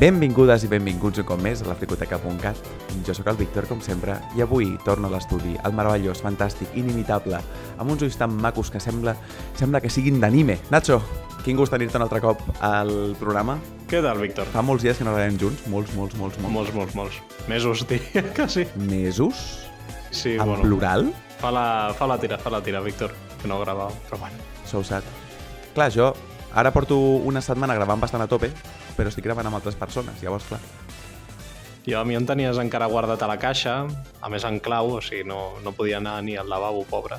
Benvingudes 0.00 0.62
i 0.64 0.68
benvinguts 0.72 1.20
un 1.20 1.26
cop 1.28 1.42
més 1.44 1.60
a 1.60 1.66
la 1.68 1.74
fricoteca.cat. 1.76 2.60
Jo 3.04 3.12
sóc 3.12 3.26
el 3.28 3.36
Víctor, 3.36 3.66
com 3.68 3.82
sempre, 3.84 4.14
i 4.32 4.40
avui 4.40 4.70
torno 4.80 5.10
a 5.10 5.12
l'estudi, 5.12 5.58
el 5.60 5.74
meravellós, 5.76 6.22
fantàstic, 6.24 6.70
inimitable, 6.80 7.36
amb 7.76 7.92
uns 7.92 8.06
ulls 8.06 8.16
tan 8.16 8.32
macos 8.32 8.70
que 8.72 8.80
sembla, 8.80 9.12
sembla 9.60 9.82
que 9.84 9.90
siguin 9.92 10.16
d'anime. 10.22 10.56
Nacho, 10.72 11.02
quin 11.44 11.60
gust 11.60 11.76
tenir-te 11.76 12.00
un 12.00 12.06
altre 12.06 12.22
cop 12.24 12.40
al 12.64 13.12
programa. 13.20 13.58
Què 13.92 14.00
tal, 14.00 14.24
Víctor? 14.24 14.48
Fa 14.54 14.64
molts 14.64 14.88
dies 14.88 14.96
que 14.96 15.04
no 15.04 15.12
gravem 15.18 15.36
junts, 15.36 15.68
molts, 15.68 15.92
molts, 15.92 16.16
molts, 16.16 16.40
molts. 16.40 16.56
Molts, 16.56 16.74
molts, 16.78 16.96
molts. 16.96 17.20
Mesos, 17.52 17.84
diria 17.92 18.24
que 18.32 18.48
sí. 18.48 18.64
Mesos? 18.88 19.44
Sí, 20.08 20.38
en 20.38 20.46
bueno. 20.46 20.64
plural? 20.64 21.10
Fa 21.44 21.52
la, 21.52 21.68
fa 22.00 22.08
la 22.08 22.16
tira, 22.24 22.40
fa 22.40 22.56
la 22.56 22.64
tira, 22.64 22.80
Víctor, 22.80 23.12
que 23.42 23.52
no 23.52 23.60
gravava, 23.60 23.92
però 24.08 24.24
bueno. 24.24 24.48
So 24.64 24.80
sad. 24.80 25.04
Clar, 25.76 25.92
jo 25.92 26.14
ara 26.54 26.72
porto 26.72 26.96
una 26.98 27.44
setmana 27.44 27.76
gravant 27.76 28.00
bastant 28.00 28.24
a 28.24 28.26
tope, 28.30 28.48
però 28.96 29.12
estic 29.12 29.26
gravant 29.26 29.48
amb 29.48 29.60
altres 29.60 29.78
persones, 29.78 30.22
llavors, 30.22 30.48
clar. 30.50 30.60
Jo 31.86 31.98
a 32.00 32.04
mi 32.04 32.14
em 32.14 32.26
tenies 32.28 32.58
encara 32.60 32.90
guardat 32.92 33.22
a 33.24 33.28
la 33.30 33.38
caixa, 33.40 33.82
a 34.20 34.28
més 34.28 34.44
en 34.44 34.58
clau, 34.60 34.96
o 34.98 35.04
sigui, 35.04 35.24
no, 35.28 35.56
no 35.64 35.72
podia 35.72 35.96
anar 35.98 36.18
ni 36.22 36.36
al 36.36 36.50
lavabo, 36.50 36.84
pobre. 36.88 37.16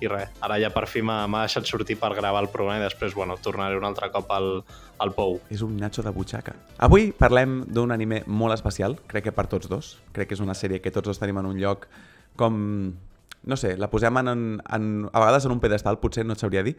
I 0.00 0.08
res, 0.08 0.30
ara 0.40 0.56
ja 0.56 0.70
per 0.72 0.86
fi 0.88 1.02
m'ha 1.04 1.26
deixat 1.28 1.68
sortir 1.68 1.98
per 2.00 2.14
gravar 2.16 2.40
el 2.42 2.48
programa 2.48 2.80
i 2.80 2.86
després, 2.86 3.12
bueno, 3.14 3.36
tornaré 3.36 3.76
un 3.76 3.84
altre 3.84 4.08
cop 4.10 4.30
al, 4.32 4.48
al 4.98 5.12
pou. 5.12 5.36
És 5.52 5.60
un 5.62 5.76
Nacho 5.76 6.02
de 6.02 6.12
butxaca. 6.14 6.54
Avui 6.80 7.10
parlem 7.12 7.60
d'un 7.68 7.92
anime 7.92 8.22
molt 8.26 8.56
especial, 8.56 8.96
crec 9.12 9.28
que 9.28 9.36
per 9.36 9.46
tots 9.52 9.68
dos. 9.68 9.92
Crec 10.16 10.30
que 10.30 10.38
és 10.38 10.42
una 10.42 10.56
sèrie 10.56 10.80
que 10.80 10.92
tots 10.94 11.12
dos 11.12 11.20
tenim 11.20 11.38
en 11.42 11.52
un 11.52 11.60
lloc 11.60 11.86
com... 12.40 12.56
No 13.40 13.56
sé, 13.56 13.76
la 13.80 13.88
posem 13.88 14.16
en, 14.20 14.32
en, 14.60 14.88
a 15.08 15.20
vegades 15.22 15.46
en 15.48 15.54
un 15.54 15.60
pedestal, 15.60 15.96
potser 16.00 16.26
no 16.28 16.34
et 16.36 16.42
sabria 16.42 16.60
dir, 16.64 16.74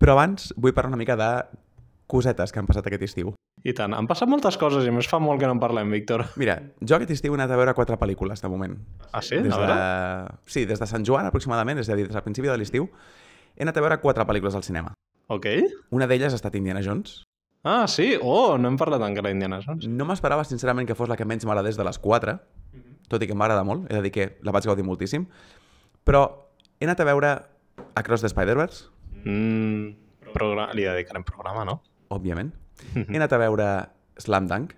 però 0.00 0.14
abans 0.14 0.54
vull 0.56 0.72
parlar 0.72 0.94
una 0.94 1.00
mica 1.00 1.18
de 1.20 1.28
cosetes 2.08 2.52
que 2.52 2.62
han 2.62 2.68
passat 2.68 2.88
aquest 2.88 3.04
estiu. 3.10 3.34
I 3.66 3.72
tant, 3.74 3.94
han 3.94 4.06
passat 4.06 4.28
moltes 4.30 4.56
coses 4.60 4.84
i 4.86 4.90
a 4.90 4.94
més 4.94 5.08
fa 5.10 5.18
molt 5.22 5.40
que 5.40 5.46
no 5.48 5.56
en 5.56 5.60
parlem, 5.62 5.90
Víctor. 5.90 6.24
Mira, 6.38 6.58
jo 6.80 6.96
aquest 6.96 7.10
estiu 7.16 7.34
he 7.34 7.38
anat 7.40 7.50
a 7.50 7.56
veure 7.58 7.74
quatre 7.74 7.96
pel·lícules, 7.98 8.40
de 8.42 8.48
moment. 8.48 8.76
Ah, 9.12 9.22
sí? 9.22 9.36
Des 9.42 9.52
A 9.52 9.58
de... 9.58 9.66
veure? 9.66 10.38
Sí, 10.46 10.64
des 10.66 10.78
de 10.78 10.86
Sant 10.86 11.04
Joan 11.06 11.26
aproximadament, 11.26 11.80
és 11.82 11.88
a 11.90 11.96
dir, 11.98 12.06
des 12.06 12.14
del 12.14 12.22
principi 12.22 12.48
de 12.48 12.56
l'estiu, 12.56 12.88
he 13.56 13.66
anat 13.66 13.76
a 13.76 13.82
veure 13.84 13.98
quatre 14.04 14.24
pel·lícules 14.28 14.54
al 14.54 14.62
cinema. 14.62 14.92
Ok. 15.28 15.46
Una 15.90 16.06
d'elles 16.06 16.32
ha 16.32 16.38
estat 16.38 16.54
Indiana 16.56 16.80
Jones. 16.84 17.24
Ah, 17.66 17.86
sí? 17.90 18.12
Oh, 18.22 18.56
no 18.56 18.68
hem 18.70 18.76
parlat 18.78 19.02
encara 19.02 19.28
d'Indiana 19.32 19.58
Jones. 19.64 19.88
No 19.90 20.06
m'esperava, 20.08 20.44
sincerament, 20.46 20.86
que 20.86 20.94
fos 20.94 21.10
la 21.10 21.16
que 21.18 21.26
menys 21.26 21.44
m'agradés 21.44 21.76
de 21.76 21.84
les 21.84 21.98
quatre, 21.98 22.38
tot 23.10 23.22
i 23.24 23.26
que 23.26 23.34
m'agrada 23.34 23.64
molt, 23.66 23.90
he 23.90 23.96
de 23.98 24.02
dir 24.06 24.12
que 24.14 24.28
la 24.46 24.54
vaig 24.54 24.64
gaudir 24.70 24.86
moltíssim, 24.86 25.26
però 26.06 26.22
he 26.78 26.86
anat 26.86 27.00
a 27.02 27.08
veure 27.08 27.32
Across 27.98 28.22
the 28.22 28.30
Spider-Verse, 28.32 28.86
Mm, 29.24 29.96
progra... 30.32 30.68
Li 30.78 30.84
dedicarem 30.86 31.24
programa, 31.26 31.64
no? 31.66 31.80
òbviament. 32.14 32.52
He 32.94 33.16
anat 33.16 33.32
a 33.32 33.40
veure 33.40 33.68
Slam 34.18 34.48
Dunk 34.50 34.74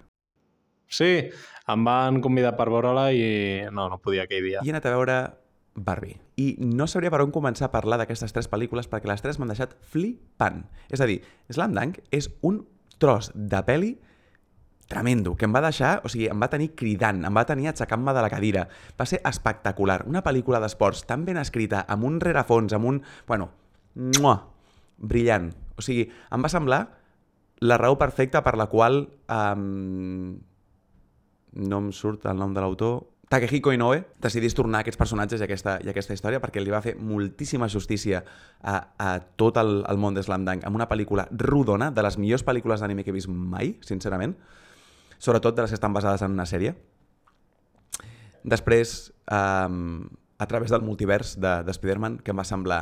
Sí, 0.91 1.31
em 1.71 1.85
van 1.87 2.19
convidar 2.21 2.57
per 2.59 2.67
veure-la 2.73 3.13
i 3.15 3.69
no, 3.71 3.87
no 3.93 4.01
podia 4.03 4.27
aquell 4.27 4.43
dia. 4.43 4.65
i 4.65 4.69
he 4.69 4.75
anat 4.75 4.89
a 4.91 4.95
veure 4.97 5.19
Barbie. 5.79 6.19
I 6.37 6.57
no 6.59 6.89
sabria 6.91 7.13
per 7.15 7.23
on 7.23 7.31
començar 7.31 7.69
a 7.69 7.73
parlar 7.73 8.01
d'aquestes 8.01 8.35
tres 8.35 8.51
pel·lícules 8.51 8.91
perquè 8.91 9.07
les 9.07 9.23
tres 9.23 9.39
m'han 9.39 9.53
deixat 9.53 9.77
flipant. 9.93 10.65
És 10.91 11.01
a 11.01 11.07
dir, 11.07 11.21
Slam 11.49 11.77
Dunk 11.79 12.03
és 12.11 12.27
un 12.43 12.65
tros 12.99 13.31
de 13.35 13.63
peli 13.65 13.95
tremendo, 14.91 15.37
que 15.39 15.47
em 15.47 15.55
va 15.55 15.63
deixar, 15.63 16.01
o 16.03 16.11
sigui, 16.11 16.27
em 16.27 16.41
va 16.43 16.51
tenir 16.51 16.73
cridant, 16.75 17.23
em 17.23 17.37
va 17.37 17.47
tenir 17.47 17.71
aixecant-me 17.71 18.11
de 18.17 18.25
la 18.25 18.31
cadira. 18.33 18.67
Va 18.99 19.07
ser 19.07 19.21
espectacular. 19.31 20.01
Una 20.11 20.25
pel·lícula 20.27 20.59
d'esports 20.59 21.05
tan 21.07 21.23
ben 21.25 21.39
escrita, 21.39 21.85
amb 21.87 22.09
un 22.09 22.19
rerefons, 22.21 22.75
amb 22.75 22.91
un... 22.91 22.99
Bueno, 23.29 23.53
mua, 24.19 24.35
brillant. 24.99 25.53
O 25.79 25.87
sigui, 25.87 26.09
em 26.11 26.43
va 26.43 26.51
semblar 26.51 26.81
la 27.61 27.77
raó 27.79 27.99
perfecta 27.99 28.43
per 28.43 28.57
la 28.57 28.69
qual... 28.73 29.05
Um, 29.29 30.41
no 31.51 31.81
em 31.83 31.89
surt 31.93 32.27
el 32.31 32.39
nom 32.39 32.55
de 32.55 32.63
l'autor... 32.63 33.01
Takehiko 33.31 33.71
Inoue 33.71 34.01
decidís 34.19 34.57
tornar 34.59 34.81
aquests 34.83 34.99
personatges 34.99 35.39
i 35.39 35.45
aquesta, 35.47 35.77
i 35.87 35.91
aquesta 35.93 36.17
història 36.17 36.41
perquè 36.43 36.59
li 36.59 36.73
va 36.73 36.81
fer 36.83 36.97
moltíssima 36.99 37.69
justícia 37.71 38.25
a, 38.59 38.73
a 38.99 39.11
tot 39.39 39.61
el, 39.61 39.85
el 39.87 40.01
món 40.03 40.17
de 40.17 40.25
Slam 40.27 40.43
Dunk 40.49 40.67
amb 40.67 40.75
una 40.75 40.89
pel·lícula 40.91 41.29
rodona, 41.31 41.93
de 41.95 42.03
les 42.03 42.19
millors 42.19 42.43
pel·lícules 42.43 42.83
d'anime 42.83 43.05
que 43.07 43.13
he 43.13 43.15
vist 43.15 43.31
mai, 43.31 43.77
sincerament, 43.87 44.35
sobretot 45.23 45.55
de 45.55 45.63
les 45.63 45.71
que 45.71 45.79
estan 45.79 45.95
basades 45.95 46.27
en 46.27 46.35
una 46.35 46.49
sèrie. 46.51 46.75
Després, 48.43 49.13
um, 49.31 50.09
a 50.43 50.51
través 50.51 50.75
del 50.75 50.83
multivers 50.83 51.37
de, 51.39 51.61
de 51.63 51.77
Spider-Man, 51.79 52.19
que 52.25 52.35
em 52.35 52.43
va 52.43 52.49
semblar 52.49 52.81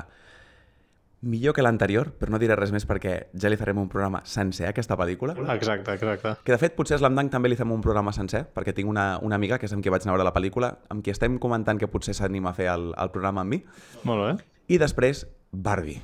millor 1.21 1.55
que 1.55 1.63
l'anterior, 1.63 2.13
però 2.19 2.31
no 2.31 2.39
diré 2.39 2.55
res 2.59 2.71
més 2.75 2.87
perquè 2.87 3.15
ja 3.35 3.51
li 3.51 3.59
farem 3.59 3.81
un 3.83 3.89
programa 3.91 4.21
sencer 4.29 4.69
a 4.69 4.71
aquesta 4.71 4.97
pel·lícula. 4.99 5.35
Exacte, 5.55 5.97
exacte. 5.99 6.35
Que 6.45 6.55
de 6.55 6.61
fet 6.63 6.77
potser 6.79 6.97
a 6.97 7.01
Slam 7.03 7.17
Dunk 7.19 7.33
també 7.33 7.51
li 7.51 7.59
fem 7.59 7.73
un 7.75 7.83
programa 7.85 8.15
sencer, 8.15 8.45
perquè 8.55 8.75
tinc 8.77 8.91
una, 8.91 9.11
una 9.25 9.39
amiga 9.41 9.59
que 9.59 9.67
és 9.67 9.75
amb 9.75 9.83
qui 9.83 9.93
vaig 9.93 10.07
anar 10.07 10.15
a 10.15 10.19
veure 10.19 10.29
la 10.31 10.35
pel·lícula, 10.37 10.73
amb 10.95 11.03
qui 11.03 11.15
estem 11.15 11.41
comentant 11.43 11.81
que 11.81 11.91
potser 11.91 12.15
s'anima 12.15 12.53
a 12.53 12.57
fer 12.57 12.71
el, 12.73 12.93
el 12.95 13.13
programa 13.15 13.43
amb 13.43 13.57
mi. 13.57 13.63
Molt 14.09 14.25
bé. 14.25 14.33
I 14.69 14.79
després, 14.79 15.27
Barbie. 15.51 16.03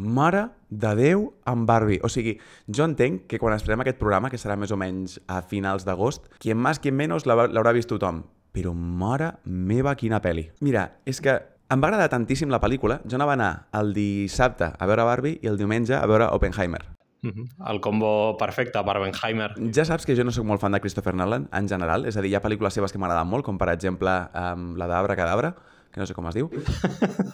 Mare 0.00 0.46
de 0.70 0.94
Déu 0.96 1.26
amb 1.50 1.66
Barbie. 1.68 2.00
O 2.06 2.08
sigui, 2.08 2.36
jo 2.70 2.86
entenc 2.86 3.26
que 3.28 3.40
quan 3.42 3.56
esperem 3.56 3.82
aquest 3.82 3.98
programa, 4.00 4.30
que 4.30 4.38
serà 4.40 4.56
més 4.56 4.70
o 4.72 4.78
menys 4.80 5.18
a 5.28 5.42
finals 5.42 5.84
d'agost, 5.84 6.30
qui 6.38 6.54
en 6.54 6.60
més, 6.62 6.78
qui 6.78 6.92
en 6.92 7.00
menys 7.00 7.26
l'haurà 7.26 7.74
vist 7.76 7.90
tothom. 7.90 8.22
Però 8.54 8.72
mare 8.74 9.34
meva, 9.44 9.94
quina 9.94 10.22
peli. 10.22 10.48
Mira, 10.64 10.88
és 11.06 11.20
que 11.22 11.36
em 11.70 11.82
va 11.82 11.90
agradar 11.90 12.08
tantíssim 12.12 12.50
la 12.50 12.60
pel·lícula, 12.62 13.00
jo 13.06 13.18
anava 13.18 13.36
a 13.36 13.38
anar 13.38 13.50
el 13.80 13.92
dissabte 13.94 14.72
a 14.74 14.88
veure 14.90 15.06
Barbie 15.06 15.38
i 15.42 15.50
el 15.50 15.58
diumenge 15.60 15.94
a 15.94 16.06
veure 16.10 16.26
Oppenheimer. 16.34 16.82
Mhm. 17.22 17.48
El 17.68 17.80
combo 17.84 18.36
perfecte, 18.38 18.80
Barbenheimer. 18.82 19.50
Ja 19.76 19.84
saps 19.84 20.06
que 20.08 20.16
jo 20.16 20.24
no 20.24 20.32
sóc 20.32 20.46
molt 20.48 20.60
fan 20.62 20.72
de 20.72 20.80
Christopher 20.80 21.14
Nolan, 21.14 21.48
en 21.52 21.68
general. 21.68 22.06
És 22.08 22.16
a 22.16 22.22
dir, 22.24 22.30
hi 22.32 22.34
ha 22.38 22.40
pel·lícules 22.40 22.72
seves 22.72 22.92
que 22.92 22.98
m'agraden 22.98 23.28
molt, 23.28 23.44
com 23.44 23.58
per 23.60 23.68
exemple 23.74 24.14
um, 24.32 24.72
la 24.80 24.88
d'Abra 24.88 25.16
Cadabra, 25.18 25.52
que 25.92 26.00
no 26.00 26.06
sé 26.06 26.14
com 26.16 26.26
es 26.30 26.38
diu. 26.38 26.48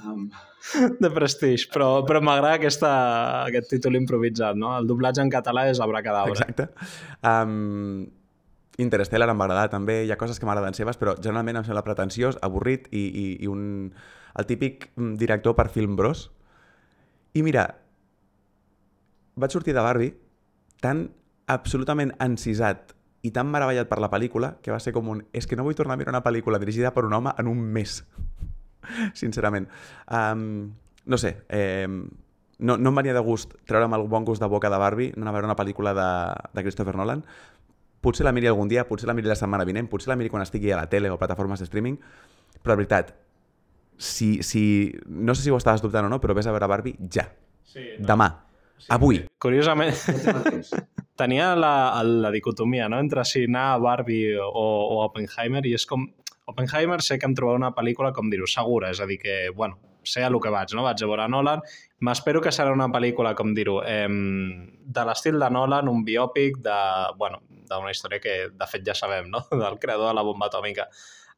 Um, 0.03 0.29
De 1.01 1.11
Prestige, 1.15 1.69
però, 1.73 2.03
però 2.09 2.21
m'agrada 2.25 2.57
aquesta, 2.59 2.91
aquest 3.47 3.71
títol 3.77 3.95
improvisat, 4.01 4.59
no? 4.59 4.75
El 4.81 4.91
doblatge 4.91 5.23
en 5.23 5.31
català 5.31 5.69
és 5.71 5.81
Abracadabra. 5.81 6.35
exacte. 6.35 6.71
Um, 7.23 8.09
Interstellar 8.77 9.31
em 9.31 9.39
va 9.39 9.47
agradar 9.47 9.71
també, 9.73 10.03
hi 10.05 10.11
ha 10.13 10.19
coses 10.21 10.41
que 10.41 10.45
m'agraden 10.45 10.75
seves, 10.77 10.99
però 11.01 11.15
generalment 11.17 11.63
em 11.63 11.65
sembla 11.65 11.85
pretensiós, 11.87 12.37
avorrit 12.45 12.91
i, 12.91 13.07
i, 13.07 13.27
i 13.45 13.49
un, 13.49 13.93
el 14.37 14.47
típic 14.47 14.91
mm, 14.95 15.15
director 15.21 15.57
per 15.57 15.69
film 15.73 15.97
bros. 15.97 16.31
I 17.37 17.43
mira, 17.45 17.67
vaig 19.37 19.53
sortir 19.53 19.75
de 19.77 19.85
Barbie 19.85 20.15
tan 20.81 21.11
absolutament 21.47 22.13
encisat 22.21 22.95
i 23.27 23.33
tan 23.35 23.49
meravellat 23.51 23.89
per 23.91 23.99
la 24.03 24.11
pel·lícula 24.13 24.57
que 24.63 24.73
va 24.73 24.81
ser 24.83 24.93
com 24.95 25.09
un... 25.11 25.25
És 25.37 25.49
que 25.49 25.57
no 25.59 25.65
vull 25.67 25.77
tornar 25.77 25.97
a 25.97 26.01
mirar 26.01 26.15
una 26.15 26.25
pel·lícula 26.25 26.61
dirigida 26.63 26.93
per 26.95 27.05
un 27.09 27.17
home 27.17 27.33
en 27.39 27.51
un 27.51 27.61
mes. 27.75 27.99
Sincerament. 29.21 29.67
Um, 30.07 30.73
no 31.07 31.19
sé, 31.19 31.37
eh, 31.49 31.89
no, 31.89 32.77
no 32.77 32.93
em 32.93 33.01
venia 33.03 33.15
de 33.17 33.23
gust 33.25 33.53
treure'm 33.69 33.95
el 33.99 34.07
bon 34.09 34.25
gust 34.25 34.43
de 34.43 34.49
boca 34.49 34.71
de 34.71 34.79
Barbie, 34.81 35.13
anar 35.17 35.33
a 35.33 35.37
veure 35.37 35.51
una 35.51 35.59
pel·lícula 35.59 35.93
de, 35.97 36.09
de 36.55 36.65
Christopher 36.67 36.97
Nolan. 36.97 37.25
Potser 38.01 38.27
la 38.27 38.33
miri 38.33 38.49
algun 38.51 38.71
dia, 38.71 38.87
potser 38.89 39.09
la 39.11 39.17
miri 39.19 39.29
la 39.29 39.39
setmana 39.39 39.67
vinent, 39.67 39.91
potser 39.91 40.13
la 40.13 40.17
miri 40.17 40.31
quan 40.31 40.45
estigui 40.45 40.71
a 40.71 40.79
la 40.79 40.89
tele 40.93 41.11
o 41.11 41.19
plataformes 41.19 41.61
de 41.61 41.69
streaming, 41.69 41.99
però 42.63 42.75
la 42.75 42.81
veritat, 42.83 43.15
si, 43.99 44.43
si, 44.43 44.93
no 45.07 45.35
sé 45.35 45.43
si 45.43 45.51
ho 45.51 45.57
estaves 45.57 45.83
dubtant 45.83 46.09
o 46.09 46.13
no, 46.13 46.21
però 46.21 46.37
vés 46.37 46.47
a 46.47 46.55
veure 46.55 46.69
Barbie 46.71 46.97
ja. 47.13 47.29
Sí, 47.67 47.97
Demà. 47.99 48.29
Avui. 48.93 49.23
Curiosament, 49.43 49.97
tenia 51.21 51.55
la, 51.57 52.03
la 52.05 52.31
dicotomia 52.31 52.91
no? 52.93 53.01
entre 53.01 53.25
si 53.25 53.47
anar 53.49 53.73
a 53.73 53.79
Barbie 53.83 54.37
o, 54.39 54.53
o 54.53 55.03
Oppenheimer 55.07 55.65
i 55.67 55.75
és 55.79 55.89
com... 55.89 56.07
Oppenheimer 56.47 57.01
sé 57.03 57.17
que 57.19 57.27
em 57.27 57.35
trobava 57.35 57.59
una 57.59 57.73
pel·lícula, 57.75 58.13
com 58.15 58.29
dir-ho, 58.31 58.47
segura, 58.47 58.93
és 58.95 59.01
a 59.03 59.07
dir 59.11 59.17
que, 59.19 59.35
bueno, 59.57 59.81
sé 60.07 60.23
a 60.23 60.31
lo 60.31 60.39
que 60.39 60.53
vaig, 60.55 60.71
no? 60.79 60.85
Vaig 60.87 61.03
a 61.03 61.09
veure 61.11 61.27
Nolan, 61.27 61.65
m'espero 62.07 62.41
que 62.45 62.53
serà 62.55 62.71
una 62.71 62.87
pel·lícula, 62.93 63.35
com 63.35 63.51
dir-ho, 63.57 63.81
eh, 63.83 64.07
de 64.07 65.07
l'estil 65.09 65.41
de 65.43 65.51
Nolan, 65.51 65.91
un 65.91 66.05
biòpic 66.07 66.61
de, 66.63 66.79
bueno, 67.19 67.43
d'una 67.67 67.91
història 67.91 68.23
que, 68.23 68.37
de 68.55 68.71
fet, 68.71 68.87
ja 68.87 68.95
sabem, 68.95 69.31
no? 69.33 69.43
Del 69.65 69.81
creador 69.83 70.13
de 70.13 70.19
la 70.21 70.25
bomba 70.27 70.47
atòmica. 70.47 70.87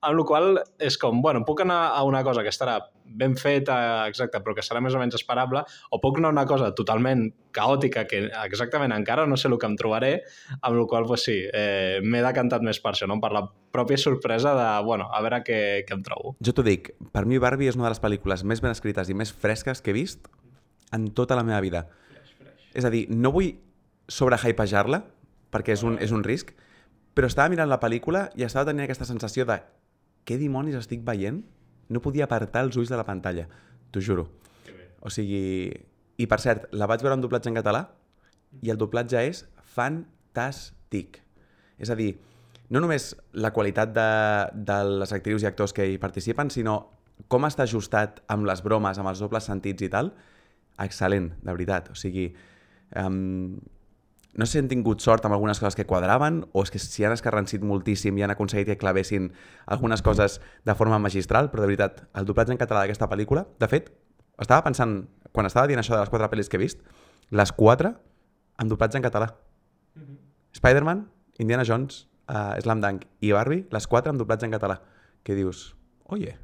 Amb 0.07 0.15
la 0.15 0.25
qual 0.27 0.61
és 0.79 0.95
com, 1.01 1.23
bueno, 1.23 1.43
puc 1.47 1.65
anar 1.65 1.79
a 1.97 2.05
una 2.07 2.23
cosa 2.23 2.45
que 2.47 2.53
estarà 2.53 2.79
ben 3.09 3.35
feta, 3.37 4.07
exacte, 4.07 4.39
però 4.45 4.55
que 4.55 4.63
serà 4.63 4.83
més 4.85 4.95
o 4.95 5.01
menys 5.01 5.17
esperable, 5.19 5.65
o 5.91 5.99
puc 6.03 6.21
anar 6.21 6.31
a 6.31 6.37
una 6.37 6.45
cosa 6.47 6.69
totalment 6.77 7.25
caòtica 7.57 8.05
que 8.07 8.21
exactament 8.45 8.93
encara 8.95 9.27
no 9.27 9.39
sé 9.41 9.49
el 9.49 9.57
que 9.59 9.67
em 9.67 9.77
trobaré, 9.81 10.13
amb 10.61 10.77
la 10.77 10.87
qual 10.91 11.09
pues, 11.09 11.25
sí, 11.27 11.39
eh, 11.49 11.99
m'he 12.05 12.23
decantat 12.23 12.63
més 12.63 12.79
per 12.85 12.93
això, 12.93 13.09
no? 13.11 13.19
per 13.23 13.33
la 13.35 13.43
pròpia 13.75 13.99
sorpresa 13.99 14.55
de, 14.55 14.69
bueno, 14.87 15.09
a 15.11 15.23
veure 15.25 15.41
què, 15.47 15.61
què 15.89 15.97
em 15.97 16.05
trobo. 16.07 16.37
Jo 16.45 16.55
t'ho 16.55 16.67
dic, 16.67 16.93
per 17.15 17.25
mi 17.27 17.41
Barbie 17.43 17.73
és 17.73 17.79
una 17.81 17.89
de 17.89 17.95
les 17.97 18.03
pel·lícules 18.05 18.45
més 18.45 18.63
ben 18.63 18.75
escrites 18.75 19.11
i 19.11 19.17
més 19.17 19.33
fresques 19.33 19.83
que 19.83 19.91
he 19.95 19.97
vist 19.97 20.29
en 20.93 21.11
tota 21.17 21.37
la 21.37 21.45
meva 21.47 21.61
vida. 21.65 21.87
És 22.77 22.85
a 22.85 22.93
dir, 22.93 23.07
no 23.11 23.33
vull 23.35 23.57
sobrehypejar-la, 24.09 25.03
perquè 25.53 25.75
és 25.75 25.83
un, 25.85 25.99
és 26.01 26.13
un 26.15 26.23
risc, 26.25 26.55
però 27.17 27.29
estava 27.29 27.51
mirant 27.51 27.69
la 27.69 27.81
pel·lícula 27.83 28.29
i 28.39 28.45
estava 28.47 28.69
tenint 28.69 28.85
aquesta 28.85 29.09
sensació 29.09 29.47
de 29.49 29.59
què 30.29 30.37
dimonis 30.37 30.77
estic 30.77 31.01
veient? 31.07 31.41
No 31.89 32.05
podia 32.05 32.27
apartar 32.29 32.67
els 32.67 32.77
ulls 32.77 32.93
de 32.93 32.99
la 33.01 33.07
pantalla, 33.09 33.47
t'ho 33.93 34.05
juro. 34.05 34.29
O 35.01 35.13
sigui... 35.13 35.73
I 36.19 36.27
per 36.27 36.41
cert, 36.43 36.65
la 36.75 36.89
vaig 36.91 37.01
veure 37.05 37.15
en 37.15 37.21
doblatge 37.23 37.47
en 37.47 37.55
català 37.55 37.85
i 38.67 38.73
el 38.73 38.79
doblatge 38.81 39.21
és 39.23 39.45
fantàstic. 39.77 41.21
És 41.79 41.93
a 41.95 41.97
dir, 41.99 42.09
no 42.75 42.83
només 42.83 43.13
la 43.39 43.53
qualitat 43.55 43.93
de, 43.95 44.09
de 44.69 44.79
les 45.05 45.15
actrius 45.15 45.45
i 45.45 45.49
actors 45.49 45.73
que 45.77 45.87
hi 45.87 46.01
participen, 46.03 46.51
sinó 46.51 46.75
com 47.31 47.47
està 47.47 47.65
ajustat 47.65 48.19
amb 48.35 48.51
les 48.51 48.65
bromes, 48.67 48.99
amb 48.99 49.13
els 49.13 49.23
dobles 49.23 49.47
sentits 49.47 49.87
i 49.87 49.91
tal, 49.93 50.11
excel·lent, 50.83 51.31
de 51.39 51.55
veritat. 51.55 51.93
O 51.95 51.97
sigui, 51.99 52.29
um, 52.99 53.55
no 54.35 54.47
sé 54.47 54.53
si 54.53 54.59
han 54.59 54.69
tingut 54.69 55.01
sort 55.01 55.25
amb 55.25 55.35
algunes 55.35 55.59
coses 55.59 55.75
que 55.75 55.87
quadraven 55.87 56.43
o 56.53 56.63
és 56.63 56.71
que 56.71 56.79
s'hi 56.79 57.07
han 57.07 57.15
escarrancit 57.15 57.65
moltíssim 57.65 58.19
i 58.19 58.23
han 58.23 58.31
aconseguit 58.31 58.69
que 58.69 58.79
clavessin 58.79 59.33
algunes 59.67 60.03
coses 60.03 60.41
de 60.65 60.75
forma 60.75 60.99
magistral, 60.99 61.51
però 61.51 61.65
de 61.65 61.71
veritat, 61.73 62.05
el 62.15 62.29
doblatge 62.29 62.53
en 62.53 62.61
català 62.61 62.85
d'aquesta 62.85 63.09
pel·lícula, 63.09 63.47
de 63.59 63.69
fet, 63.69 63.91
estava 64.39 64.63
pensant, 64.67 65.09
quan 65.33 65.49
estava 65.49 65.67
dient 65.67 65.81
això 65.81 65.97
de 65.97 66.03
les 66.05 66.13
quatre 66.13 66.29
pel·lis 66.31 66.49
que 66.49 66.59
he 66.59 66.63
vist, 66.63 66.85
les 67.31 67.53
quatre 67.53 67.95
amb 68.59 68.71
doblatge 68.71 68.99
en 68.99 69.03
català. 69.03 69.35
Mm 69.95 70.03
-hmm. 70.03 70.19
Spider-Man, 70.53 71.09
Indiana 71.39 71.65
Jones, 71.65 72.09
uh, 72.29 72.61
Slam 72.61 72.81
Dunk 72.81 73.07
i 73.21 73.33
Barbie, 73.33 73.67
les 73.71 73.87
quatre 73.87 74.11
amb 74.11 74.19
doblatge 74.19 74.47
en 74.47 74.53
català. 74.53 74.83
Que 75.23 75.35
dius, 75.35 75.77
oye, 76.05 76.39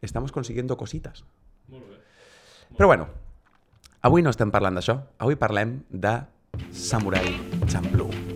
estamos 0.00 0.32
consiguiendo 0.32 0.76
cositas. 0.76 1.24
Molt 1.68 1.88
bé. 1.88 1.96
Però 2.76 2.86
bueno, 2.86 3.08
avui 4.00 4.22
no 4.22 4.30
estem 4.30 4.50
parlant 4.50 4.74
d'això, 4.74 4.98
avui 5.18 5.36
parlem 5.36 5.84
de 5.88 6.26
Samurai 6.70 7.26
Champloo. 7.66 8.33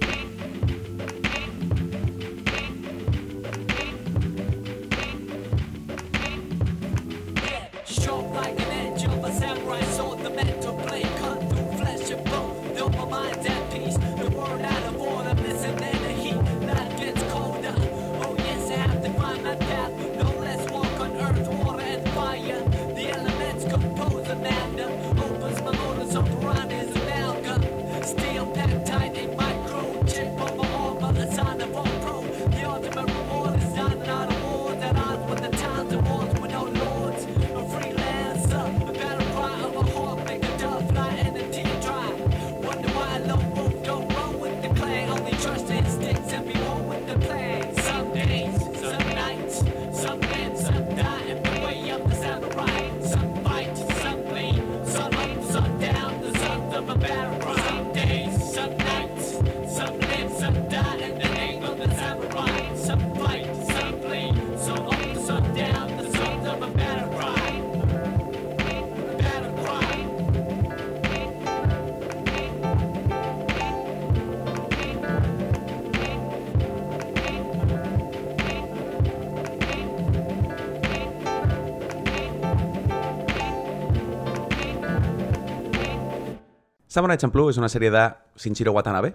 Samurai 86.88 87.19
Champloo 87.20 87.50
és 87.52 87.58
una 87.61 87.69
sèrie 87.69 87.90
de 87.93 88.02
Shinichiro 88.40 88.73
Watanabe. 88.73 89.11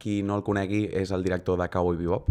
Qui 0.00 0.22
no 0.24 0.38
el 0.38 0.44
conegui 0.46 0.86
és 0.96 1.10
el 1.12 1.24
director 1.26 1.58
de 1.60 1.68
Cowboy 1.68 1.98
Bebop. 2.00 2.30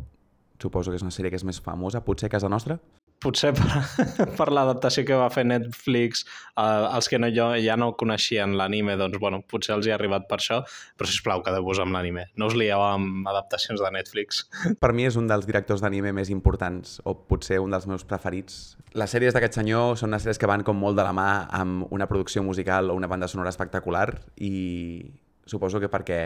Suposo 0.57 0.89
que 0.89 0.97
és 0.97 1.05
una 1.05 1.13
sèrie 1.13 1.29
que 1.29 1.37
és 1.37 1.45
més 1.45 1.59
famosa, 1.61 2.01
potser 2.01 2.31
a 2.31 2.33
casa 2.33 2.49
nostra. 2.49 2.79
Potser 3.23 3.51
per, 3.57 3.81
per 4.37 4.47
l'adaptació 4.53 5.05
que 5.07 5.17
va 5.17 5.29
fer 5.33 5.45
Netflix, 5.47 6.25
eh, 6.55 6.63
els 6.65 7.09
que 7.09 7.19
no, 7.21 7.29
jo, 7.33 7.47
ja 7.61 7.77
no 7.79 7.91
coneixien 7.99 8.55
l'anime, 8.59 8.97
doncs, 8.99 9.19
bueno, 9.21 9.41
potser 9.51 9.75
els 9.77 9.87
hi 9.87 9.93
ha 9.93 9.97
arribat 9.99 10.27
per 10.29 10.39
això, 10.41 10.61
però, 10.97 11.09
sisplau, 11.09 11.43
quedeu-vos 11.45 11.81
amb 11.83 11.95
l'anime. 11.95 12.27
No 12.39 12.49
us 12.51 12.57
lieu 12.59 12.81
amb 12.83 13.27
adaptacions 13.31 13.81
de 13.81 13.91
Netflix. 13.95 14.45
Per 14.83 14.91
mi 14.95 15.07
és 15.09 15.17
un 15.19 15.29
dels 15.31 15.47
directors 15.47 15.83
d'anime 15.83 16.13
més 16.15 16.31
importants, 16.33 16.99
o 17.05 17.15
potser 17.29 17.61
un 17.63 17.73
dels 17.73 17.87
meus 17.89 18.05
preferits. 18.07 18.75
Les 18.95 19.11
sèries 19.11 19.35
d'aquest 19.35 19.59
senyor 19.59 19.95
són 19.99 20.13
unes 20.13 20.25
sèries 20.25 20.39
que 20.39 20.49
van 20.49 20.63
com 20.65 20.77
molt 20.79 20.99
de 20.99 21.05
la 21.05 21.13
mà 21.15 21.29
amb 21.55 21.87
una 21.95 22.07
producció 22.07 22.43
musical 22.43 22.91
o 22.91 22.97
una 22.97 23.09
banda 23.11 23.27
sonora 23.31 23.51
espectacular 23.51 24.07
i 24.39 25.03
suposo 25.45 25.81
que 25.81 25.91
perquè 25.91 26.19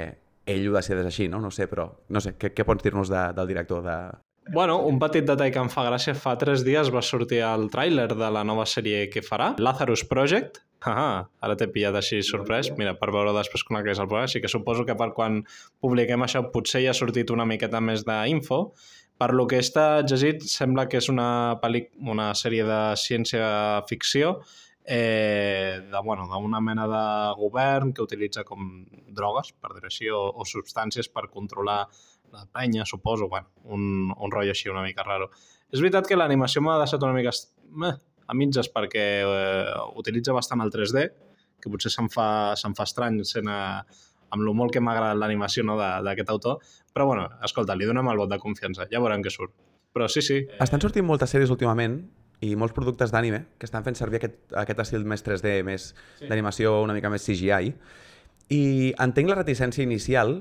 ell 0.50 0.70
ho 0.70 0.76
decideix 0.76 1.10
així, 1.10 1.28
no? 1.32 1.42
No 1.44 1.52
sé, 1.54 1.68
però 1.70 1.88
no 2.10 2.22
sé, 2.24 2.36
què, 2.40 2.54
què 2.56 2.66
pots 2.68 2.86
dir-nos 2.86 3.12
de, 3.12 3.30
del 3.38 3.50
director 3.52 3.84
de... 3.86 3.98
Bueno, 4.52 4.80
un 4.82 4.98
petit 4.98 5.28
detall 5.28 5.52
que 5.54 5.62
em 5.62 5.70
fa 5.70 5.84
gràcia, 5.86 6.16
fa 6.18 6.34
tres 6.42 6.64
dies 6.66 6.90
va 6.94 7.04
sortir 7.06 7.44
el 7.46 7.68
tràiler 7.70 8.08
de 8.16 8.30
la 8.34 8.42
nova 8.48 8.66
sèrie 8.66 9.04
que 9.14 9.22
farà, 9.22 9.52
Lazarus 9.62 10.02
Project. 10.10 10.64
Ah, 10.90 11.28
ara 11.44 11.58
t'he 11.60 11.68
pillat 11.70 11.98
així 12.00 12.22
sorprès. 12.26 12.72
Mira, 12.80 12.96
per 12.98 13.12
veure 13.14 13.34
després 13.36 13.66
com 13.68 13.78
és 13.78 14.00
el 14.00 14.08
programa. 14.08 14.26
Així 14.26 14.42
que 14.42 14.50
suposo 14.50 14.86
que 14.88 14.96
per 14.98 15.12
quan 15.14 15.44
publiquem 15.84 16.24
això 16.26 16.42
potser 16.54 16.82
ja 16.86 16.96
ha 16.96 16.98
sortit 16.98 17.30
una 17.30 17.46
miqueta 17.46 17.82
més 17.82 18.06
d'info. 18.08 18.62
Per 19.20 19.30
lo 19.36 19.46
que 19.52 19.60
està 19.60 20.02
llegit, 20.02 20.42
sembla 20.48 20.88
que 20.88 20.98
és 20.98 21.10
una, 21.12 21.60
pel·lic 21.62 21.92
una 22.00 22.32
sèrie 22.34 22.64
de 22.64 22.80
ciència-ficció 22.96 24.38
eh, 24.86 25.82
de, 25.92 26.00
bueno, 26.02 26.26
d'una 26.32 26.62
mena 26.64 26.88
de 26.88 27.04
govern 27.38 27.92
que 27.94 28.02
utilitza 28.02 28.46
com 28.48 28.88
drogues, 29.14 29.52
per 29.60 29.76
dir 29.76 29.84
així, 29.86 30.08
o, 30.10 30.24
o 30.34 30.48
substàncies 30.48 31.12
per 31.14 31.28
controlar 31.30 31.84
la 32.34 32.46
penya, 32.46 32.86
suposo, 32.86 33.30
bueno, 33.30 33.50
un, 33.64 34.12
un 34.12 34.32
rotllo 34.32 34.54
així 34.56 34.70
una 34.70 34.84
mica 34.86 35.06
raro. 35.06 35.30
És 35.70 35.82
veritat 35.82 36.08
que 36.10 36.18
l'animació 36.18 36.64
m'ha 36.66 36.78
deixat 36.82 37.04
una 37.06 37.16
mica 37.16 37.34
meh, 37.84 37.96
a 38.30 38.36
mitges 38.38 38.70
perquè 38.74 39.08
eh, 39.26 39.74
utilitza 39.98 40.36
bastant 40.36 40.62
el 40.66 40.72
3D, 40.74 41.08
que 41.60 41.72
potser 41.72 41.92
se'm 41.92 42.08
fa, 42.14 42.56
se'm 42.60 42.76
fa 42.78 42.86
estrany 42.88 43.20
sent 43.28 43.50
a, 43.52 43.60
amb 44.30 44.46
lo 44.46 44.54
molt 44.54 44.74
que 44.74 44.82
m'ha 44.84 44.94
agradat 44.96 45.20
l'animació 45.20 45.66
no, 45.66 45.78
d'aquest 45.80 46.30
autor, 46.34 46.64
però 46.94 47.10
bueno, 47.10 47.28
escolta, 47.46 47.76
li 47.76 47.90
donem 47.90 48.10
el 48.12 48.22
vot 48.22 48.32
de 48.32 48.40
confiança, 48.42 48.88
ja 48.92 49.02
veurem 49.02 49.26
què 49.26 49.34
surt. 49.34 49.56
Però 49.96 50.06
sí, 50.12 50.22
sí, 50.22 50.44
Estan 50.62 50.82
sortint 50.84 51.06
moltes 51.06 51.34
sèries 51.34 51.50
últimament 51.50 52.04
i 52.46 52.54
molts 52.56 52.76
productes 52.76 53.12
d'anime 53.12 53.42
que 53.60 53.68
estan 53.68 53.84
fent 53.84 53.98
servir 53.98 54.20
aquest, 54.20 54.38
aquest 54.62 54.84
estil 54.86 55.08
més 55.10 55.26
3D, 55.26 55.60
més 55.66 55.90
sí. 55.92 56.30
d'animació 56.30 56.78
una 56.86 56.96
mica 56.96 57.12
més 57.12 57.26
CGI. 57.26 57.74
I 58.54 58.62
entenc 59.02 59.30
la 59.30 59.40
reticència 59.42 59.84
inicial, 59.84 60.40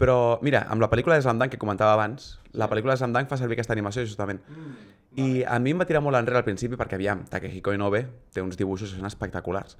però 0.00 0.38
mira, 0.40 0.62
amb 0.72 0.80
la 0.80 0.88
pel·lícula 0.88 1.18
de 1.18 1.22
Slam 1.26 1.38
Dunk 1.40 1.52
que 1.52 1.60
comentava 1.60 1.92
abans, 1.92 2.30
sí. 2.40 2.50
la 2.56 2.70
pel·lícula 2.72 2.94
de 2.96 3.02
Slam 3.02 3.12
Dunk 3.12 3.28
fa 3.28 3.36
servir 3.36 3.58
aquesta 3.58 3.74
animació 3.76 4.06
justament. 4.06 4.40
Mm, 4.48 4.78
I 5.20 5.26
a 5.44 5.58
mi 5.60 5.74
em 5.74 5.82
va 5.82 5.86
tirar 5.88 6.00
molt 6.00 6.16
enrere 6.16 6.40
al 6.40 6.46
principi 6.46 6.78
perquè, 6.80 6.96
aviam, 6.96 7.26
Takehiko 7.28 7.74
Inoue 7.76 8.00
té 8.32 8.40
uns 8.40 8.56
dibuixos 8.56 8.94
que 8.94 9.00
són 9.02 9.10
espectaculars. 9.10 9.76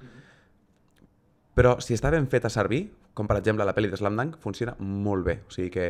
Però 1.57 1.75
si 1.83 1.95
està 1.97 2.11
ben 2.13 2.29
fet 2.31 2.45
a 2.47 2.53
servir, 2.53 2.85
com 3.17 3.27
per 3.27 3.39
exemple 3.41 3.65
la 3.67 3.73
pel·li 3.75 3.89
de 3.91 3.97
Slam 3.99 4.15
Dunk, 4.19 4.37
funciona 4.43 4.75
molt 4.79 5.25
bé. 5.25 5.39
O 5.47 5.51
sigui 5.51 5.71
que... 5.73 5.89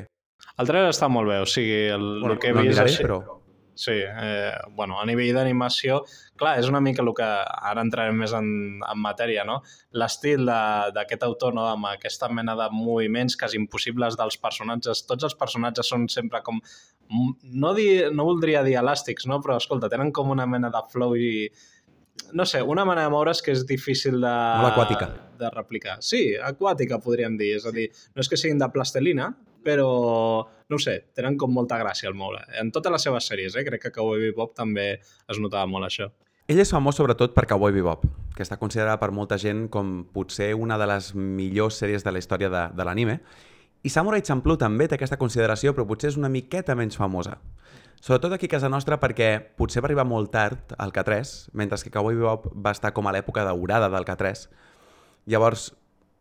el 0.58 0.70
trailer 0.70 0.90
està 0.94 1.10
molt 1.12 1.30
bé, 1.30 1.42
o 1.44 1.46
sigui, 1.50 1.84
el, 1.92 2.08
Bueno, 2.22 2.34
el 2.34 2.40
que 2.40 2.50
he 2.50 2.56
no 2.56 2.64
vist... 2.64 2.74
miraré, 2.78 2.96
així- 2.96 3.06
però... 3.06 3.41
Sí, 3.74 3.94
eh, 3.96 4.54
bueno, 4.76 5.00
a 5.00 5.06
nivell 5.08 5.34
d'animació, 5.36 6.02
clar, 6.38 6.58
és 6.60 6.68
una 6.70 6.82
mica 6.84 7.02
el 7.02 7.12
que 7.18 7.26
ara 7.26 7.82
entrarem 7.82 8.18
més 8.20 8.34
en, 8.36 8.48
en 8.84 9.00
matèria, 9.02 9.46
no? 9.48 9.62
L'estil 9.98 10.46
d'aquest 10.46 11.24
autor, 11.26 11.56
no? 11.56 11.66
amb 11.70 11.88
aquesta 11.94 12.30
mena 12.30 12.56
de 12.60 12.68
moviments 12.76 13.38
quasi 13.40 13.60
impossibles 13.62 14.18
dels 14.20 14.38
personatges. 14.44 15.06
Tots 15.10 15.30
els 15.30 15.38
personatges 15.40 15.92
són 15.94 16.08
sempre 16.12 16.44
com... 16.46 16.60
No, 17.10 17.74
dir, 17.78 18.12
no 18.16 18.28
voldria 18.28 18.64
dir 18.68 18.78
elàstics, 18.82 19.28
no? 19.32 19.42
però 19.44 19.58
escolta, 19.60 19.90
tenen 19.92 20.12
com 20.16 20.32
una 20.36 20.48
mena 20.48 20.72
de 20.74 20.84
flow 20.92 21.16
i... 21.16 21.32
No 22.36 22.46
sé, 22.46 22.62
una 22.62 22.84
manera 22.86 23.08
de 23.08 23.16
moure's 23.16 23.42
que 23.42 23.56
és 23.56 23.64
difícil 23.68 24.20
de... 24.20 24.32
Molt 24.62 24.74
aquàtica. 24.74 25.08
De 25.40 25.50
replicar. 25.56 25.98
Sí, 26.06 26.36
aquàtica 26.38 27.00
podríem 27.02 27.38
dir. 27.40 27.56
És 27.58 27.66
a 27.66 27.74
dir, 27.76 27.88
no 28.14 28.24
és 28.24 28.30
que 28.30 28.40
siguin 28.40 28.60
de 28.62 28.68
plastelina, 28.72 29.32
però, 29.66 29.90
no 30.72 30.80
ho 30.80 30.82
sé, 30.82 30.98
tenen 31.14 31.36
com 31.38 31.52
molta 31.52 31.78
gràcia 31.82 32.08
al 32.10 32.16
moure. 32.18 32.42
En 32.60 32.72
totes 32.72 32.94
les 32.94 33.04
seves 33.06 33.28
sèries, 33.28 33.56
eh? 33.60 33.66
crec 33.68 33.84
que 33.84 33.92
Cowboy 33.94 34.30
Bebop 34.30 34.56
també 34.56 34.88
es 34.96 35.40
notava 35.44 35.68
molt 35.68 35.90
això. 35.90 36.08
Ell 36.52 36.60
és 36.64 36.72
famós 36.74 36.98
sobretot 36.98 37.36
per 37.36 37.46
Cowboy 37.48 37.76
Bebop, 37.76 38.06
que 38.36 38.44
està 38.44 38.58
considerada 38.60 38.98
per 39.00 39.12
molta 39.16 39.38
gent 39.40 39.68
com 39.72 40.02
potser 40.16 40.54
una 40.56 40.80
de 40.80 40.88
les 40.90 41.12
millors 41.16 41.78
sèries 41.84 42.08
de 42.08 42.12
la 42.16 42.24
història 42.24 42.50
de, 42.52 42.64
de 42.76 42.88
l'anime. 42.88 43.20
I 43.84 43.92
Samurai 43.92 44.24
Champloo 44.26 44.60
també 44.62 44.88
té 44.88 44.98
aquesta 44.98 45.20
consideració, 45.22 45.76
però 45.76 45.86
potser 45.90 46.12
és 46.12 46.18
una 46.20 46.32
miqueta 46.32 46.76
menys 46.78 46.98
famosa. 47.00 47.38
Sobretot 48.02 48.34
aquí 48.34 48.48
a 48.50 48.56
casa 48.56 48.70
nostra 48.72 48.98
perquè 48.98 49.30
potser 49.60 49.84
va 49.84 49.92
arribar 49.92 50.08
molt 50.10 50.32
tard 50.34 50.74
al 50.82 50.96
K3, 50.96 51.52
mentre 51.54 51.78
que 51.84 51.94
Cowboy 51.94 52.18
Bebop 52.18 52.50
va 52.56 52.74
estar 52.74 52.96
com 52.98 53.08
a 53.08 53.14
l'època 53.14 53.46
daurada 53.46 53.92
del 53.94 54.08
K3. 54.08 54.48
Llavors, 55.30 55.70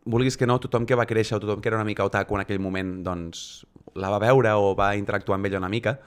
vulguis 0.05 0.37
que 0.37 0.45
no, 0.45 0.59
tothom 0.61 0.85
que 0.85 0.97
va 0.97 1.07
créixer 1.09 1.39
o 1.39 1.41
tothom 1.41 1.61
que 1.61 1.71
era 1.71 1.79
una 1.79 1.87
mica 1.87 2.05
otaku 2.05 2.37
en 2.37 2.45
aquell 2.45 2.61
moment, 2.61 2.99
doncs 3.05 3.63
la 3.95 4.09
va 4.13 4.21
veure 4.23 4.53
o 4.57 4.73
va 4.77 4.93
interactuar 4.95 5.37
amb 5.37 5.49
ella 5.49 5.59
una 5.61 5.69
mica. 5.69 5.97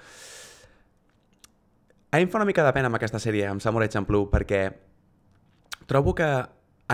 A 2.11 2.19
mi 2.19 2.29
em 2.29 2.31
fa 2.31 2.39
una 2.39 2.47
mica 2.47 2.65
de 2.65 2.73
pena 2.73 2.87
amb 2.91 2.97
aquesta 2.97 3.19
sèrie, 3.19 3.49
amb 3.51 3.63
Samurai 3.63 3.91
Champloo, 3.91 4.29
perquè 4.31 4.69
trobo 5.91 6.15
que 6.15 6.29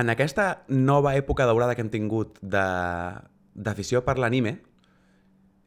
en 0.01 0.11
aquesta 0.11 0.63
nova 0.69 1.15
època 1.19 1.47
daurada 1.47 1.75
que 1.75 1.85
hem 1.85 1.91
tingut 1.93 2.39
d'afició 2.41 4.05
per 4.07 4.17
l'anime, 4.19 4.59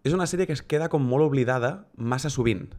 és 0.04 0.16
una 0.16 0.28
sèrie 0.28 0.48
que 0.48 0.56
es 0.58 0.64
queda 0.64 0.90
com 0.92 1.06
molt 1.06 1.28
oblidada 1.30 1.86
massa 1.96 2.32
sovint. 2.34 2.72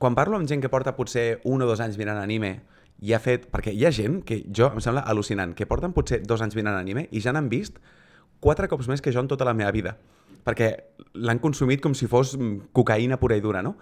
Quan 0.00 0.14
parlo 0.16 0.38
amb 0.38 0.48
gent 0.48 0.62
que 0.62 0.70
porta 0.72 0.94
potser 0.96 1.40
un 1.44 1.60
o 1.60 1.66
dos 1.68 1.80
anys 1.84 1.98
mirant 2.00 2.20
anime 2.20 2.60
i 3.00 3.12
ha 3.12 3.20
fet... 3.20 3.50
Perquè 3.52 3.74
hi 3.76 3.84
ha 3.84 3.92
gent 3.92 4.22
que 4.24 4.40
jo 4.48 4.70
em 4.70 4.80
sembla 4.80 5.02
al·lucinant, 5.04 5.52
que 5.56 5.68
porten 5.68 5.92
potser 5.96 6.22
dos 6.24 6.40
anys 6.40 6.56
mirant 6.56 6.78
anime 6.78 7.08
i 7.10 7.20
ja 7.20 7.34
n'han 7.36 7.50
vist 7.52 7.76
quatre 8.40 8.68
cops 8.72 8.88
més 8.88 9.04
que 9.04 9.12
jo 9.12 9.20
en 9.20 9.28
tota 9.28 9.44
la 9.44 9.56
meva 9.56 9.72
vida. 9.76 9.98
Perquè 10.44 10.70
l'han 11.20 11.40
consumit 11.42 11.82
com 11.82 11.94
si 11.94 12.08
fos 12.10 12.36
cocaïna 12.72 13.18
pura 13.20 13.36
i 13.36 13.44
dura, 13.44 13.62
no? 13.62 13.76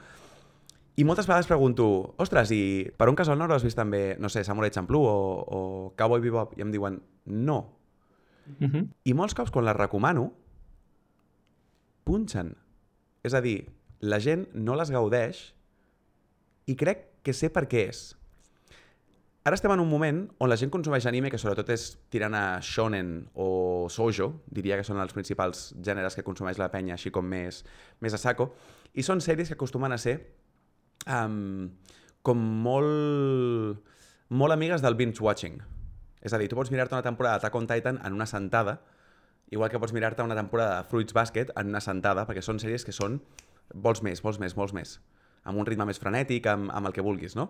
I 0.98 1.04
moltes 1.06 1.28
vegades 1.30 1.46
pregunto, 1.46 2.14
ostres, 2.18 2.50
i 2.50 2.90
per 2.98 3.06
un 3.06 3.14
casual 3.14 3.38
no 3.38 3.46
has 3.54 3.62
vist 3.62 3.78
també, 3.78 4.16
no 4.18 4.28
sé, 4.28 4.42
Samurai 4.42 4.72
Champloo 4.74 5.06
o, 5.06 5.18
o 5.46 5.60
Cowboy 5.98 6.20
Bebop? 6.24 6.56
I 6.58 6.64
em 6.66 6.72
diuen, 6.74 6.98
no. 7.24 7.58
Uh 8.58 8.66
-huh. 8.66 8.88
I 9.04 9.14
molts 9.14 9.34
cops 9.34 9.52
quan 9.52 9.64
les 9.64 9.76
recomano, 9.76 10.32
punxen. 12.04 12.56
És 13.22 13.34
a 13.34 13.40
dir, 13.40 13.70
la 14.00 14.18
gent 14.18 14.48
no 14.54 14.74
les 14.74 14.90
gaudeix 14.90 15.54
i 16.66 16.76
crec 16.76 17.22
que 17.22 17.32
sé 17.32 17.50
per 17.50 17.68
què 17.68 17.88
és. 17.88 18.16
Ara 19.48 19.56
estem 19.56 19.72
en 19.72 19.80
un 19.80 19.88
moment 19.88 20.18
on 20.44 20.50
la 20.52 20.58
gent 20.60 20.68
consumeix 20.68 21.06
anime 21.08 21.30
que 21.32 21.38
sobretot 21.40 21.70
és 21.72 21.84
tirant 22.12 22.34
a 22.36 22.58
shonen 22.60 23.14
o 23.32 23.86
shoujo, 23.88 24.26
diria 24.52 24.76
que 24.76 24.84
són 24.84 24.98
els 25.00 25.14
principals 25.16 25.70
gèneres 25.86 26.18
que 26.18 26.24
consumeix 26.26 26.58
la 26.60 26.66
penya, 26.68 26.98
així 26.98 27.08
com 27.08 27.24
més, 27.24 27.62
més 28.04 28.12
a 28.12 28.20
saco, 28.20 28.50
i 28.92 29.00
són 29.06 29.22
sèries 29.24 29.48
que 29.48 29.56
acostumen 29.56 29.96
a 29.96 29.98
ser 30.02 30.18
um, 31.06 31.70
com 32.20 32.42
molt, 32.66 33.88
molt 34.28 34.56
amigues 34.58 34.84
del 34.84 34.98
binge-watching. 35.00 35.56
És 36.20 36.36
a 36.36 36.42
dir, 36.42 36.50
tu 36.52 36.60
pots 36.60 36.74
mirar-te 36.74 36.98
una 36.98 37.06
temporada 37.08 37.40
d'Attack 37.40 37.56
on 37.56 37.70
Titan 37.72 38.02
en 38.04 38.20
una 38.20 38.28
sentada, 38.28 38.82
igual 39.48 39.72
que 39.72 39.80
pots 39.80 39.96
mirar-te 39.96 40.28
una 40.28 40.36
temporada 40.36 40.82
de 40.82 40.90
Fruits 40.92 41.16
Basket 41.16 41.56
en 41.56 41.72
una 41.72 41.80
sentada, 41.80 42.28
perquè 42.28 42.44
són 42.44 42.60
sèries 42.60 42.84
que 42.84 42.92
són 42.92 43.22
vols 43.72 44.04
més, 44.04 44.20
vols 44.20 44.44
més, 44.44 44.52
vols 44.52 44.76
més, 44.76 44.98
amb 45.48 45.56
un 45.56 45.72
ritme 45.72 45.88
més 45.88 46.04
frenètic, 46.04 46.52
amb, 46.52 46.68
amb 46.68 46.92
el 46.92 47.00
que 47.00 47.08
vulguis, 47.08 47.40
no? 47.40 47.48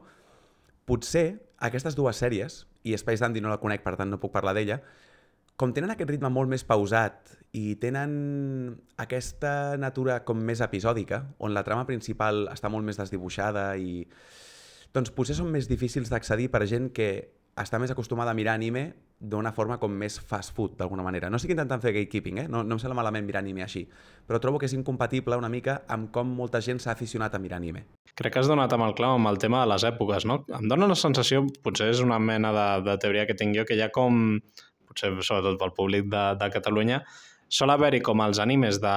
Potser 0.89 1.27
aquestes 1.69 1.97
dues 1.99 2.19
sèries, 2.19 2.63
i 2.89 2.97
Space 2.97 3.21
Dandy 3.21 3.43
no 3.45 3.53
la 3.53 3.61
conec, 3.61 3.85
per 3.85 3.97
tant 3.99 4.11
no 4.11 4.21
puc 4.23 4.33
parlar 4.33 4.55
d'ella, 4.57 4.79
com 5.59 5.73
tenen 5.75 5.91
aquest 5.91 6.11
ritme 6.13 6.31
molt 6.31 6.51
més 6.51 6.63
pausat 6.65 7.33
i 7.59 7.75
tenen 7.83 8.13
aquesta 9.03 9.75
natura 9.81 10.21
com 10.25 10.39
més 10.39 10.63
episòdica, 10.63 11.25
on 11.43 11.55
la 11.57 11.65
trama 11.67 11.87
principal 11.89 12.47
està 12.53 12.71
molt 12.73 12.87
més 12.87 13.01
desdibuixada 13.01 13.73
i... 13.77 14.05
Doncs 14.95 15.11
potser 15.13 15.35
són 15.37 15.51
més 15.53 15.67
difícils 15.69 16.09
d'accedir 16.09 16.47
per 16.49 16.63
gent 16.71 16.89
que 16.97 17.09
està 17.63 17.79
més 17.81 17.91
acostumada 17.93 18.33
a 18.33 18.37
mirar 18.39 18.55
anime 18.59 18.93
d'una 19.19 19.51
forma 19.53 19.79
com 19.83 19.91
més 19.91 20.19
fast 20.21 20.55
food, 20.55 20.77
d'alguna 20.79 21.03
manera. 21.03 21.31
No 21.31 21.41
estic 21.41 21.53
intentant 21.55 21.83
fer 21.83 21.93
gatekeeping, 21.97 22.43
eh? 22.45 22.47
No, 22.51 22.63
no 22.63 22.77
em 22.77 22.83
sembla 22.83 22.97
malament 23.01 23.27
mirar 23.27 23.43
anime 23.43 23.65
així, 23.65 23.85
però 24.27 24.39
trobo 24.43 24.61
que 24.61 24.69
és 24.69 24.77
incompatible 24.77 25.39
una 25.41 25.51
mica 25.51 25.81
amb 25.91 26.13
com 26.15 26.31
molta 26.39 26.61
gent 26.65 26.79
s'ha 26.83 26.95
aficionat 26.95 27.35
a 27.35 27.43
mirar 27.43 27.59
anime. 27.59 27.85
Crec 28.19 28.35
que 28.35 28.43
has 28.43 28.51
donat 28.51 28.73
amb 28.75 28.87
el 28.87 28.95
clau 28.99 29.17
amb 29.19 29.31
el 29.31 29.41
tema 29.43 29.65
de 29.65 29.73
les 29.73 29.87
èpoques, 29.89 30.27
no? 30.27 30.43
Em 30.55 30.69
dóna 30.71 30.91
la 30.91 30.99
sensació, 30.99 31.45
potser 31.65 31.91
és 31.93 32.03
una 32.05 32.19
mena 32.19 32.53
de, 32.55 32.69
de 32.87 32.99
teoria 33.03 33.27
que 33.27 33.37
tinc 33.39 33.59
jo, 33.59 33.67
que 33.67 33.79
ha 33.83 33.91
com, 33.95 34.39
potser 34.87 35.13
sobretot 35.19 35.59
pel 35.61 35.75
públic 35.75 36.07
de, 36.13 36.25
de 36.39 36.51
Catalunya, 36.55 37.03
sol 37.49 37.73
haver-hi 37.73 38.01
com 38.05 38.21
els 38.23 38.39
animes 38.43 38.79
de, 38.83 38.95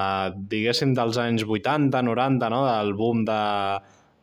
diguéssim, 0.52 0.94
dels 0.98 1.18
anys 1.22 1.46
80, 1.48 2.02
90, 2.04 2.50
no? 2.52 2.62
del 2.68 2.94
boom 3.00 3.24
de, 3.28 3.42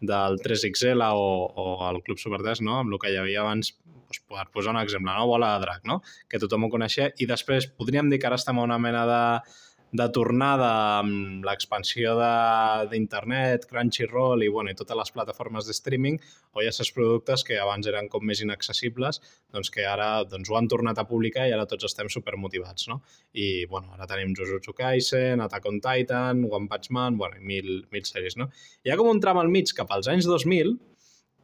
del 0.00 0.38
3XL 0.44 1.02
o, 1.14 1.28
o 1.48 1.90
el 1.90 2.02
Club 2.02 2.20
Super 2.20 2.42
3, 2.44 2.62
no? 2.66 2.78
amb 2.82 2.92
el 2.92 3.00
que 3.02 3.12
hi 3.12 3.18
havia 3.20 3.42
abans, 3.42 3.72
doncs, 4.08 4.24
per 4.28 4.48
posar 4.52 4.74
un 4.74 4.80
exemple, 4.80 5.12
no? 5.12 5.28
Bola 5.28 5.54
de 5.56 5.64
Drac, 5.66 5.84
no? 5.86 6.00
que 6.28 6.40
tothom 6.40 6.66
ho 6.66 6.72
coneixia, 6.72 7.12
i 7.18 7.28
després 7.28 7.68
podríem 7.68 8.10
dir 8.10 8.20
que 8.20 8.28
ara 8.28 8.38
estem 8.40 8.58
a 8.58 8.64
una 8.64 8.78
mena 8.80 9.04
de, 9.08 9.22
de 9.92 10.06
tornada 10.12 10.68
amb 10.98 11.44
l'expansió 11.46 12.14
d'internet, 12.90 13.64
Crunchyroll 13.68 14.44
i, 14.44 14.48
bueno, 14.52 14.72
i 14.72 14.76
totes 14.76 14.96
les 14.96 15.12
plataformes 15.14 15.68
de 15.68 15.76
streaming, 15.76 16.18
o 16.52 16.60
hi 16.62 16.68
ha 16.68 16.74
certs 16.74 16.92
productes 16.96 17.44
que 17.44 17.58
abans 17.60 17.86
eren 17.88 18.08
com 18.12 18.24
més 18.24 18.42
inaccessibles, 18.44 19.20
doncs 19.54 19.72
que 19.72 19.86
ara 19.88 20.24
doncs, 20.28 20.50
ho 20.50 20.58
han 20.58 20.68
tornat 20.68 20.98
a 20.98 21.06
publicar 21.08 21.48
i 21.48 21.54
ara 21.56 21.68
tots 21.68 21.88
estem 21.88 22.10
supermotivats, 22.12 22.88
no? 22.88 23.00
I, 23.32 23.64
bueno, 23.70 23.92
ara 23.96 24.08
tenim 24.10 24.34
Jujutsu 24.36 24.76
Kaisen, 24.76 25.40
Attack 25.44 25.68
on 25.68 25.80
Titan, 25.84 26.44
One 26.50 26.68
Punch 26.68 26.92
Man, 26.92 27.16
bueno, 27.20 27.40
mil, 27.40 27.86
mil 27.92 28.04
sèries, 28.04 28.36
no? 28.36 28.50
Hi 28.84 28.92
ha 28.92 29.00
com 29.00 29.08
un 29.08 29.24
tram 29.24 29.40
al 29.40 29.52
mig 29.52 29.72
cap 29.76 29.92
als 29.94 30.10
anys 30.12 30.28
2000 30.28 30.76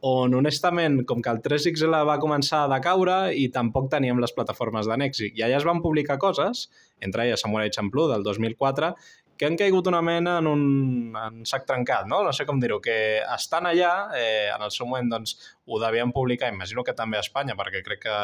on 0.05 0.35
honestament, 0.37 0.99
com 1.09 1.21
que 1.25 1.31
el 1.33 1.39
3XL 1.41 2.03
va 2.05 2.19
començar 2.21 2.59
a 2.63 2.69
decaure 2.69 3.15
i 3.33 3.47
tampoc 3.53 3.87
teníem 3.89 4.19
les 4.21 4.33
plataformes 4.37 4.85
de 4.85 4.97
i 5.33 5.41
allà 5.41 5.57
es 5.57 5.65
van 5.65 5.81
publicar 5.81 6.19
coses, 6.21 6.69
entre 7.01 7.25
elles 7.25 7.41
Samurai 7.41 7.71
Champloo 7.71 8.11
del 8.11 8.21
2004, 8.23 8.93
que 9.35 9.47
han 9.47 9.57
caigut 9.57 9.87
una 9.87 10.03
mena 10.05 10.37
en 10.39 10.47
un 10.47 11.17
en 11.17 11.41
sac 11.49 11.65
trencat, 11.65 12.05
no? 12.07 12.21
No 12.23 12.33
sé 12.33 12.45
com 12.45 12.61
dir-ho, 12.61 12.77
que 12.81 13.23
estan 13.35 13.65
allà, 13.65 14.11
eh, 14.15 14.51
en 14.53 14.61
el 14.61 14.71
seu 14.71 14.85
moment 14.85 15.09
doncs, 15.09 15.35
ho 15.65 15.81
devien 15.81 16.13
publicar, 16.13 16.53
imagino 16.53 16.83
que 16.83 16.93
també 16.93 17.17
a 17.17 17.25
Espanya, 17.25 17.57
perquè 17.57 17.81
crec 17.83 18.05
que, 18.05 18.19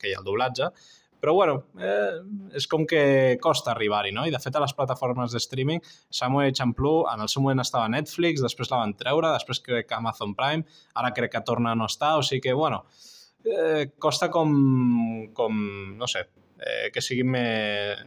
que 0.00 0.10
hi 0.10 0.16
ha 0.16 0.20
el 0.20 0.26
doblatge, 0.26 0.72
però 1.22 1.36
bueno, 1.38 1.68
eh, 1.78 2.18
és 2.58 2.66
com 2.66 2.82
que 2.88 3.38
costa 3.42 3.70
arribar-hi, 3.70 4.10
no? 4.10 4.24
I 4.26 4.32
de 4.34 4.40
fet 4.42 4.56
a 4.58 4.62
les 4.64 4.74
plataformes 4.74 5.30
de 5.30 5.38
streaming, 5.38 5.78
Samurai 6.10 6.50
Champloo 6.50 7.04
en 7.12 7.22
el 7.22 7.30
seu 7.30 7.44
moment 7.44 7.62
estava 7.62 7.86
a 7.86 7.92
Netflix, 7.92 8.42
després 8.42 8.72
la 8.72 8.80
van 8.80 8.96
treure, 8.98 9.30
després 9.36 9.62
crec 9.62 9.86
que 9.86 9.94
Amazon 9.94 10.34
Prime, 10.34 10.66
ara 10.98 11.12
crec 11.14 11.36
que 11.36 11.44
torna 11.46 11.76
a 11.76 11.78
no 11.78 11.86
estar, 11.86 12.16
o 12.18 12.26
sigui 12.26 12.42
que, 12.48 12.56
bueno, 12.58 12.82
eh, 13.46 13.92
costa 14.02 14.32
com, 14.34 14.50
com 15.32 15.62
no 15.94 16.10
sé, 16.10 16.26
eh, 16.58 16.90
que 16.90 17.04
sigui 17.04 17.22
més, 17.22 18.02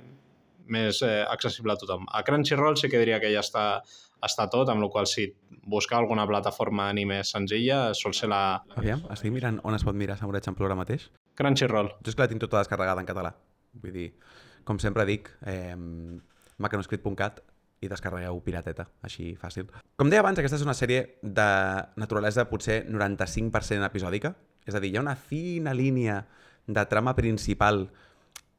més 0.67 1.00
eh, 1.07 1.22
accessible 1.24 1.72
a 1.72 1.79
tothom. 1.79 2.03
A 2.12 2.24
Crunchyroll 2.27 2.75
sí 2.75 2.91
que 2.91 3.00
diria 3.00 3.22
que 3.24 3.31
ja 3.31 3.48
està, 3.48 3.79
està 4.27 4.50
tot, 4.51 4.67
amb 4.67 4.84
la 4.84 4.89
qual 4.91 5.07
si 5.07 5.29
buscar 5.63 6.01
alguna 6.01 6.27
plataforma 6.27 6.89
anime 6.91 7.24
senzilla 7.24 7.93
sol 7.95 8.13
ser 8.13 8.27
la 8.29 8.41
Aviam, 8.75 9.07
estic 9.13 9.31
mirant 9.34 9.63
on 9.63 9.79
es 9.79 9.88
pot 9.88 9.95
mirar 9.95 10.19
Samurai 10.19 10.43
Champloo 10.43 10.67
ara 10.67 10.84
mateix. 10.84 11.07
Crunchyroll. 11.36 11.92
Jo 12.01 12.12
és 12.12 12.15
que 12.15 12.24
la 12.24 12.30
tinc 12.32 12.42
tota 12.44 12.62
descarregada 12.63 13.04
en 13.04 13.10
català. 13.10 13.34
Vull 13.82 13.94
dir, 13.94 14.08
com 14.63 14.80
sempre 14.80 15.06
dic, 15.08 15.30
eh, 15.46 15.75
macanoscrit.cat 16.58 17.42
i 17.84 17.92
descarregueu 17.92 18.39
pirateta, 18.44 18.88
així 19.06 19.34
fàcil. 19.39 19.68
Com 20.00 20.10
deia 20.10 20.24
abans, 20.24 20.39
aquesta 20.39 20.58
és 20.58 20.65
una 20.65 20.75
sèrie 20.77 21.01
de 21.22 21.50
naturalesa 22.00 22.48
potser 22.50 22.84
95% 22.88 23.86
episòdica. 23.89 24.36
És 24.65 24.75
a 24.75 24.82
dir, 24.82 24.94
hi 24.94 24.98
ha 24.98 25.04
una 25.04 25.15
fina 25.15 25.75
línia 25.75 26.24
de 26.65 26.86
trama 26.89 27.13
principal 27.15 27.89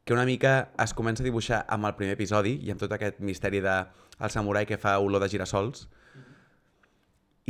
que 0.07 0.15
una 0.15 0.25
mica 0.25 0.71
es 0.79 0.93
comença 0.95 1.25
a 1.25 1.27
dibuixar 1.27 1.65
amb 1.67 1.89
el 1.89 1.97
primer 1.99 2.15
episodi 2.15 2.55
i 2.63 2.71
amb 2.71 2.79
tot 2.79 2.93
aquest 2.95 3.19
misteri 3.19 3.59
de 3.65 3.75
el 4.23 4.31
samurai 4.31 4.67
que 4.69 4.79
fa 4.79 4.99
olor 5.03 5.25
de 5.25 5.29
girasols. 5.33 5.89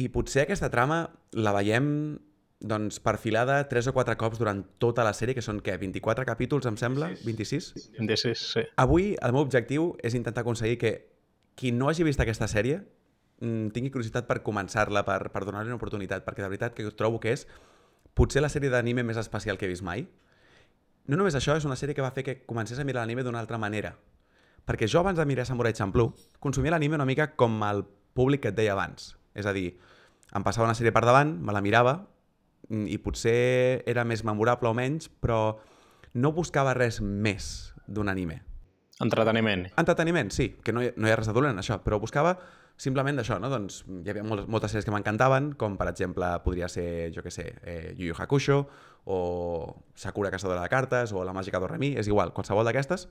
I 0.01 0.09
potser 0.13 0.47
aquesta 0.47 0.71
trama 0.73 1.03
la 1.37 1.53
veiem 1.57 2.17
doncs, 2.61 3.01
perfilada 3.05 3.69
3 3.69 3.91
o 3.91 3.93
4 3.93 4.17
cops 4.17 4.39
durant 4.41 4.63
tota 4.81 5.05
la 5.05 5.13
sèrie, 5.13 5.37
que 5.37 5.45
són, 5.45 5.61
què, 5.65 5.77
24 5.81 6.25
capítols, 6.29 6.67
em 6.67 6.79
sembla? 6.81 7.11
26? 7.25 7.73
26, 7.99 8.45
sí. 8.55 8.65
Avui 8.81 9.15
el 9.21 9.35
meu 9.37 9.45
objectiu 9.45 9.93
és 10.03 10.17
intentar 10.17 10.45
aconseguir 10.47 10.79
que 10.81 10.93
qui 11.57 11.73
no 11.73 11.89
hagi 11.89 12.05
vist 12.05 12.21
aquesta 12.21 12.49
sèrie 12.49 12.83
mm, 13.41 13.73
tingui 13.77 13.93
curiositat 13.93 14.29
per 14.29 14.43
començar-la, 14.45 15.05
per, 15.05 15.31
per 15.33 15.45
donar-li 15.45 15.73
una 15.73 15.81
oportunitat, 15.81 16.25
perquè 16.25 16.45
de 16.45 16.51
veritat 16.53 16.77
que 16.77 16.89
trobo 16.97 17.21
que 17.21 17.33
és 17.37 17.47
potser 18.17 18.43
la 18.43 18.53
sèrie 18.53 18.73
d'anime 18.73 19.05
més 19.05 19.21
especial 19.21 19.61
que 19.61 19.69
he 19.69 19.73
vist 19.73 19.85
mai. 19.85 20.07
No 21.07 21.21
només 21.21 21.37
això, 21.39 21.55
és 21.57 21.69
una 21.69 21.77
sèrie 21.77 21.95
que 21.95 22.05
va 22.05 22.15
fer 22.17 22.25
que 22.27 22.41
comencés 22.49 22.81
a 22.81 22.85
mirar 22.85 23.05
l'anime 23.05 23.23
d'una 23.23 23.41
altra 23.43 23.61
manera. 23.61 23.95
Perquè 24.67 24.89
jo 24.91 24.99
abans 25.01 25.21
de 25.21 25.27
mirar 25.29 25.45
Samurai 25.47 25.77
Champloo 25.77 26.15
consumia 26.43 26.73
l'anime 26.75 26.97
una 26.97 27.07
mica 27.07 27.29
com 27.39 27.61
el 27.63 27.85
públic 28.17 28.43
que 28.43 28.51
et 28.51 28.57
deia 28.59 28.73
abans. 28.75 29.15
És 29.37 29.47
a 29.47 29.53
dir, 29.55 29.77
em 30.35 30.43
passava 30.43 30.67
una 30.67 30.75
sèrie 30.75 30.91
per 30.97 31.05
davant, 31.07 31.37
me 31.39 31.55
la 31.55 31.63
mirava 31.63 32.01
i 32.71 32.99
potser 32.99 33.83
era 33.87 34.05
més 34.05 34.25
memorable 34.27 34.71
o 34.71 34.75
menys, 34.77 35.09
però 35.09 35.57
no 36.17 36.33
buscava 36.33 36.75
res 36.75 37.01
més 37.01 37.73
d'un 37.87 38.09
anime. 38.09 38.41
Entreteniment. 39.01 39.67
Entreteniment, 39.77 40.31
sí, 40.33 40.55
que 40.65 40.73
no 40.73 40.83
hi, 40.83 40.93
no 40.97 41.09
hi 41.09 41.13
ha 41.13 41.19
res 41.19 41.29
de 41.29 41.35
dolent 41.37 41.53
en 41.53 41.61
això, 41.61 41.77
però 41.85 42.01
buscava 42.01 42.37
simplement 42.81 43.17
d'això, 43.17 43.39
no? 43.41 43.51
Doncs 43.53 43.83
hi 43.89 44.11
havia 44.13 44.25
moltes, 44.25 44.49
moltes 44.53 44.73
sèries 44.73 44.87
que 44.89 44.93
m'encantaven, 44.93 45.53
com 45.61 45.77
per 45.81 45.89
exemple 45.91 46.29
podria 46.45 46.69
ser, 46.73 47.11
jo 47.13 47.25
que 47.25 47.33
sé, 47.33 47.51
eh, 47.63 47.95
Yu 47.97 48.11
Yu 48.11 48.17
Hakusho, 48.19 48.63
o 49.05 49.19
Sakura 49.95 50.33
Caçadora 50.33 50.63
de 50.65 50.73
Cartes, 50.73 51.13
o 51.13 51.25
La 51.25 51.37
Màgica 51.37 51.61
d'Oremi, 51.61 51.95
és 52.01 52.09
igual, 52.09 52.33
qualsevol 52.37 52.67
d'aquestes. 52.69 53.09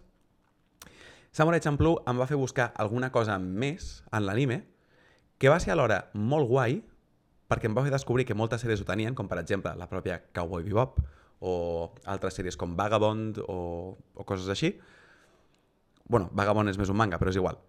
Samurai 1.36 1.62
Champloo 1.62 2.02
em 2.08 2.18
va 2.18 2.28
fer 2.30 2.38
buscar 2.40 2.72
alguna 2.80 3.12
cosa 3.12 3.38
més 3.40 4.04
en 4.12 4.26
l'anime, 4.26 4.64
que 5.38 5.50
va 5.52 5.60
ser 5.60 5.74
alhora 5.74 6.06
molt 6.14 6.48
guai, 6.48 6.80
perquè 7.50 7.70
em 7.70 7.76
va 7.78 7.84
fer 7.86 7.94
descobrir 7.94 8.26
que 8.26 8.38
moltes 8.38 8.64
sèries 8.64 8.82
ho 8.82 8.88
tenien, 8.88 9.16
com 9.16 9.30
per 9.30 9.40
exemple 9.42 9.74
la 9.78 9.90
pròpia 9.92 10.22
Cowboy 10.34 10.66
Bebop, 10.66 11.00
o 11.46 11.94
altres 12.10 12.38
sèries 12.38 12.58
com 12.58 12.76
Vagabond, 12.78 13.42
o, 13.46 13.98
o 14.16 14.26
coses 14.26 14.50
així. 14.50 14.76
bueno, 16.06 16.30
Vagabond 16.34 16.70
és 16.70 16.78
més 16.78 16.90
un 16.90 16.98
manga, 16.98 17.20
però 17.20 17.30
és 17.30 17.38
igual. 17.38 17.60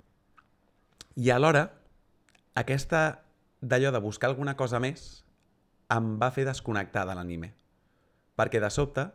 I 1.16 1.30
alhora, 1.33 1.71
aquesta 2.54 3.23
d'allò 3.61 3.92
de 3.92 4.00
buscar 4.00 4.28
alguna 4.28 4.56
cosa 4.56 4.80
més 4.80 5.25
em 5.92 6.16
va 6.21 6.30
fer 6.30 6.45
desconnectar 6.45 7.06
de 7.09 7.14
l'anime. 7.16 7.52
Perquè 8.37 8.61
de 8.61 8.71
sobte, 8.71 9.06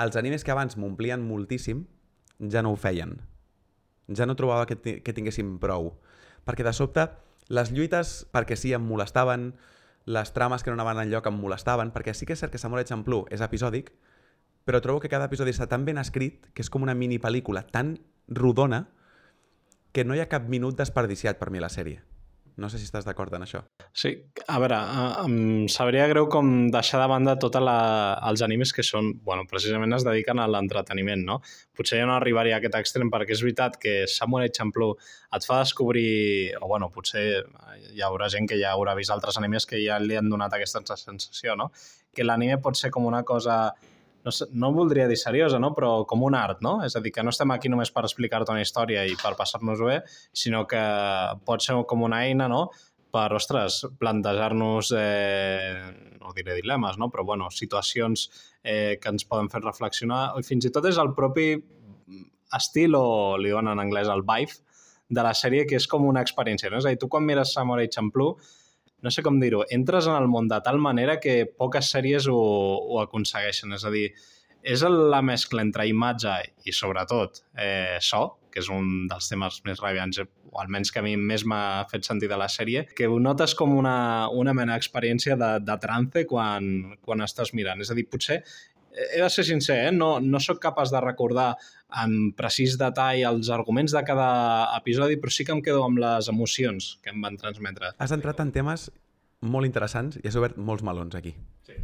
els 0.00 0.16
animes 0.16 0.44
que 0.44 0.52
abans 0.52 0.76
m'omplien 0.80 1.20
moltíssim 1.20 1.84
ja 2.52 2.62
no 2.62 2.72
ho 2.72 2.78
feien. 2.80 3.18
Ja 4.16 4.26
no 4.26 4.36
trobava 4.36 4.66
que, 4.66 4.76
que 5.04 5.12
tinguessin 5.12 5.58
prou. 5.60 5.92
Perquè 6.46 6.64
de 6.64 6.72
sobte, 6.72 7.04
les 7.50 7.72
lluites, 7.74 8.24
perquè 8.30 8.56
sí, 8.56 8.70
em 8.76 8.84
molestaven, 8.86 9.50
les 10.06 10.32
trames 10.32 10.62
que 10.62 10.70
no 10.70 10.78
anaven 10.78 11.02
enlloc 11.02 11.26
em 11.26 11.36
molestaven, 11.42 11.90
perquè 11.94 12.14
sí 12.14 12.26
que 12.26 12.36
és 12.36 12.42
cert 12.42 12.54
que 12.54 12.62
Samurai 12.62 12.86
Champloo 12.86 13.26
és 13.34 13.42
episòdic, 13.44 13.90
però 14.64 14.80
trobo 14.84 15.02
que 15.02 15.10
cada 15.10 15.26
episodi 15.26 15.52
està 15.54 15.66
tan 15.66 15.84
ben 15.84 15.98
escrit 15.98 16.46
que 16.54 16.62
és 16.62 16.70
com 16.70 16.86
una 16.86 16.94
mini 16.94 17.18
pel·lícula 17.18 17.64
tan 17.66 17.96
rodona 18.28 18.84
que 19.92 20.04
no 20.06 20.14
hi 20.14 20.22
ha 20.22 20.30
cap 20.30 20.46
minut 20.46 20.78
desperdiciat 20.78 21.40
per 21.40 21.50
mi 21.50 21.58
a 21.58 21.66
la 21.66 21.72
sèrie. 21.74 22.04
No 22.56 22.68
sé 22.68 22.78
si 22.80 22.86
estàs 22.88 23.06
d'acord 23.06 23.34
en 23.36 23.44
això. 23.44 23.60
Sí, 23.92 24.10
a 24.48 24.58
veure, 24.62 24.76
eh, 24.76 25.24
em 25.24 25.68
sabria 25.68 26.06
greu 26.10 26.28
com 26.32 26.70
deixar 26.72 27.00
de 27.02 27.08
banda 27.12 27.36
tots 27.38 27.60
els 27.60 28.42
animes 28.46 28.72
que 28.72 28.84
són, 28.86 29.12
bueno, 29.24 29.46
precisament 29.50 29.92
es 29.96 30.06
dediquen 30.06 30.38
a 30.38 30.48
l'entreteniment, 30.50 31.22
no? 31.26 31.40
Potser 31.76 32.00
ja 32.00 32.08
no 32.08 32.16
arribaria 32.16 32.56
a 32.56 32.62
aquest 32.62 32.78
extrem 32.80 33.12
perquè 33.12 33.36
és 33.36 33.44
veritat 33.44 33.78
que 33.80 33.94
Samurai 34.10 34.50
Champloo 34.50 34.96
et 35.36 35.46
fa 35.46 35.60
descobrir, 35.60 36.56
o 36.60 36.66
bueno, 36.66 36.90
potser 36.90 37.44
hi 37.94 38.02
haurà 38.06 38.28
gent 38.32 38.48
que 38.50 38.58
ja 38.60 38.74
haurà 38.74 38.96
vist 38.98 39.14
altres 39.14 39.38
animes 39.38 39.66
que 39.66 39.80
ja 39.84 39.98
li 40.02 40.18
han 40.18 40.28
donat 40.30 40.54
aquesta 40.56 40.82
sensació, 40.96 41.56
no? 41.56 41.70
Que 42.14 42.26
l'anime 42.26 42.58
pot 42.58 42.76
ser 42.76 42.90
com 42.90 43.06
una 43.06 43.22
cosa 43.22 43.74
no, 44.24 44.32
no 44.52 44.72
voldria 44.72 45.08
dir 45.08 45.16
seriosa, 45.18 45.58
no? 45.62 45.72
però 45.76 46.04
com 46.08 46.22
un 46.26 46.36
art, 46.36 46.60
no? 46.64 46.78
És 46.86 46.96
a 46.96 47.02
dir, 47.04 47.12
que 47.14 47.24
no 47.24 47.32
estem 47.34 47.50
aquí 47.54 47.70
només 47.72 47.92
per 47.94 48.04
explicar-te 48.06 48.52
una 48.52 48.62
història 48.64 49.06
i 49.08 49.16
per 49.20 49.34
passar-nos 49.38 49.82
bé, 49.86 50.00
sinó 50.32 50.66
que 50.70 50.82
pot 51.46 51.64
ser 51.64 51.78
com 51.88 52.06
una 52.08 52.24
eina, 52.28 52.48
no?, 52.50 52.68
per, 53.10 53.26
ostres, 53.34 53.80
plantejar-nos, 53.98 54.92
eh, 54.94 56.14
no 56.20 56.30
diré 56.36 56.54
dilemes, 56.54 56.98
no? 57.00 57.08
però 57.10 57.24
bueno, 57.26 57.48
situacions 57.50 58.28
eh, 58.62 59.00
que 59.02 59.10
ens 59.10 59.26
poden 59.26 59.50
fer 59.50 59.64
reflexionar, 59.64 60.28
i 60.38 60.46
fins 60.46 60.68
i 60.68 60.70
tot 60.70 60.86
és 60.86 61.00
el 61.02 61.10
propi 61.16 61.52
estil, 62.54 62.94
o 62.94 63.36
li 63.38 63.50
diuen 63.50 63.70
en 63.72 63.82
anglès 63.82 64.10
el 64.10 64.22
vibe, 64.26 64.60
de 65.10 65.24
la 65.26 65.34
sèrie, 65.34 65.66
que 65.66 65.74
és 65.74 65.88
com 65.90 66.06
una 66.06 66.22
experiència. 66.22 66.70
No? 66.70 66.78
És 66.78 66.86
a 66.86 66.94
dir, 66.94 67.00
tu 67.02 67.08
quan 67.10 67.26
mires 67.26 67.54
Samurai 67.56 67.90
Champloo, 67.90 68.36
no 69.02 69.12
sé 69.12 69.24
com 69.26 69.38
dir-ho, 69.40 69.64
entres 69.72 70.08
en 70.10 70.16
el 70.18 70.28
món 70.28 70.48
de 70.50 70.60
tal 70.64 70.78
manera 70.82 71.18
que 71.20 71.44
poques 71.46 71.90
sèries 71.94 72.28
ho, 72.28 72.36
ho 72.36 73.00
aconsegueixen. 73.02 73.72
És 73.76 73.86
a 73.86 73.92
dir, 73.94 74.10
és 74.62 74.82
la 74.84 75.22
mescla 75.24 75.64
entre 75.64 75.86
imatge 75.88 76.34
i, 76.68 76.74
sobretot, 76.76 77.42
eh, 77.56 77.96
so, 78.04 78.36
que 78.52 78.60
és 78.60 78.68
un 78.72 79.06
dels 79.08 79.30
temes 79.30 79.60
més 79.64 79.80
radiants, 79.80 80.20
o 80.20 80.58
almenys 80.60 80.90
que 80.92 81.00
a 81.00 81.04
mi 81.06 81.14
més 81.16 81.46
m'ha 81.46 81.86
fet 81.90 82.04
sentir 82.04 82.28
de 82.28 82.36
la 82.40 82.48
sèrie, 82.50 82.84
que 82.96 83.08
ho 83.08 83.20
notes 83.22 83.54
com 83.56 83.72
una, 83.76 84.28
una 84.28 84.54
mena 84.56 84.76
d'experiència 84.76 85.38
de, 85.40 85.52
de 85.64 85.78
trance 85.80 86.26
quan, 86.28 86.98
quan 87.00 87.24
estàs 87.24 87.54
mirant. 87.54 87.80
És 87.80 87.92
a 87.92 87.96
dir, 87.96 88.08
potser, 88.10 88.42
he 88.92 89.20
de 89.22 89.28
ser 89.30 89.44
sincer, 89.44 89.76
eh? 89.88 89.92
no, 89.92 90.18
no 90.20 90.40
sóc 90.40 90.58
capaç 90.62 90.90
de 90.90 91.00
recordar 91.00 91.52
amb 91.88 92.34
precís 92.38 92.76
detall 92.78 93.22
els 93.32 93.50
arguments 93.54 93.92
de 93.94 94.02
cada 94.06 94.30
episodi, 94.78 95.16
però 95.20 95.30
sí 95.34 95.44
que 95.46 95.52
em 95.56 95.62
quedo 95.62 95.84
amb 95.86 95.98
les 96.02 96.28
emocions 96.28 96.96
que 97.02 97.10
em 97.14 97.22
van 97.22 97.36
transmetre. 97.40 97.92
Has 97.98 98.12
entrat 98.14 98.40
en 98.42 98.52
temes 98.54 98.90
molt 99.40 99.66
interessants 99.66 100.18
i 100.20 100.26
has 100.28 100.36
obert 100.36 100.58
molts 100.58 100.82
melons 100.84 101.14
aquí. 101.16 101.34
Sí. 101.66 101.78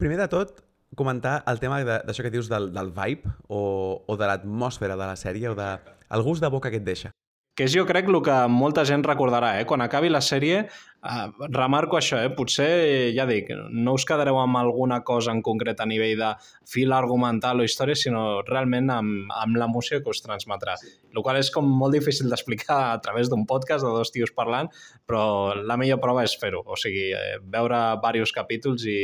Primer 0.00 0.16
de 0.18 0.28
tot, 0.32 0.62
comentar 0.96 1.42
el 1.46 1.60
tema 1.60 1.78
de- 1.84 2.00
d'això 2.06 2.24
que 2.24 2.30
dius 2.34 2.48
del, 2.50 2.72
del 2.74 2.90
vibe 2.90 3.30
o, 3.48 4.02
o 4.06 4.16
de 4.16 4.26
l'atmosfera 4.26 4.96
de 4.96 5.06
la 5.06 5.16
sèrie 5.16 5.48
o 5.52 5.54
de 5.54 5.68
el 6.10 6.22
gust 6.26 6.42
de 6.42 6.48
boca 6.50 6.70
que 6.70 6.80
et 6.80 6.84
deixa. 6.84 7.12
Que 7.54 7.66
és, 7.68 7.74
jo 7.76 7.84
crec, 7.86 8.08
el 8.08 8.22
que 8.24 8.36
molta 8.48 8.84
gent 8.88 9.04
recordarà. 9.04 9.60
Eh? 9.60 9.66
Quan 9.68 9.82
acabi 9.84 10.08
la 10.08 10.22
sèrie, 10.24 10.64
eh, 11.02 11.48
remarco 11.48 11.98
això, 11.98 12.20
eh? 12.20 12.30
potser, 12.36 13.10
ja 13.16 13.26
dic, 13.28 13.50
no 13.72 13.94
us 13.96 14.06
quedareu 14.08 14.38
amb 14.40 14.60
alguna 14.60 15.00
cosa 15.06 15.32
en 15.34 15.42
concret 15.46 15.80
a 15.80 15.88
nivell 15.88 16.18
de 16.20 16.30
fil 16.68 16.92
argumental 16.92 17.60
o 17.60 17.66
història, 17.66 17.96
sinó 17.98 18.42
realment 18.46 18.90
amb, 18.94 19.32
amb 19.40 19.60
l'emoció 19.60 20.00
que 20.02 20.12
us 20.12 20.22
transmetrà. 20.24 20.76
Sí. 20.80 20.92
El 21.14 21.24
qual 21.26 21.40
és 21.40 21.50
com 21.54 21.66
molt 21.66 21.96
difícil 21.96 22.30
d'explicar 22.30 22.78
a 22.92 22.98
través 23.02 23.30
d'un 23.30 23.46
podcast 23.48 23.84
de 23.86 23.92
dos 23.94 24.12
tios 24.14 24.34
parlant, 24.36 24.70
però 25.08 25.54
la 25.56 25.78
millor 25.80 26.00
prova 26.02 26.24
és 26.26 26.36
fer-ho. 26.40 26.62
O 26.66 26.78
sigui, 26.78 27.10
eh, 27.16 27.38
veure 27.42 27.80
diversos 28.00 28.34
capítols 28.36 28.84
i 28.86 29.00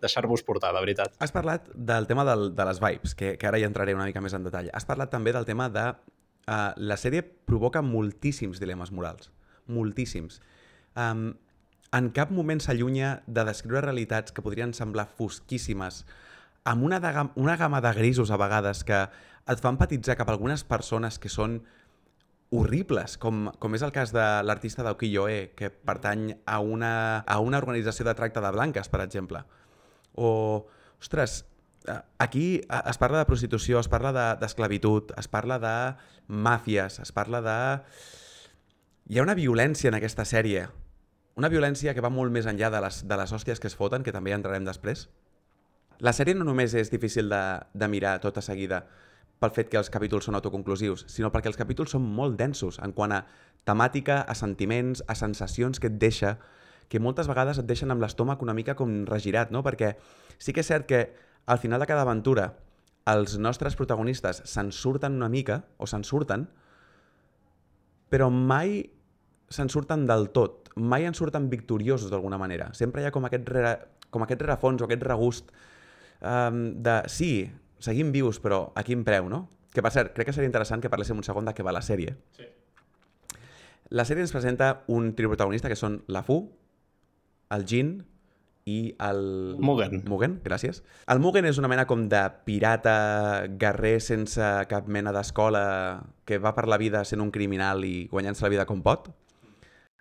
deixar-vos 0.00 0.42
portar, 0.42 0.72
de 0.74 0.80
veritat. 0.80 1.16
Has 1.20 1.32
parlat 1.32 1.68
del 1.74 2.06
tema 2.08 2.24
del, 2.24 2.54
de 2.56 2.64
les 2.64 2.80
vibes, 2.80 3.14
que, 3.14 3.34
que 3.36 3.50
ara 3.50 3.60
hi 3.60 3.66
entraré 3.68 3.94
una 3.94 4.08
mica 4.08 4.22
més 4.24 4.34
en 4.36 4.46
detall. 4.46 4.70
Has 4.72 4.88
parlat 4.88 5.12
també 5.12 5.34
del 5.36 5.48
tema 5.48 5.68
de... 5.72 5.90
Uh, 6.50 6.72
la 6.82 6.96
sèrie 6.98 7.22
provoca 7.22 7.82
moltíssims 7.84 8.58
dilemes 8.58 8.90
morals. 8.90 9.28
Moltíssims. 9.70 10.40
Um, 10.96 11.34
en 11.92 12.10
cap 12.14 12.30
moment 12.30 12.60
s'allunya 12.62 13.22
de 13.26 13.44
descriure 13.46 13.82
realitats 13.82 14.32
que 14.32 14.42
podrien 14.42 14.72
semblar 14.74 15.08
fosquíssimes, 15.18 16.04
amb 16.64 16.84
una, 16.86 17.00
de, 17.00 17.10
una 17.40 17.56
gamma 17.56 17.80
de 17.80 17.92
grisos 17.96 18.30
a 18.30 18.38
vegades 18.38 18.84
que 18.84 19.08
et 19.50 19.62
fan 19.62 19.74
empatitzar 19.74 20.16
cap 20.18 20.28
a 20.28 20.34
algunes 20.36 20.62
persones 20.64 21.18
que 21.18 21.30
són 21.32 21.60
horribles, 22.50 23.16
com, 23.18 23.48
com 23.62 23.74
és 23.78 23.82
el 23.86 23.92
cas 23.94 24.10
de 24.14 24.24
l'artista 24.42 24.82
d'Aokiyo-e, 24.82 25.52
que 25.58 25.70
pertany 25.70 26.32
a 26.46 26.58
una, 26.60 27.22
a 27.22 27.38
una 27.38 27.58
organització 27.62 28.06
de 28.06 28.14
tracte 28.18 28.42
de 28.42 28.50
blanques, 28.50 28.90
per 28.90 29.00
exemple. 29.04 29.44
O, 30.18 30.66
ostres, 30.98 31.44
eh, 31.86 32.00
aquí 32.18 32.46
eh, 32.58 32.82
es 32.90 32.98
parla 32.98 33.22
de 33.22 33.28
prostitució, 33.30 33.78
es 33.78 33.88
parla 33.88 34.12
de- 34.12 34.34
d'esclavitud, 34.42 35.14
es 35.18 35.30
parla 35.30 35.60
de 35.62 35.76
màfies, 36.26 36.98
es 37.02 37.14
parla 37.14 37.40
de... 37.46 37.56
Hi 39.10 39.18
ha 39.18 39.26
una 39.26 39.38
violència 39.38 39.90
en 39.90 39.98
aquesta 39.98 40.26
sèrie, 40.26 40.68
una 41.40 41.48
violència 41.48 41.94
que 41.96 42.04
va 42.04 42.12
molt 42.12 42.32
més 42.32 42.46
enllà 42.50 42.68
de 42.72 42.80
les, 42.84 43.02
de 43.08 43.16
les 43.16 43.32
hòsties 43.32 43.60
que 43.60 43.70
es 43.70 43.76
foten, 43.76 44.04
que 44.04 44.12
també 44.12 44.34
entrarem 44.36 44.66
després. 44.66 45.06
La 46.04 46.12
sèrie 46.16 46.36
no 46.36 46.44
només 46.44 46.74
és 46.76 46.92
difícil 46.92 47.32
de, 47.32 47.40
de 47.72 47.88
mirar 47.88 48.18
tota 48.20 48.44
seguida 48.44 48.84
pel 49.40 49.52
fet 49.56 49.70
que 49.72 49.78
els 49.80 49.88
capítols 49.92 50.26
són 50.28 50.36
autoconclusius, 50.36 51.06
sinó 51.08 51.30
perquè 51.32 51.48
els 51.48 51.56
capítols 51.56 51.94
són 51.96 52.04
molt 52.04 52.36
densos 52.36 52.76
en 52.84 52.92
quant 52.92 53.14
a 53.16 53.22
temàtica, 53.68 54.20
a 54.28 54.36
sentiments, 54.36 55.00
a 55.08 55.16
sensacions 55.16 55.80
que 55.80 55.88
et 55.88 55.96
deixa, 56.00 56.34
que 56.92 57.00
moltes 57.00 57.28
vegades 57.30 57.60
et 57.60 57.68
deixen 57.68 57.92
amb 57.92 58.04
l'estómac 58.04 58.42
una 58.44 58.56
mica 58.56 58.76
com 58.76 59.04
regirat, 59.08 59.52
no? 59.54 59.64
Perquè 59.64 59.94
sí 60.36 60.52
que 60.52 60.60
és 60.60 60.68
cert 60.68 60.88
que 60.90 61.04
al 61.46 61.60
final 61.62 61.80
de 61.80 61.88
cada 61.88 62.04
aventura 62.04 62.50
els 63.08 63.38
nostres 63.40 63.76
protagonistes 63.80 64.42
se'n 64.44 64.74
surten 64.76 65.16
una 65.16 65.32
mica, 65.32 65.62
o 65.80 65.88
se'n 65.88 66.04
surten, 66.04 66.50
però 68.12 68.28
mai 68.28 68.82
se'n 69.48 69.72
surten 69.72 70.04
del 70.10 70.28
tot. 70.36 70.59
Mai 70.76 71.06
en 71.08 71.16
surten 71.18 71.48
victoriosos 71.50 72.10
d'alguna 72.12 72.38
manera. 72.38 72.70
Sempre 72.76 73.02
hi 73.02 73.08
ha 73.08 73.14
com 73.14 73.26
aquest, 73.26 73.48
rere, 73.50 73.74
com 74.10 74.22
aquest 74.26 74.44
rerefons 74.44 74.82
o 74.82 74.86
aquest 74.86 75.02
regust 75.06 75.50
um, 76.20 76.62
de 76.82 77.00
sí, 77.10 77.32
seguim 77.82 78.12
vius, 78.14 78.38
però 78.42 78.68
a 78.76 78.84
quin 78.86 79.04
preu, 79.04 79.28
no? 79.32 79.46
Que 79.74 79.82
per 79.82 79.92
cert, 79.94 80.14
crec 80.14 80.30
que 80.30 80.34
seria 80.36 80.50
interessant 80.50 80.82
que 80.82 80.90
parléssim 80.92 81.18
un 81.18 81.26
segon 81.26 81.46
de 81.46 81.54
què 81.54 81.66
va 81.66 81.74
la 81.74 81.82
sèrie. 81.84 82.16
Sí. 82.36 82.46
La 83.90 84.06
sèrie 84.06 84.22
ens 84.22 84.32
presenta 84.34 84.84
un 84.86 85.12
trio 85.18 85.32
protagonista 85.32 85.70
que 85.70 85.78
són 85.78 86.00
la 86.06 86.22
Fu, 86.26 86.44
el 87.50 87.66
Jin 87.66 87.96
i 88.70 88.94
el... 89.02 89.22
Mugen. 89.58 90.02
Mugen, 90.06 90.36
gràcies. 90.44 90.82
El 91.10 91.18
Mugen 91.22 91.48
és 91.48 91.58
una 91.58 91.70
mena 91.70 91.86
com 91.90 92.04
de 92.10 92.20
pirata 92.46 93.48
guerrer 93.58 93.96
sense 94.04 94.50
cap 94.70 94.86
mena 94.86 95.14
d'escola 95.16 95.64
que 96.28 96.38
va 96.38 96.54
per 96.54 96.68
la 96.70 96.78
vida 96.78 97.02
sent 97.08 97.22
un 97.24 97.32
criminal 97.34 97.82
i 97.86 98.06
guanyant-se 98.12 98.46
la 98.46 98.52
vida 98.52 98.68
com 98.68 98.84
pot. 98.86 99.10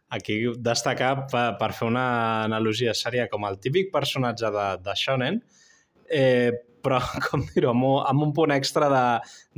Aquí 0.10 0.40
destacar 0.58 1.28
per, 1.30 1.52
per 1.60 1.72
fer 1.78 1.86
una 1.92 2.08
analogia 2.48 2.96
seria 2.98 3.28
com 3.30 3.44
el 3.46 3.60
típic 3.62 3.92
personatge 3.94 4.50
de, 4.56 4.68
de 4.82 4.96
Shonen, 4.98 5.38
eh, 6.10 6.50
però, 6.82 6.98
com 7.28 7.44
dir-ho, 7.54 7.74
amb, 7.76 7.84
un- 7.86 8.06
amb 8.08 8.24
un 8.24 8.32
punt 8.34 8.54
extra 8.56 8.88
de, 8.90 9.04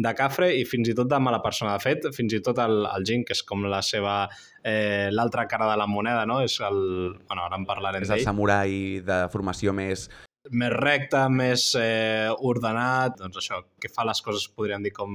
de 0.03 0.13
cafre 0.17 0.49
i 0.57 0.65
fins 0.67 0.89
i 0.91 0.95
tot 0.97 1.07
de 1.11 1.19
mala 1.21 1.39
persona. 1.43 1.75
De 1.77 1.83
fet, 1.85 2.07
fins 2.17 2.33
i 2.33 2.41
tot 2.43 2.59
el, 2.59 2.81
el 2.89 3.05
Jin, 3.07 3.23
que 3.27 3.37
és 3.37 3.43
com 3.47 3.63
la 3.69 3.79
seva... 3.85 4.25
Eh, 4.63 5.07
l'altra 5.13 5.47
cara 5.49 5.65
de 5.71 5.77
la 5.79 5.87
moneda, 5.89 6.25
no? 6.29 6.41
És 6.45 6.59
el... 6.61 6.81
Bueno, 7.29 7.45
ara 7.47 7.57
en 7.57 7.63
parlarem 7.69 8.03
És 8.03 8.09
el 8.11 8.19
d'ell. 8.19 8.27
samurai 8.27 8.75
de 9.07 9.21
formació 9.33 9.73
més... 9.77 10.09
Més 10.51 10.73
recte, 10.73 11.21
més 11.29 11.67
eh, 11.77 12.27
ordenat, 12.51 13.19
doncs 13.21 13.37
això, 13.39 13.61
que 13.79 13.89
fa 13.93 14.03
les 14.09 14.19
coses, 14.25 14.49
podríem 14.57 14.83
dir, 14.83 14.91
com... 14.97 15.13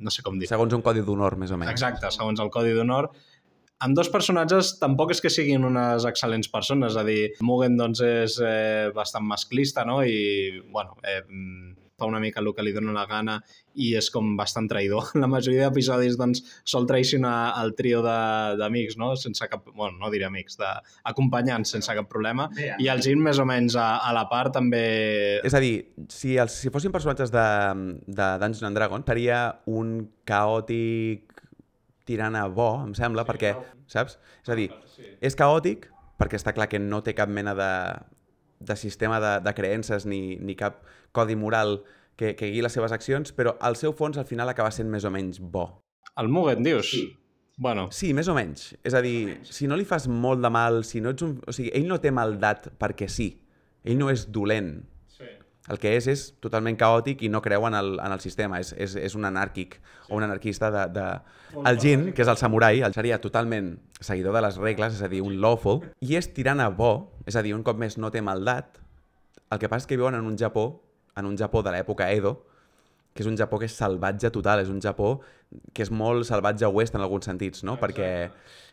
No 0.00 0.12
sé 0.12 0.22
com 0.24 0.38
dir. 0.40 0.46
segons 0.48 0.72
un 0.76 0.80
codi 0.84 1.02
d'honor, 1.04 1.34
més 1.40 1.50
o 1.52 1.58
menys. 1.60 1.72
Exacte, 1.74 2.08
segons 2.14 2.40
el 2.40 2.48
codi 2.52 2.72
d'honor. 2.76 3.10
Amb 3.80 3.96
dos 3.96 4.10
personatges 4.12 4.74
tampoc 4.80 5.14
és 5.14 5.22
que 5.24 5.32
siguin 5.32 5.64
unes 5.64 6.04
excel·lents 6.08 6.50
persones, 6.52 6.92
és 6.92 7.00
a 7.00 7.04
dir, 7.06 7.20
Mugen 7.46 7.78
doncs 7.80 8.02
és 8.04 8.36
eh, 8.44 8.90
bastant 8.96 9.24
masclista, 9.24 9.86
no? 9.88 10.02
I, 10.04 10.60
bueno, 10.68 10.98
eh, 11.00 11.22
mm, 11.24 11.80
fa 12.00 12.08
una 12.08 12.20
mica 12.20 12.40
el 12.40 12.48
que 12.56 12.64
li 12.64 12.72
dona 12.72 12.94
la 12.96 13.04
gana 13.08 13.38
i 13.80 13.92
és 13.98 14.08
com 14.12 14.32
bastant 14.38 14.66
traïdor. 14.70 15.10
La 15.22 15.28
majoria 15.30 15.68
d'episodis 15.68 16.16
doncs 16.18 16.40
sol 16.68 16.86
traicionar 16.88 17.52
el 17.62 17.74
trio 17.78 18.00
de- 18.04 18.56
d'amics, 18.60 18.96
no? 19.00 19.12
Sense 19.20 19.46
cap... 19.52 19.68
Bueno, 19.76 19.98
no 20.00 20.10
diré 20.12 20.26
amics, 20.28 20.56
d'acompanyants 20.60 21.76
sense 21.76 21.94
cap 21.96 22.08
problema. 22.10 22.48
I 22.80 22.88
el 22.92 23.04
Jin 23.04 23.20
més 23.22 23.38
o 23.38 23.46
menys 23.48 23.76
a, 23.78 23.90
a 24.04 24.14
la 24.16 24.26
part 24.32 24.56
també... 24.56 24.84
És 25.46 25.54
a 25.56 25.60
dir, 25.62 25.74
si, 26.08 26.36
els, 26.40 26.56
si 26.64 26.72
fossin 26.72 26.92
personatges 26.92 27.32
de, 27.32 27.46
de 28.08 28.30
Dungeons 28.42 28.68
and 28.70 28.80
Dragons, 28.80 29.06
seria 29.06 29.42
un 29.70 30.00
caòtic 30.28 31.29
tirant 32.10 32.36
a 32.38 32.48
bo, 32.50 32.72
em 32.82 32.96
sembla, 32.98 33.24
perquè, 33.28 33.54
saps? 33.90 34.18
És 34.42 34.50
a 34.50 34.58
dir, 34.58 34.68
és 35.22 35.38
caòtic, 35.38 35.86
perquè 36.20 36.40
està 36.40 36.54
clar 36.56 36.68
que 36.68 36.82
no 36.82 37.00
té 37.06 37.14
cap 37.16 37.30
mena 37.30 37.54
de, 37.56 37.70
de 38.60 38.76
sistema 38.76 39.22
de, 39.22 39.38
de 39.46 39.54
creences 39.56 40.06
ni, 40.10 40.36
ni 40.42 40.58
cap 40.58 40.82
codi 41.16 41.38
moral 41.38 41.78
que, 42.18 42.34
que 42.36 42.50
guiï 42.50 42.66
les 42.66 42.74
seves 42.76 42.92
accions, 42.92 43.32
però 43.36 43.54
al 43.64 43.78
seu 43.80 43.94
fons 43.96 44.18
al 44.20 44.28
final 44.28 44.50
acaba 44.52 44.74
sent 44.74 44.90
més 44.92 45.06
o 45.08 45.14
menys 45.14 45.40
bo. 45.40 45.70
El 46.20 46.28
Mugen, 46.28 46.66
dius? 46.66 46.90
Sí. 46.92 47.06
Bueno, 47.60 47.90
Sí, 47.92 48.14
més 48.16 48.28
o 48.28 48.34
menys. 48.36 48.70
És 48.88 48.94
a 48.96 49.02
dir, 49.04 49.40
si 49.44 49.66
no 49.68 49.76
li 49.76 49.84
fas 49.84 50.06
molt 50.08 50.40
de 50.40 50.48
mal, 50.52 50.80
si 50.88 51.02
no 51.04 51.12
ets 51.12 51.24
un... 51.26 51.34
O 51.44 51.52
sigui, 51.52 51.68
ell 51.76 51.88
no 51.90 51.98
té 52.00 52.08
maldat 52.12 52.70
perquè 52.80 53.08
sí. 53.12 53.34
Ell 53.84 54.00
no 54.00 54.08
és 54.12 54.26
dolent. 54.32 54.78
Sí. 55.70 55.74
El 55.74 55.78
que 55.78 55.94
és 55.96 56.08
és 56.10 56.24
totalment 56.42 56.76
caòtic 56.76 57.22
i 57.22 57.30
no 57.30 57.40
creu 57.44 57.66
en 57.68 57.76
el, 57.78 57.94
en 58.02 58.12
el 58.12 58.20
sistema. 58.20 58.58
És, 58.58 58.72
és, 58.74 58.96
és 58.98 59.14
un 59.14 59.24
anàrquic 59.28 59.78
o 60.08 60.16
un 60.18 60.26
anarquista 60.26 60.70
de... 60.74 60.88
de... 60.96 61.06
El 61.66 61.80
Jin, 61.82 62.10
que 62.14 62.22
és 62.22 62.28
el 62.30 62.38
samurai, 62.38 62.82
el 62.86 62.94
seria 62.94 63.20
totalment 63.22 63.72
seguidor 64.00 64.34
de 64.36 64.44
les 64.44 64.58
regles, 64.58 64.98
és 64.98 65.02
a 65.02 65.08
dir, 65.10 65.22
un 65.22 65.40
lawful, 65.42 65.82
i 66.00 66.14
és 66.18 66.30
tirant 66.34 66.60
a 66.62 66.68
bo, 66.70 67.10
és 67.26 67.38
a 67.38 67.42
dir, 67.46 67.54
un 67.54 67.64
cop 67.66 67.78
més 67.78 67.98
no 67.98 68.10
té 68.10 68.22
maldat. 68.22 68.78
El 69.50 69.58
que 69.58 69.70
passa 69.70 69.86
és 69.86 69.90
que 69.90 69.98
viuen 69.98 70.14
en 70.14 70.26
un 70.26 70.38
Japó, 70.38 70.82
en 71.18 71.26
un 71.26 71.36
Japó 71.38 71.62
de 71.66 71.74
l'època 71.74 72.10
Edo, 72.14 72.36
que 73.14 73.24
és 73.24 73.28
un 73.28 73.36
Japó 73.38 73.58
que 73.58 73.66
és 73.66 73.74
salvatge 73.74 74.30
total, 74.30 74.62
és 74.62 74.70
un 74.70 74.80
Japó 74.82 75.16
que 75.74 75.82
és 75.82 75.90
molt 75.90 76.26
salvatge 76.28 76.68
oest 76.70 76.94
en 76.94 77.02
alguns 77.02 77.26
sentits, 77.26 77.64
no? 77.66 77.74
Perquè 77.80 78.10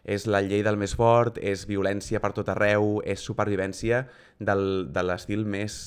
és 0.05 0.27
la 0.29 0.43
llei 0.45 0.61
del 0.63 0.77
més 0.77 0.93
fort, 0.95 1.39
és 1.41 1.65
violència 1.67 2.21
per 2.21 2.31
tot 2.37 2.49
arreu, 2.53 2.99
és 3.01 3.23
supervivència 3.25 4.05
del, 4.39 4.87
de 4.93 5.03
l'estil 5.03 5.45
més, 5.49 5.79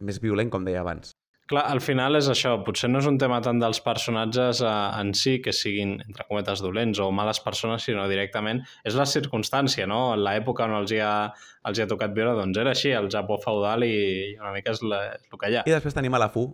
més 0.00 0.20
violent, 0.22 0.50
com 0.52 0.64
deia 0.64 0.80
abans. 0.84 1.12
Clar, 1.50 1.64
al 1.68 1.82
final 1.82 2.16
és 2.16 2.28
això, 2.30 2.52
potser 2.64 2.88
no 2.88 3.00
és 3.02 3.06
un 3.10 3.18
tema 3.20 3.40
tant 3.44 3.58
dels 3.60 3.82
personatges 3.84 4.62
eh, 4.62 4.72
en 5.00 5.10
si 5.18 5.34
que 5.42 5.52
siguin, 5.52 5.96
entre 6.06 6.24
cometes, 6.28 6.62
dolents 6.64 7.00
o 7.02 7.10
males 7.12 7.42
persones, 7.44 7.82
sinó 7.84 8.06
directament 8.08 8.62
és 8.88 8.96
la 8.96 9.04
circumstància, 9.10 9.88
no? 9.90 10.14
En 10.14 10.22
l'època 10.22 10.68
on 10.68 10.76
els 10.78 10.94
hi, 10.94 11.02
ha, 11.02 11.32
els 11.68 11.78
hi 11.78 11.84
ha 11.84 11.88
tocat 11.90 12.14
viure, 12.16 12.36
doncs 12.38 12.62
era 12.62 12.72
així, 12.72 12.94
el 12.96 13.10
Japó 13.12 13.40
feudal 13.42 13.84
i 13.84 13.94
una 14.38 14.54
mica 14.54 14.72
és, 14.72 14.84
la, 14.86 15.02
és 15.18 15.26
el 15.28 15.42
que 15.42 15.50
hi 15.50 15.58
ha. 15.58 15.64
I 15.66 15.74
després 15.74 15.98
tenim 15.98 16.14
a 16.14 16.22
la 16.22 16.30
Fu, 16.32 16.46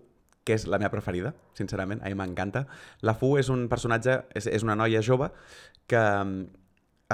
que 0.48 0.56
és 0.56 0.64
la 0.66 0.80
meva 0.80 0.94
preferida, 0.96 1.34
sincerament, 1.58 2.00
a 2.00 2.08
mi 2.08 2.16
m'encanta. 2.16 2.64
La 3.04 3.14
Fu 3.14 3.36
és 3.36 3.52
un 3.52 3.68
personatge, 3.68 4.22
és, 4.34 4.48
és 4.48 4.64
una 4.64 4.78
noia 4.80 5.04
jove 5.04 5.28
que 5.88 6.00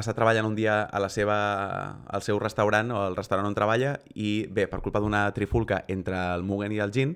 està 0.01 0.11
treballant 0.11 0.49
un 0.49 0.57
dia 0.59 0.81
a 0.91 0.99
la 0.99 1.09
seva, 1.09 1.37
al 2.11 2.23
seu 2.27 2.41
restaurant 2.43 2.91
o 2.91 2.99
al 3.05 3.15
restaurant 3.15 3.47
on 3.47 3.55
treballa 3.55 3.93
i 4.15 4.47
bé, 4.51 4.67
per 4.67 4.81
culpa 4.83 4.99
d'una 4.99 5.29
trifulca 5.37 5.85
entre 5.87 6.19
el 6.35 6.43
Mugen 6.43 6.75
i 6.75 6.81
el 6.83 6.91
Jin, 6.95 7.15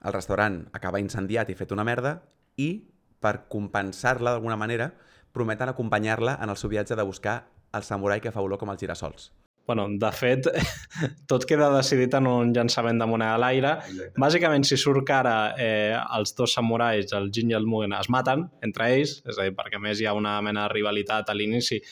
el 0.00 0.14
restaurant 0.14 0.62
acaba 0.72 1.02
incendiat 1.02 1.50
i 1.52 1.58
fet 1.58 1.74
una 1.76 1.84
merda 1.84 2.14
i 2.56 2.70
per 3.20 3.50
compensar-la 3.52 4.32
d'alguna 4.32 4.56
manera 4.56 4.92
prometen 5.36 5.68
acompanyar-la 5.68 6.38
en 6.40 6.48
el 6.48 6.56
seu 6.56 6.72
viatge 6.72 6.96
de 6.96 7.04
buscar 7.04 7.42
el 7.76 7.84
samurai 7.84 8.22
que 8.24 8.32
fa 8.32 8.40
olor 8.40 8.56
com 8.56 8.72
els 8.72 8.80
girassols. 8.80 9.28
Bueno, 9.68 9.84
de 10.00 10.08
fet, 10.16 10.46
tot 11.30 11.44
queda 11.44 11.66
decidit 11.74 12.14
en 12.16 12.26
un 12.26 12.54
llançament 12.56 12.96
de 12.96 13.06
moneda 13.10 13.34
a 13.36 13.40
l'aire. 13.42 13.74
Bàsicament, 14.16 14.64
si 14.64 14.78
surt 14.80 15.04
que 15.04 15.12
ara 15.12 15.34
eh, 15.60 15.92
els 16.16 16.32
dos 16.38 16.54
samurais, 16.56 17.12
el 17.18 17.28
Jin 17.36 17.52
i 17.52 17.56
el 17.58 17.68
Mugen, 17.68 17.92
es 17.92 18.08
maten 18.08 18.46
entre 18.64 18.88
ells, 18.94 19.18
és 19.28 19.36
a 19.36 19.44
dir, 19.44 19.52
perquè 19.58 19.76
a 19.76 19.82
més 19.84 20.00
hi 20.00 20.08
ha 20.08 20.16
una 20.16 20.38
mena 20.40 20.64
de 20.64 20.72
rivalitat 20.72 21.28
a 21.28 21.36
l'inici 21.36 21.82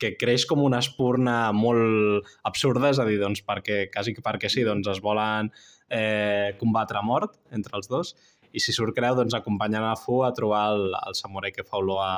que 0.00 0.14
creix 0.16 0.46
com 0.48 0.64
una 0.64 0.80
espurna 0.80 1.52
molt 1.52 2.24
absurda, 2.48 2.88
és 2.88 3.02
a 3.04 3.04
dir, 3.04 3.20
doncs 3.20 3.44
perquè, 3.44 3.82
quasi 3.92 4.16
que 4.16 4.24
perquè 4.24 4.48
sí, 4.52 4.64
doncs 4.64 4.88
es 4.96 5.04
volen 5.04 5.52
eh, 5.92 6.56
combatre 6.56 7.02
a 7.02 7.04
mort 7.04 7.36
entre 7.52 7.76
els 7.76 7.92
dos, 7.92 8.16
i 8.56 8.64
si 8.64 8.72
surt 8.72 8.96
creu, 8.96 9.12
doncs 9.20 9.36
acompanyen 9.36 9.84
a 9.84 9.96
Fu 10.00 10.22
a 10.24 10.32
trobar 10.32 10.70
el, 10.72 10.88
el 11.04 11.20
samurai 11.20 11.52
que 11.52 11.68
fa 11.68 11.84
olor 11.84 12.00
a, 12.00 12.14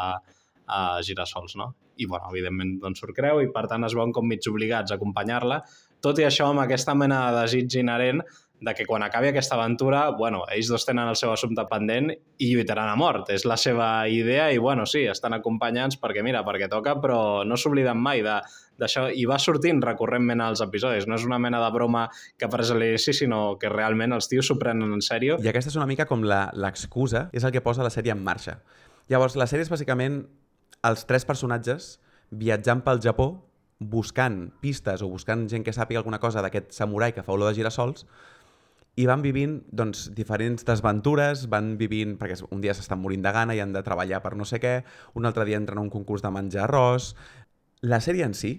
a 0.69 1.01
girassols, 1.05 1.57
no? 1.57 1.73
I, 1.99 2.07
bueno, 2.07 2.31
evidentment, 2.31 2.77
doncs 2.83 3.03
surt 3.03 3.17
creu 3.17 3.43
i, 3.43 3.49
per 3.55 3.67
tant, 3.71 3.87
es 3.89 3.97
veuen 3.97 4.13
com 4.15 4.29
mig 4.29 4.45
obligats 4.47 4.93
a 4.93 4.99
acompanyar-la, 5.01 5.63
tot 6.05 6.21
i 6.21 6.29
això 6.29 6.47
amb 6.53 6.63
aquesta 6.63 6.95
mena 6.95 7.25
de 7.33 7.41
desig 7.43 7.81
inherent 7.81 8.23
de 8.61 8.75
que 8.75 8.87
quan 8.87 9.03
acabi 9.03 9.29
aquesta 9.29 9.55
aventura, 9.55 10.11
bueno, 10.11 10.43
ells 10.51 10.69
dos 10.71 10.85
tenen 10.87 11.09
el 11.09 11.17
seu 11.17 11.31
assumpte 11.31 11.63
pendent 11.71 12.11
i 12.11 12.49
lluitaran 12.51 12.89
a 12.91 12.97
mort. 12.99 13.31
És 13.31 13.45
la 13.47 13.57
seva 13.57 14.09
idea 14.11 14.49
i, 14.53 14.59
bueno, 14.59 14.87
sí, 14.87 15.05
estan 15.07 15.37
acompanyats 15.37 15.99
perquè, 16.03 16.25
mira, 16.27 16.43
perquè 16.47 16.69
toca, 16.71 16.97
però 16.99 17.45
no 17.47 17.59
s'obliden 17.59 18.01
mai 18.03 18.25
d'això 18.25 19.09
i 19.15 19.27
va 19.31 19.39
sortint 19.43 19.83
recurrentment 19.85 20.43
als 20.43 20.63
episodis. 20.65 21.07
No 21.07 21.19
és 21.19 21.27
una 21.27 21.39
mena 21.39 21.63
de 21.63 21.71
broma 21.75 22.09
que 22.37 22.49
apareix 22.49 22.75
a 22.75 22.81
l'inici, 22.81 23.15
sinó 23.15 23.57
que 23.61 23.71
realment 23.71 24.17
els 24.17 24.31
tios 24.31 24.51
s'ho 24.51 24.59
prenen 24.59 24.91
en 24.97 25.05
sèrio. 25.07 25.39
I 25.43 25.53
aquesta 25.53 25.71
és 25.71 25.79
una 25.79 25.87
mica 25.87 26.09
com 26.11 26.27
l'excusa, 26.27 27.29
és 27.33 27.47
el 27.47 27.55
que 27.55 27.63
posa 27.63 27.87
la 27.87 27.95
sèrie 27.95 28.15
en 28.15 28.23
marxa. 28.25 28.59
Llavors, 29.09 29.39
la 29.39 29.47
sèrie 29.47 29.65
és 29.65 29.73
bàsicament 29.73 30.25
els 30.87 31.05
tres 31.09 31.27
personatges 31.27 31.99
viatjant 32.31 32.83
pel 32.87 33.01
Japó 33.03 33.29
buscant 33.79 34.49
pistes 34.63 35.03
o 35.03 35.09
buscant 35.11 35.47
gent 35.51 35.65
que 35.65 35.75
sàpiga 35.75 36.03
alguna 36.03 36.21
cosa 36.23 36.43
d'aquest 36.43 36.75
samurai 36.75 37.15
que 37.15 37.23
fa 37.23 37.35
olor 37.35 37.51
de 37.51 37.59
girassols 37.61 38.07
i 38.99 39.07
van 39.07 39.23
vivint 39.23 39.61
doncs, 39.71 40.09
diferents 40.11 40.65
desventures, 40.67 41.45
van 41.51 41.77
vivint, 41.79 42.17
perquè 42.19 42.41
un 42.51 42.63
dia 42.65 42.75
s'estan 42.75 42.99
morint 42.99 43.23
de 43.23 43.31
gana 43.31 43.55
i 43.55 43.61
han 43.63 43.73
de 43.73 43.83
treballar 43.87 44.19
per 44.25 44.35
no 44.35 44.47
sé 44.49 44.59
què, 44.59 44.81
un 45.15 45.29
altre 45.29 45.45
dia 45.47 45.61
entren 45.61 45.79
a 45.79 45.85
un 45.85 45.93
concurs 45.93 46.25
de 46.25 46.35
menjar 46.35 46.67
arròs... 46.67 47.15
La 47.87 48.01
sèrie 48.03 48.25
en 48.27 48.33
si, 48.35 48.57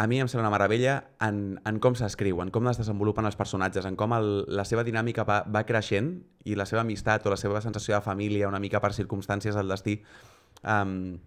a 0.00 0.06
mi 0.08 0.16
em 0.16 0.28
sembla 0.32 0.46
una 0.46 0.52
meravella 0.54 0.94
en, 1.20 1.58
en 1.68 1.76
com 1.84 1.92
s'escriu, 1.98 2.38
en 2.40 2.48
com 2.48 2.70
es 2.70 2.80
desenvolupen 2.80 3.28
els 3.28 3.36
personatges, 3.36 3.84
en 3.84 3.98
com 4.00 4.14
el, 4.16 4.28
la 4.48 4.64
seva 4.64 4.80
dinàmica 4.86 5.26
va, 5.28 5.42
va 5.44 5.66
creixent 5.68 6.08
i 6.48 6.56
la 6.56 6.64
seva 6.64 6.86
amistat 6.86 7.28
o 7.28 7.34
la 7.34 7.36
seva 7.36 7.60
sensació 7.60 7.98
de 7.98 8.00
família, 8.06 8.48
una 8.48 8.62
mica 8.64 8.80
per 8.80 8.94
circumstàncies 8.96 9.58
del 9.60 9.68
destí, 9.68 9.98
um, 10.62 11.18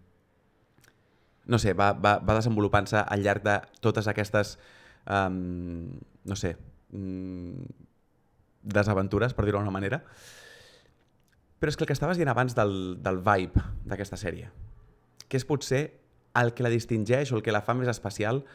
no 1.52 1.60
sé, 1.60 1.74
va, 1.74 1.92
va, 1.94 2.18
va 2.24 2.38
desenvolupant-se 2.38 3.02
al 3.02 3.24
llarg 3.26 3.44
de 3.46 3.58
totes 3.84 4.08
aquestes, 4.08 4.58
um, 5.10 5.90
no 6.26 6.38
sé, 6.38 6.56
mm, 6.92 7.66
desaventures, 8.62 9.34
per 9.34 9.46
dir-ho 9.46 9.60
d'alguna 9.60 9.74
manera. 9.74 10.02
Però 11.62 11.70
és 11.70 11.78
que 11.78 11.86
el 11.86 11.90
que 11.90 11.98
estaves 11.98 12.18
dient 12.18 12.32
abans 12.32 12.56
del, 12.58 12.98
del 13.02 13.22
vibe 13.26 13.62
d'aquesta 13.86 14.18
sèrie, 14.18 14.50
que 15.28 15.38
és 15.38 15.46
potser 15.46 15.84
el 16.40 16.54
que 16.56 16.64
la 16.64 16.72
distingeix 16.72 17.32
o 17.32 17.38
el 17.38 17.44
que 17.46 17.54
la 17.54 17.62
fa 17.66 17.76
més 17.78 17.92
especial 17.92 18.46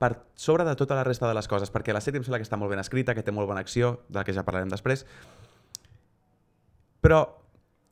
per 0.00 0.14
sobre 0.38 0.64
de 0.64 0.72
tota 0.78 0.96
la 0.96 1.04
resta 1.04 1.28
de 1.28 1.36
les 1.36 1.48
coses, 1.48 1.68
perquè 1.72 1.92
la 1.92 2.00
sèrie 2.00 2.20
em 2.20 2.24
sembla 2.24 2.38
que 2.40 2.46
està 2.46 2.56
molt 2.56 2.72
ben 2.72 2.80
escrita, 2.80 3.14
que 3.14 3.24
té 3.26 3.34
molt 3.36 3.50
bona 3.50 3.60
acció, 3.60 3.98
de 4.08 4.20
la 4.20 4.24
que 4.24 4.32
ja 4.32 4.46
parlarem 4.46 4.70
després, 4.72 5.04
però 7.04 7.20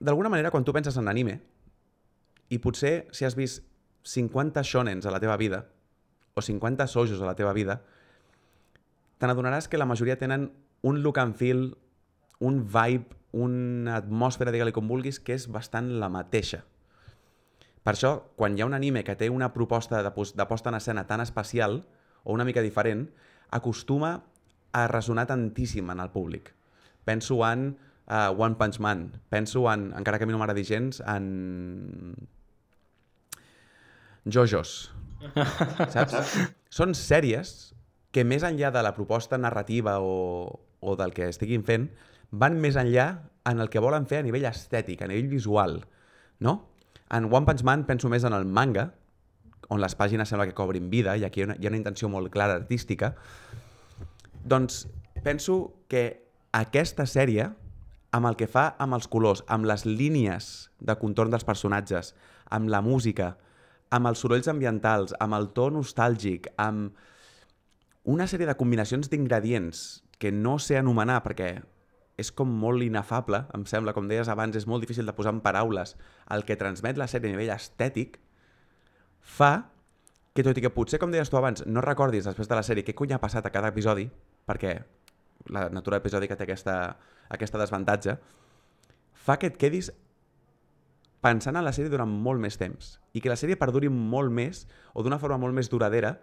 d'alguna 0.00 0.30
manera 0.32 0.52
quan 0.54 0.64
tu 0.64 0.72
penses 0.72 0.96
en 0.96 1.08
anime, 1.10 1.40
i 2.48 2.58
potser 2.62 3.08
si 3.12 3.26
has 3.26 3.36
vist 3.36 3.64
50 4.08 4.62
shonens 4.64 5.06
a 5.06 5.12
la 5.12 5.20
teva 5.20 5.36
vida, 5.36 5.66
o 6.34 6.42
50 6.42 6.86
soujos 6.86 7.20
a 7.20 7.26
la 7.26 7.36
teva 7.36 7.52
vida, 7.52 7.82
te 9.18 9.26
n'adonaràs 9.26 9.66
que 9.68 9.78
la 9.80 9.88
majoria 9.88 10.18
tenen 10.18 10.48
un 10.86 11.02
look 11.02 11.18
and 11.18 11.34
feel, 11.36 11.72
un 12.38 12.62
vibe, 12.70 13.16
una 13.32 13.98
atmosfera, 13.98 14.54
digue-li 14.54 14.72
com 14.72 14.88
vulguis, 14.88 15.18
que 15.20 15.34
és 15.34 15.48
bastant 15.52 15.90
la 16.00 16.08
mateixa. 16.08 16.62
Per 17.82 17.94
això, 17.94 18.12
quan 18.38 18.56
hi 18.56 18.62
ha 18.62 18.68
un 18.68 18.76
anime 18.76 19.02
que 19.04 19.16
té 19.18 19.28
una 19.32 19.50
proposta 19.52 20.02
de, 20.02 20.12
de 20.12 20.46
posta 20.46 20.70
en 20.70 20.78
escena 20.78 21.06
tan 21.06 21.20
especial, 21.20 21.82
o 22.22 22.32
una 22.32 22.46
mica 22.46 22.62
diferent, 22.62 23.08
acostuma 23.50 24.22
a 24.72 24.86
ressonar 24.88 25.26
tantíssim 25.26 25.90
en 25.90 26.00
el 26.00 26.10
públic. 26.14 26.52
Penso 27.04 27.40
en 27.48 27.70
uh, 28.06 28.32
One 28.36 28.56
Punch 28.56 28.78
Man, 28.80 29.20
penso 29.28 29.66
en, 29.72 29.92
encara 29.96 30.18
que 30.18 30.24
a 30.24 30.28
mi 30.28 30.36
no 30.36 30.40
m'agradi 30.40 30.64
gens, 30.68 31.00
en 31.00 32.14
Jojos, 34.26 34.90
saps? 35.94 36.38
Són 36.70 36.94
sèries 36.96 37.74
que 38.12 38.24
més 38.24 38.44
enllà 38.46 38.70
de 38.74 38.82
la 38.84 38.94
proposta 38.96 39.38
narrativa 39.38 39.98
o, 40.00 40.60
o 40.80 40.96
del 40.96 41.14
que 41.16 41.28
estiguin 41.28 41.64
fent, 41.66 41.88
van 42.30 42.58
més 42.60 42.76
enllà 42.80 43.08
en 43.48 43.60
el 43.62 43.70
que 43.72 43.80
volen 43.80 44.06
fer 44.08 44.20
a 44.20 44.26
nivell 44.26 44.46
estètic, 44.48 45.02
a 45.02 45.08
nivell 45.08 45.30
visual, 45.30 45.78
no? 46.44 46.58
En 47.14 47.30
One 47.32 47.48
Punch 47.48 47.64
Man 47.64 47.86
penso 47.88 48.10
més 48.12 48.26
en 48.28 48.36
el 48.36 48.44
manga, 48.44 48.90
on 49.72 49.80
les 49.80 49.94
pàgines 49.96 50.28
sembla 50.28 50.46
que 50.48 50.56
cobrin 50.56 50.90
vida, 50.92 51.16
i 51.16 51.24
aquí 51.24 51.40
hi 51.40 51.44
ha 51.44 51.48
una, 51.50 51.56
hi 51.56 51.68
ha 51.68 51.72
una 51.72 51.80
intenció 51.80 52.08
molt 52.12 52.32
clara 52.32 52.56
artística, 52.60 53.14
doncs 54.44 54.86
penso 55.24 55.58
que 55.88 56.04
aquesta 56.56 57.06
sèrie, 57.08 57.50
amb 58.12 58.28
el 58.28 58.36
que 58.40 58.48
fa 58.48 58.70
amb 58.80 58.96
els 58.96 59.08
colors, 59.08 59.42
amb 59.52 59.68
les 59.68 59.84
línies 59.84 60.70
de 60.80 60.96
contorn 61.00 61.32
dels 61.32 61.44
personatges, 61.44 62.14
amb 62.48 62.72
la 62.72 62.80
música, 62.80 63.34
amb 63.94 64.10
els 64.10 64.20
sorolls 64.22 64.48
ambientals, 64.50 65.14
amb 65.20 65.36
el 65.38 65.50
to 65.56 65.68
nostàlgic, 65.72 66.50
amb 66.60 66.96
una 68.08 68.26
sèrie 68.28 68.48
de 68.48 68.56
combinacions 68.56 69.10
d'ingredients 69.12 70.02
que 70.18 70.32
no 70.32 70.58
sé 70.58 70.78
anomenar 70.78 71.22
perquè 71.24 71.50
és 72.18 72.32
com 72.34 72.50
molt 72.50 72.82
inefable, 72.82 73.44
em 73.54 73.64
sembla, 73.70 73.94
com 73.94 74.08
deies 74.10 74.28
abans, 74.28 74.56
és 74.58 74.66
molt 74.66 74.82
difícil 74.82 75.06
de 75.06 75.14
posar 75.14 75.36
en 75.36 75.42
paraules 75.44 75.94
el 76.34 76.42
que 76.44 76.58
transmet 76.58 76.98
la 76.98 77.06
sèrie 77.06 77.30
a 77.30 77.36
nivell 77.36 77.52
estètic, 77.54 78.18
fa 79.22 79.68
que 80.34 80.42
tot 80.46 80.58
i 80.58 80.64
que 80.64 80.72
potser, 80.74 80.98
com 80.98 81.14
deies 81.14 81.30
tu 81.30 81.38
abans, 81.38 81.62
no 81.66 81.84
recordis 81.84 82.26
després 82.26 82.50
de 82.50 82.58
la 82.58 82.64
sèrie 82.66 82.86
què 82.86 82.96
cony 82.98 83.14
ha 83.14 83.22
passat 83.22 83.46
a 83.46 83.52
cada 83.54 83.70
episodi, 83.70 84.08
perquè 84.46 84.74
la 85.54 85.68
natura 85.70 86.00
episòdica 86.02 86.36
té 86.36 86.48
aquesta, 86.48 86.74
aquesta 87.30 87.60
desavantatge, 87.62 88.16
fa 89.14 89.38
que 89.38 89.52
et 89.52 89.58
quedis 89.60 89.92
pensant 91.20 91.56
en 91.58 91.64
la 91.66 91.72
sèrie 91.74 91.90
durant 91.90 92.08
molt 92.10 92.40
més 92.40 92.56
temps 92.58 92.98
i 93.12 93.20
que 93.20 93.28
la 93.32 93.36
sèrie 93.36 93.58
perduri 93.58 93.88
molt 93.90 94.30
més 94.30 94.66
o 94.94 95.02
d'una 95.02 95.18
forma 95.18 95.38
molt 95.38 95.54
més 95.56 95.70
duradera 95.70 96.18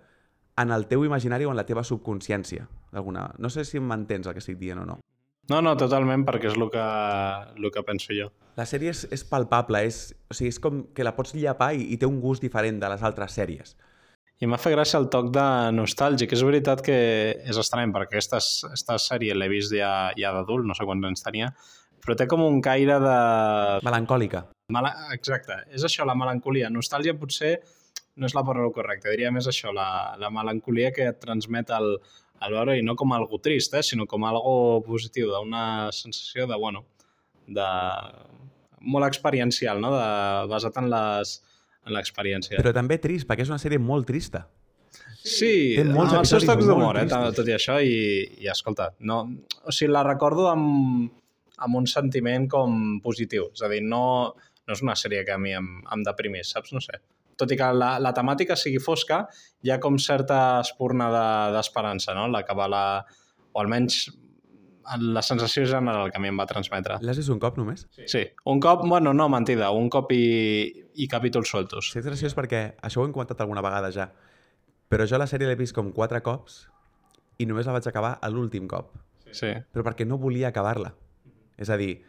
en 0.58 0.72
el 0.72 0.86
teu 0.88 1.04
imaginari 1.04 1.44
o 1.46 1.52
en 1.52 1.58
la 1.60 1.66
teva 1.66 1.84
subconsciència. 1.84 2.68
d'alguna- 2.92 3.34
No 3.38 3.50
sé 3.50 3.66
si 3.66 3.80
m'entens 3.80 4.28
el 4.28 4.34
que 4.34 4.40
estic 4.40 4.58
dient 4.58 4.80
o 4.80 4.86
no. 4.86 5.00
No, 5.50 5.62
no, 5.62 5.76
totalment, 5.78 6.24
perquè 6.26 6.48
és 6.48 6.56
el 6.58 6.70
que, 6.72 6.86
el 7.60 7.72
que 7.72 7.84
penso 7.84 8.14
jo. 8.18 8.32
La 8.56 8.66
sèrie 8.66 8.90
és, 8.90 9.04
és 9.12 9.24
palpable, 9.28 9.84
és, 9.86 10.16
o 10.32 10.34
sigui, 10.34 10.50
és 10.50 10.60
com 10.60 10.86
que 10.96 11.04
la 11.04 11.12
pots 11.16 11.36
llepar 11.36 11.74
i, 11.76 11.84
i 11.94 11.98
té 11.98 12.08
un 12.08 12.22
gust 12.22 12.42
diferent 12.42 12.80
de 12.80 12.90
les 12.90 13.04
altres 13.04 13.36
sèries. 13.36 13.76
I 14.42 14.48
m'ha 14.48 14.58
fet 14.58 14.74
gràcia 14.74 14.98
el 14.98 15.10
toc 15.10 15.30
de 15.36 15.44
nostàlgic. 15.76 16.32
És 16.34 16.42
veritat 16.44 16.82
que 16.82 16.96
és 17.46 17.58
estrany, 17.58 17.92
perquè 17.92 18.16
aquesta, 18.16 18.40
aquesta 18.72 18.98
sèrie 18.98 19.36
l'he 19.36 19.48
vist 19.52 19.72
ja, 19.76 20.12
ja 20.18 20.32
d'adult, 20.34 20.66
no 20.66 20.74
sé 20.74 20.84
quants 20.88 21.06
anys 21.06 21.24
tenia, 21.24 21.52
però 22.04 22.16
té 22.16 22.28
com 22.28 22.42
un 22.42 22.62
caire 22.62 22.98
de... 23.04 23.16
Melancòlica. 23.86 24.48
Mala... 24.74 24.92
Exacte, 25.14 25.60
és 25.78 25.84
això, 25.86 26.06
la 26.10 26.16
melancolia. 26.18 26.72
Nostàlgia 26.74 27.14
potser 27.20 27.60
no 28.18 28.26
és 28.26 28.34
la 28.34 28.46
paraula 28.48 28.74
correcta, 28.74 29.12
diria 29.12 29.32
més 29.34 29.46
això, 29.52 29.74
la, 29.76 30.16
la 30.18 30.32
melancolia 30.34 30.92
que 30.96 31.10
et 31.12 31.18
transmet 31.22 31.70
el, 31.76 31.98
el 32.48 32.56
veure, 32.56 32.78
i 32.80 32.86
no 32.86 32.96
com 32.98 33.14
algo 33.14 33.38
trist, 33.44 33.76
eh, 33.76 33.84
sinó 33.84 34.08
com 34.10 34.26
algo 34.26 34.82
positiu, 34.88 35.30
d'una 35.34 35.92
sensació 35.94 36.48
de, 36.50 36.58
bueno, 36.58 36.86
de... 37.46 37.68
molt 38.82 39.06
experiencial, 39.06 39.84
no? 39.84 39.92
de... 39.94 40.08
basat 40.50 40.80
en 40.82 40.90
les 40.94 41.42
en 41.86 41.94
l'experiència. 41.94 42.58
Però 42.58 42.72
també 42.74 42.98
trist, 42.98 43.28
perquè 43.30 43.46
és 43.46 43.52
una 43.52 43.62
sèrie 43.62 43.78
molt 43.78 44.08
trista. 44.10 44.48
Sí, 45.26 45.76
amb 45.82 46.00
els 46.00 46.32
seus 46.32 46.46
tocs 46.48 46.66
d'humor, 46.66 46.98
eh, 46.98 47.06
tot 47.38 47.46
i 47.46 47.54
això, 47.54 47.78
i, 47.84 48.26
i 48.42 48.50
escolta, 48.50 48.90
no, 49.06 49.22
o 49.62 49.74
sigui, 49.76 49.92
la 49.94 50.02
recordo 50.08 50.48
amb, 50.50 51.12
amb 51.62 51.78
un 51.78 51.86
sentiment 51.90 52.50
com 52.50 52.98
positiu, 53.06 53.52
és 53.54 53.62
a 53.66 53.70
dir, 53.70 53.84
no, 53.86 54.02
no 54.68 54.74
és 54.74 54.82
una 54.82 54.96
sèrie 54.98 55.24
que 55.26 55.32
a 55.36 55.38
mi 55.42 55.54
em, 55.54 55.68
em 55.94 56.04
deprimís, 56.04 56.52
saps? 56.56 56.74
No 56.74 56.82
sé. 56.82 57.00
Tot 57.38 57.52
i 57.52 57.58
que 57.60 57.68
la, 57.76 57.96
la 58.00 58.14
temàtica 58.16 58.56
sigui 58.56 58.80
fosca, 58.80 59.26
hi 59.62 59.72
ha 59.74 59.80
com 59.84 59.98
certa 60.00 60.62
espurna 60.64 61.10
de- 61.12 61.56
d'esperança, 61.58 62.14
no? 62.16 62.28
La 62.32 62.44
que 62.48 62.56
va 62.56 62.68
la... 62.72 62.84
o 63.52 63.60
almenys 63.62 64.06
la 65.02 65.22
sensació 65.26 65.64
general 65.66 66.12
que 66.14 66.20
a 66.20 66.22
mi 66.22 66.30
em 66.30 66.38
va 66.38 66.46
transmetre. 66.46 67.00
L'has 67.02 67.18
vist 67.18 67.32
un 67.34 67.40
cop 67.42 67.56
només? 67.58 67.88
Sí, 68.06 68.22
un 68.46 68.60
cop, 68.62 68.84
bueno, 68.86 69.14
no, 69.18 69.26
mentida, 69.34 69.72
un 69.74 69.88
cop 69.90 70.12
i, 70.14 70.22
i 71.02 71.08
capítols 71.10 71.50
soltos. 71.50 71.90
Sí, 71.92 71.98
és 72.04 72.06
graciós 72.06 72.36
perquè 72.38 72.60
això 72.86 73.02
ho 73.02 73.08
hem 73.08 73.16
comentat 73.16 73.42
alguna 73.42 73.64
vegada 73.66 73.90
ja, 73.96 74.12
però 74.88 75.08
jo 75.10 75.18
la 75.18 75.26
sèrie 75.28 75.50
l'he 75.50 75.58
vist 75.58 75.74
com 75.74 75.90
quatre 75.92 76.22
cops 76.22 76.68
i 77.42 77.48
només 77.50 77.66
la 77.66 77.74
vaig 77.80 77.88
acabar 77.90 78.14
a 78.22 78.30
l'últim 78.30 78.68
cop, 78.70 78.94
Sí. 79.36 79.50
però 79.74 79.84
perquè 79.84 80.06
no 80.08 80.20
volia 80.22 80.52
acabar-la. 80.54 80.94
És 81.58 81.72
a 81.74 81.76
dir, 81.82 82.04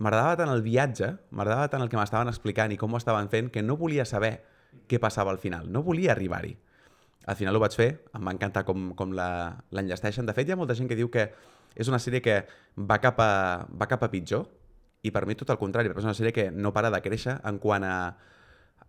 m'agradava 0.00 0.38
tant 0.40 0.50
el 0.52 0.64
viatge, 0.64 1.12
m'agradava 1.36 1.68
tant 1.72 1.84
el 1.84 1.92
que 1.92 1.98
m'estaven 2.00 2.30
explicant 2.32 2.72
i 2.72 2.78
com 2.80 2.92
ho 2.92 3.00
estaven 3.00 3.28
fent, 3.32 3.52
que 3.52 3.62
no 3.62 3.76
volia 3.80 4.06
saber 4.08 4.38
què 4.88 5.00
passava 5.02 5.32
al 5.34 5.38
final, 5.42 5.68
no 5.70 5.84
volia 5.86 6.14
arribar-hi. 6.14 6.54
Al 7.28 7.36
final 7.36 7.56
ho 7.56 7.60
vaig 7.62 7.76
fer, 7.76 7.90
em 8.16 8.24
va 8.26 8.32
encantar 8.32 8.64
com, 8.64 8.90
com 8.96 9.12
l'enllesteixen. 9.12 10.26
De 10.26 10.34
fet, 10.34 10.48
hi 10.48 10.56
ha 10.56 10.58
molta 10.58 10.74
gent 10.78 10.88
que 10.88 10.96
diu 10.98 11.10
que 11.12 11.28
és 11.76 11.90
una 11.92 12.00
sèrie 12.02 12.22
que 12.24 12.40
va 12.90 12.98
cap 13.02 13.20
a, 13.20 13.32
va 13.68 13.88
cap 13.90 14.02
a 14.02 14.10
pitjor, 14.10 14.48
i 15.04 15.12
per 15.12 15.24
mi 15.28 15.36
tot 15.38 15.52
el 15.52 15.60
contrari, 15.60 15.88
perquè 15.88 16.02
és 16.02 16.08
una 16.08 16.16
sèrie 16.16 16.32
que 16.36 16.50
no 16.52 16.72
para 16.76 16.90
de 16.92 17.00
créixer 17.04 17.38
en 17.48 17.60
quant 17.60 17.84
a, 17.84 17.94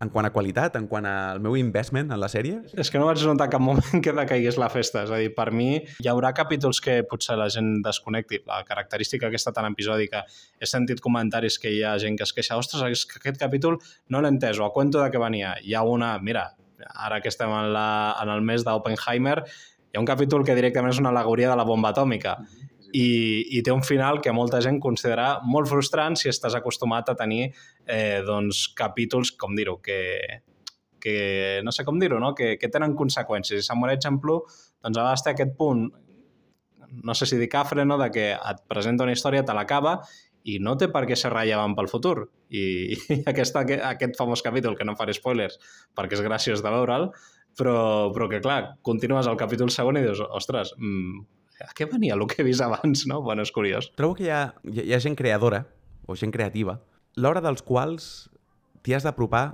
en 0.02 0.10
quant 0.10 0.26
a 0.26 0.32
qualitat, 0.34 0.76
en 0.80 0.88
quant 0.90 1.06
al 1.06 1.42
meu 1.44 1.56
investment 1.60 2.10
en 2.12 2.20
la 2.20 2.30
sèrie. 2.32 2.60
És 2.74 2.90
que 2.90 3.00
no 3.00 3.08
vaig 3.08 3.22
notar 3.28 3.48
cap 3.54 3.62
moment 3.62 4.02
que 4.04 4.14
decaigués 4.18 4.58
la 4.62 4.70
festa. 4.74 5.06
És 5.06 5.14
a 5.14 5.20
dir, 5.22 5.30
per 5.38 5.52
mi 5.54 5.70
hi 5.78 6.10
haurà 6.10 6.34
capítols 6.38 6.82
que 6.82 6.98
potser 7.10 7.38
la 7.40 7.48
gent 7.54 7.78
desconnecti. 7.86 8.42
La 8.50 8.64
característica 8.68 9.30
aquesta 9.30 9.54
tan 9.56 9.70
episòdica, 9.70 10.24
he 10.60 10.70
sentit 10.70 11.04
comentaris 11.06 11.60
que 11.62 11.74
hi 11.74 11.84
ha 11.86 11.98
gent 12.02 12.18
que 12.18 12.26
es 12.28 12.34
queixa 12.34 12.58
ostres, 12.58 12.84
és 12.90 13.06
que 13.06 13.22
aquest 13.22 13.38
capítol 13.42 13.78
no 14.10 14.22
l'he 14.22 14.34
entès, 14.34 14.60
o 14.60 14.66
a 14.66 14.74
cuento 14.74 15.04
de 15.04 15.12
què 15.14 15.22
venia. 15.22 15.54
Hi 15.62 15.78
ha 15.78 15.86
una, 15.86 16.16
mira, 16.20 16.50
ara 16.96 17.22
que 17.22 17.30
estem 17.30 17.52
en, 17.54 17.70
la, 17.76 18.16
en 18.24 18.34
el 18.34 18.42
mes 18.42 18.66
d'Oppenheimer, 18.66 19.38
hi 19.92 20.00
ha 20.00 20.02
un 20.02 20.08
capítol 20.08 20.46
que 20.48 20.56
directament 20.56 20.94
és 20.96 21.02
una 21.04 21.12
alegoria 21.12 21.50
de 21.52 21.58
la 21.60 21.68
bomba 21.68 21.92
atòmica 21.92 22.38
i, 22.94 23.58
i 23.58 23.62
té 23.64 23.74
un 23.74 23.84
final 23.86 24.22
que 24.22 24.34
molta 24.36 24.62
gent 24.64 24.80
considera 24.84 25.40
molt 25.48 25.70
frustrant 25.72 26.18
si 26.20 26.30
estàs 26.32 26.56
acostumat 26.58 27.12
a 27.12 27.18
tenir 27.20 27.44
eh, 27.50 28.22
doncs, 28.28 28.68
capítols, 28.78 29.34
com 29.40 29.56
dir-ho, 29.58 29.78
que, 29.84 30.00
que 31.02 31.16
no 31.66 31.74
sé 31.76 31.86
com 31.88 32.00
dir-ho, 32.00 32.20
no? 32.20 32.34
que, 32.38 32.56
que 32.62 32.72
tenen 32.72 32.96
conseqüències. 33.00 33.64
I 33.64 33.68
Samurai 33.68 34.00
Champloo 34.02 34.46
doncs, 34.46 34.98
a 34.98 35.02
vegades 35.02 35.26
té 35.26 35.34
aquest 35.34 35.56
punt, 35.60 35.88
no 36.92 37.16
sé 37.16 37.28
si 37.28 37.40
dir 37.40 37.50
cafre, 37.52 37.86
no? 37.88 37.98
de 38.02 38.12
que 38.12 38.28
et 38.36 38.64
presenta 38.70 39.08
una 39.08 39.16
història, 39.16 39.46
te 39.48 39.56
l'acaba 39.56 40.00
i 40.50 40.58
no 40.60 40.74
té 40.78 40.88
per 40.90 41.04
què 41.06 41.16
ser 41.18 41.30
rellevant 41.34 41.76
pel 41.78 41.90
futur. 41.92 42.26
I, 42.50 42.64
i 43.14 43.20
aquesta, 43.30 43.66
aquest 43.92 44.18
famós 44.20 44.44
capítol, 44.46 44.78
que 44.78 44.88
no 44.88 44.98
faré 45.00 45.16
spoilers 45.18 45.60
perquè 45.98 46.18
és 46.18 46.26
graciós 46.26 46.64
de 46.64 46.74
veure'l, 46.74 47.12
però, 47.58 47.76
però 48.16 48.30
que 48.32 48.42
clar, 48.44 48.78
continues 48.86 49.28
al 49.28 49.40
capítol 49.40 49.72
segon 49.74 50.00
i 50.00 50.06
dius, 50.06 50.22
ostres, 50.24 50.74
mm, 50.78 51.41
a 51.66 51.74
què 51.78 51.88
venia 51.90 52.16
el 52.18 52.26
que 52.30 52.42
he 52.42 52.46
vist 52.48 52.64
abans, 52.66 53.06
no? 53.10 53.22
Bueno, 53.26 53.46
és 53.46 53.52
curiós. 53.54 53.92
Trobo 53.98 54.18
que 54.18 54.28
hi 54.28 54.32
ha, 54.34 54.44
hi 54.66 54.94
ha, 54.94 55.02
gent 55.04 55.18
creadora, 55.20 55.66
o 56.08 56.18
gent 56.20 56.34
creativa, 56.34 56.80
l'hora 57.18 57.42
dels 57.44 57.64
quals 57.66 58.30
t'hi 58.82 58.96
has 58.98 59.06
d'apropar 59.08 59.46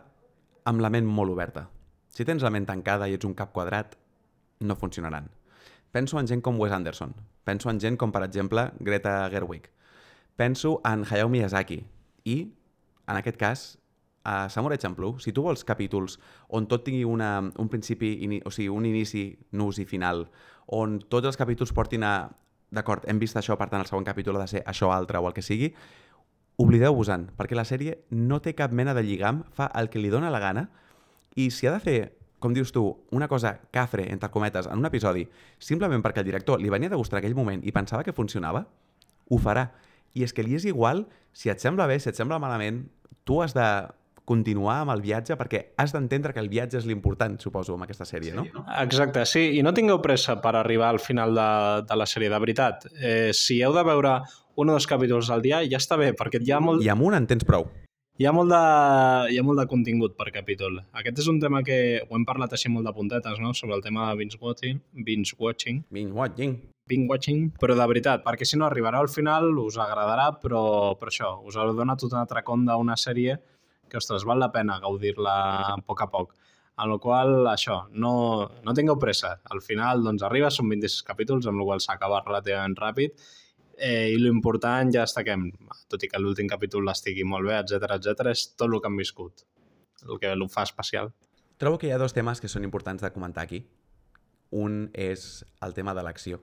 amb 0.68 0.84
la 0.84 0.92
ment 0.94 1.08
molt 1.08 1.34
oberta. 1.34 1.68
Si 2.10 2.26
tens 2.26 2.44
la 2.44 2.52
ment 2.54 2.66
tancada 2.68 3.08
i 3.08 3.16
ets 3.18 3.28
un 3.28 3.36
cap 3.38 3.54
quadrat, 3.54 3.96
no 4.60 4.76
funcionaran. 4.76 5.30
Penso 5.92 6.20
en 6.20 6.28
gent 6.28 6.42
com 6.44 6.60
Wes 6.60 6.74
Anderson. 6.74 7.14
Penso 7.48 7.70
en 7.70 7.80
gent 7.80 7.98
com, 7.98 8.12
per 8.12 8.24
exemple, 8.26 8.72
Greta 8.80 9.20
Gerwig. 9.32 9.70
Penso 10.36 10.82
en 10.86 11.06
Hayao 11.06 11.30
Miyazaki. 11.30 11.84
I, 12.26 12.38
en 13.08 13.20
aquest 13.20 13.38
cas, 13.40 13.68
a 14.28 14.50
Samurai 14.50 14.78
Champloo, 14.78 15.16
si 15.24 15.32
tu 15.32 15.46
vols 15.46 15.64
capítols 15.64 16.18
on 16.52 16.68
tot 16.68 16.84
tingui 16.84 17.06
una, 17.08 17.40
un 17.40 17.70
principi, 17.72 18.12
o 18.44 18.52
sigui, 18.52 18.68
un 18.68 18.86
inici, 18.86 19.30
nus 19.56 19.80
i 19.80 19.86
final, 19.88 20.26
on 20.68 21.00
tots 21.00 21.28
els 21.28 21.40
capítols 21.40 21.74
portin 21.74 22.04
a... 22.04 22.18
D'acord, 22.68 23.06
hem 23.08 23.16
vist 23.16 23.38
això, 23.40 23.56
per 23.56 23.70
tant, 23.72 23.80
el 23.80 23.88
segon 23.88 24.04
capítol 24.04 24.36
ha 24.36 24.44
de 24.44 24.52
ser 24.52 24.62
això 24.68 24.90
altre 24.92 25.22
o 25.24 25.28
el 25.30 25.32
que 25.32 25.40
sigui, 25.46 25.70
oblideu-vos-en, 26.60 27.30
perquè 27.38 27.56
la 27.56 27.64
sèrie 27.64 27.94
no 28.12 28.42
té 28.44 28.52
cap 28.58 28.74
mena 28.76 28.92
de 28.98 29.06
lligam, 29.06 29.46
fa 29.56 29.70
el 29.80 29.88
que 29.94 30.02
li 30.04 30.10
dóna 30.12 30.34
la 30.34 30.42
gana, 30.44 30.66
i 31.40 31.48
si 31.54 31.70
ha 31.70 31.72
de 31.72 31.80
fer, 31.80 32.00
com 32.44 32.52
dius 32.52 32.74
tu, 32.76 32.84
una 33.16 33.30
cosa 33.32 33.54
cafre, 33.72 34.10
entre 34.12 34.28
cometes, 34.34 34.68
en 34.68 34.82
un 34.82 34.90
episodi, 34.90 35.24
simplement 35.64 36.04
perquè 36.04 36.26
el 36.26 36.28
director 36.28 36.60
li 36.60 36.74
venia 36.74 36.90
de 36.92 37.00
gustar 37.00 37.22
aquell 37.22 37.38
moment 37.38 37.64
i 37.64 37.72
pensava 37.72 38.04
que 38.04 38.16
funcionava, 38.18 38.66
ho 39.30 39.40
farà. 39.40 39.70
I 40.18 40.26
és 40.26 40.34
que 40.34 40.44
li 40.44 40.58
és 40.58 40.66
igual 40.66 41.06
si 41.32 41.52
et 41.54 41.62
sembla 41.62 41.88
bé, 41.88 42.00
si 42.02 42.10
et 42.10 42.18
sembla 42.18 42.42
malament, 42.42 42.84
tu 43.24 43.40
has 43.44 43.54
de 43.54 43.68
continuar 44.28 44.82
amb 44.84 44.92
el 44.92 45.02
viatge 45.06 45.38
perquè 45.40 45.62
has 45.80 45.94
d'entendre 45.96 46.34
que 46.36 46.42
el 46.44 46.50
viatge 46.52 46.82
és 46.82 46.86
l'important, 46.90 47.38
suposo, 47.40 47.78
amb 47.78 47.86
aquesta 47.88 48.06
sèrie, 48.06 48.34
no? 48.36 48.44
Exacte, 48.82 49.24
sí, 49.30 49.46
i 49.58 49.64
no 49.64 49.72
tingueu 49.74 50.02
pressa 50.04 50.36
per 50.44 50.52
arribar 50.60 50.90
al 50.92 51.00
final 51.00 51.34
de, 51.38 51.48
de 51.88 51.96
la 52.02 52.08
sèrie, 52.10 52.30
de 52.34 52.40
veritat. 52.44 52.90
Eh, 53.00 53.32
si 53.34 53.62
heu 53.64 53.72
de 53.76 53.86
veure 53.88 54.18
un 54.60 54.70
o 54.70 54.76
dos 54.76 54.88
capítols 54.90 55.30
al 55.32 55.42
dia, 55.46 55.62
ja 55.70 55.80
està 55.80 55.96
bé, 56.02 56.12
perquè 56.18 56.42
hi 56.44 56.52
ha 56.52 56.60
molt, 56.60 56.84
I 56.84 56.92
amb 56.92 57.08
un 57.08 57.16
en 57.16 57.28
tens 57.30 57.46
prou. 57.48 57.70
hi 58.18 58.26
ha 58.26 58.32
molt, 58.34 58.50
de, 58.52 58.62
hi 59.32 59.38
ha 59.40 59.44
molt 59.46 59.60
de 59.62 59.68
contingut 59.70 60.16
per 60.20 60.32
capítol. 60.36 60.80
Aquest 60.98 61.20
és 61.24 61.28
un 61.32 61.40
tema 61.40 61.62
que 61.64 62.02
ho 62.04 62.16
hem 62.18 62.26
parlat 62.28 62.52
així 62.58 62.68
molt 62.74 62.88
de 62.90 62.94
puntetes, 62.98 63.40
no?, 63.40 63.54
sobre 63.54 63.76
el 63.78 63.84
tema 63.86 64.10
de 64.12 64.18
binge 64.20 64.40
watching, 64.42 64.82
binge 65.06 65.38
watching, 65.40 65.84
Binge 65.94 66.12
watching. 66.18 66.58
binge 66.90 67.08
watching, 67.12 67.52
però 67.62 67.76
de 67.78 67.86
veritat, 67.88 68.24
perquè 68.26 68.44
si 68.48 68.58
no 68.58 68.66
arribarà 68.68 69.00
al 69.00 69.08
final, 69.14 69.54
us 69.62 69.78
agradarà, 69.78 70.32
però, 70.42 70.96
però 71.00 71.14
això, 71.14 71.36
us 71.48 71.56
ha 71.56 71.68
donat 71.78 72.04
un 72.10 72.18
altre 72.26 72.44
com 72.44 72.66
d'una 72.66 72.96
sèrie 72.98 73.38
que, 73.90 73.98
ostres, 74.00 74.26
val 74.28 74.40
la 74.44 74.52
pena 74.54 74.80
gaudir-la 74.84 75.38
a 75.74 75.80
poc 75.86 76.04
a 76.04 76.10
poc. 76.12 76.36
En 76.78 76.92
la 76.92 77.00
qual, 77.02 77.48
això, 77.50 77.80
no, 77.90 78.14
no 78.64 78.74
tingueu 78.78 79.00
pressa. 79.02 79.34
Al 79.50 79.64
final, 79.66 80.04
doncs, 80.06 80.22
arriba, 80.28 80.52
són 80.54 80.70
26 80.70 81.02
capítols, 81.08 81.48
amb 81.50 81.62
la 81.62 81.66
qual 81.72 81.82
s'acaba 81.82 82.22
relativament 82.26 82.78
ràpid, 82.78 83.16
eh, 83.78 84.10
i 84.14 84.20
l'important, 84.22 84.92
ja 84.94 85.06
destaquem, 85.08 85.48
tot 85.90 86.04
i 86.04 86.12
que 86.12 86.22
l'últim 86.22 86.50
capítol 86.50 86.90
estigui 86.94 87.26
molt 87.26 87.50
bé, 87.50 87.58
etc 87.62 87.98
etc, 87.98 88.30
és 88.34 88.46
tot 88.56 88.68
el 88.70 88.78
que 88.82 88.92
han 88.92 89.00
viscut, 89.00 89.46
el 90.06 90.22
que 90.22 90.36
ho 90.36 90.50
fa 90.54 90.68
especial. 90.70 91.12
Trobo 91.58 91.80
que 91.82 91.90
hi 91.90 91.96
ha 91.96 91.98
dos 92.02 92.14
temes 92.14 92.42
que 92.42 92.52
són 92.52 92.68
importants 92.68 93.02
de 93.02 93.14
comentar 93.14 93.48
aquí. 93.48 93.64
Un 94.54 94.92
és 94.94 95.44
el 95.66 95.74
tema 95.74 95.98
de 95.98 96.06
l'acció. 96.06 96.40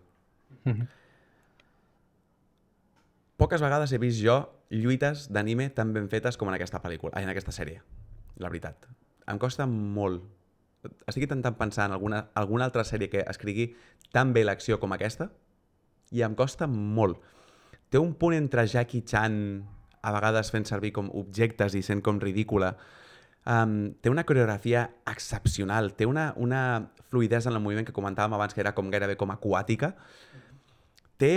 Poques 3.45 3.61
vegades 3.61 3.93
he 3.93 3.99
vist 4.01 4.23
jo 4.25 4.39
lluites 4.73 5.27
d'anime 5.29 5.67
tan 5.77 5.91
ben 5.93 6.07
fetes 6.09 6.39
com 6.41 6.49
en 6.49 6.55
aquesta 6.57 6.79
pel·lícula, 6.81 7.21
en 7.21 7.29
aquesta 7.29 7.53
sèrie, 7.53 7.83
la 8.41 8.49
veritat. 8.49 8.87
Em 9.29 9.37
costa 9.37 9.67
molt. 9.69 10.23
Estic 11.05 11.27
intentant 11.27 11.59
pensar 11.59 11.85
en 11.91 11.93
alguna, 11.93 12.23
alguna 12.41 12.65
altra 12.65 12.87
sèrie 12.89 13.11
que 13.13 13.21
escrigui 13.29 13.67
tan 14.17 14.33
bé 14.33 14.47
l'acció 14.47 14.79
com 14.81 14.95
aquesta 14.97 15.27
i 16.09 16.23
em 16.25 16.33
costa 16.39 16.65
molt. 16.65 17.21
Té 17.93 18.01
un 18.01 18.15
punt 18.17 18.33
entre 18.33 18.65
Jackie 18.65 19.05
Chan 19.05 19.37
a 20.01 20.13
vegades 20.17 20.49
fent 20.55 20.65
servir 20.65 20.95
com 20.97 21.11
objectes 21.13 21.77
i 21.77 21.83
sent 21.85 22.01
com 22.07 22.23
ridícula. 22.23 22.71
Um, 23.45 23.93
té 24.01 24.09
una 24.09 24.25
coreografia 24.25 24.87
excepcional, 25.13 25.93
té 25.93 26.09
una, 26.09 26.31
una 26.41 26.63
fluidesa 27.11 27.53
en 27.53 27.61
el 27.61 27.65
moviment 27.67 27.85
que 27.85 27.93
comentàvem 27.93 28.39
abans 28.39 28.57
que 28.57 28.65
era 28.65 28.73
com 28.73 28.89
gairebé 28.89 29.19
com 29.21 29.37
aquàtica. 29.37 29.93
Té 31.21 31.35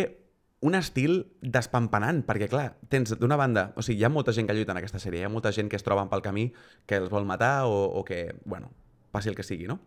un 0.66 0.74
estil 0.74 1.20
despampanant, 1.42 2.24
perquè, 2.26 2.48
clar, 2.50 2.72
tens 2.90 3.14
d'una 3.20 3.38
banda... 3.38 3.70
O 3.78 3.84
sigui, 3.86 4.00
hi 4.02 4.08
ha 4.08 4.10
molta 4.10 4.34
gent 4.34 4.48
que 4.50 4.56
lluita 4.58 4.74
en 4.74 4.80
aquesta 4.82 5.02
sèrie, 5.02 5.22
hi 5.22 5.28
ha 5.28 5.34
molta 5.34 5.52
gent 5.54 5.70
que 5.70 5.78
es 5.78 5.86
troben 5.86 6.10
pel 6.10 6.24
camí, 6.26 6.48
que 6.90 6.98
els 6.98 7.12
vol 7.14 7.28
matar 7.30 7.68
o, 7.70 7.84
o 8.00 8.04
que, 8.08 8.32
bueno, 8.46 8.72
passi 9.14 9.30
el 9.30 9.38
que 9.38 9.46
sigui, 9.46 9.70
no? 9.70 9.78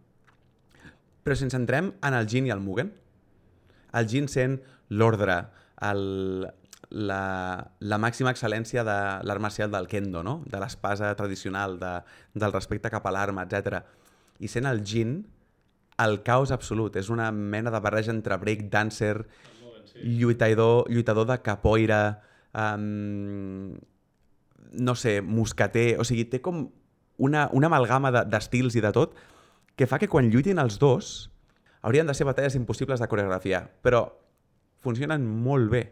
Però 1.27 1.37
si 1.37 1.45
ens 1.47 1.57
centrem 1.57 1.91
en 2.07 2.17
el 2.17 2.29
Jin 2.31 2.47
i 2.47 2.55
el 2.55 2.63
Mugen, 2.63 2.95
el 3.99 4.07
Jin 4.09 4.31
sent 4.31 4.61
l'ordre, 4.95 5.41
el, 5.91 6.47
la, 6.91 7.25
la 7.81 7.99
màxima 8.03 8.31
excel·lència 8.31 8.87
de 8.87 8.97
l'art 9.27 9.43
marcial 9.43 9.75
del 9.75 9.91
kendo, 9.91 10.23
no? 10.27 10.41
de 10.47 10.63
l'espasa 10.63 11.11
tradicional, 11.19 11.79
de, 11.83 11.93
del 12.35 12.55
respecte 12.55 12.91
cap 12.95 13.07
a 13.07 13.15
l'arma, 13.15 13.47
etc. 13.47 13.83
I 14.39 14.49
sent 14.49 14.71
el 14.71 14.85
Jin 14.87 15.19
el 16.01 16.23
caos 16.25 16.51
absolut. 16.51 16.97
És 16.97 17.11
una 17.13 17.31
mena 17.33 17.71
de 17.71 17.81
barreja 17.83 18.13
entre 18.15 18.39
break 18.41 18.69
dancer, 18.73 19.27
lluitador, 19.97 20.91
lluitador 20.91 21.27
de 21.27 21.39
capoeira, 21.43 22.23
um, 22.55 23.77
no 24.73 24.95
sé, 24.95 25.21
mosqueter... 25.23 25.99
O 26.01 26.05
sigui, 26.05 26.25
té 26.31 26.41
com 26.41 26.69
una, 27.19 27.49
una 27.53 27.69
amalgama 27.69 28.13
de- 28.15 28.25
d'estils 28.31 28.77
i 28.77 28.85
de 28.85 28.93
tot 28.97 29.17
que 29.77 29.89
fa 29.89 29.99
que 29.99 30.09
quan 30.09 30.29
lluitin 30.31 30.61
els 30.61 30.79
dos 30.79 31.31
haurien 31.83 32.07
de 32.07 32.15
ser 32.15 32.27
batalles 32.29 32.57
impossibles 32.59 33.01
de 33.01 33.09
coreografiar, 33.09 33.65
però 33.81 34.05
funcionen 34.81 35.25
molt 35.25 35.71
bé. 35.73 35.85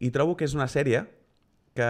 I 0.00 0.10
trobo 0.12 0.36
que 0.36 0.44
és 0.44 0.54
una 0.56 0.68
sèrie 0.68 1.06
que, 1.76 1.88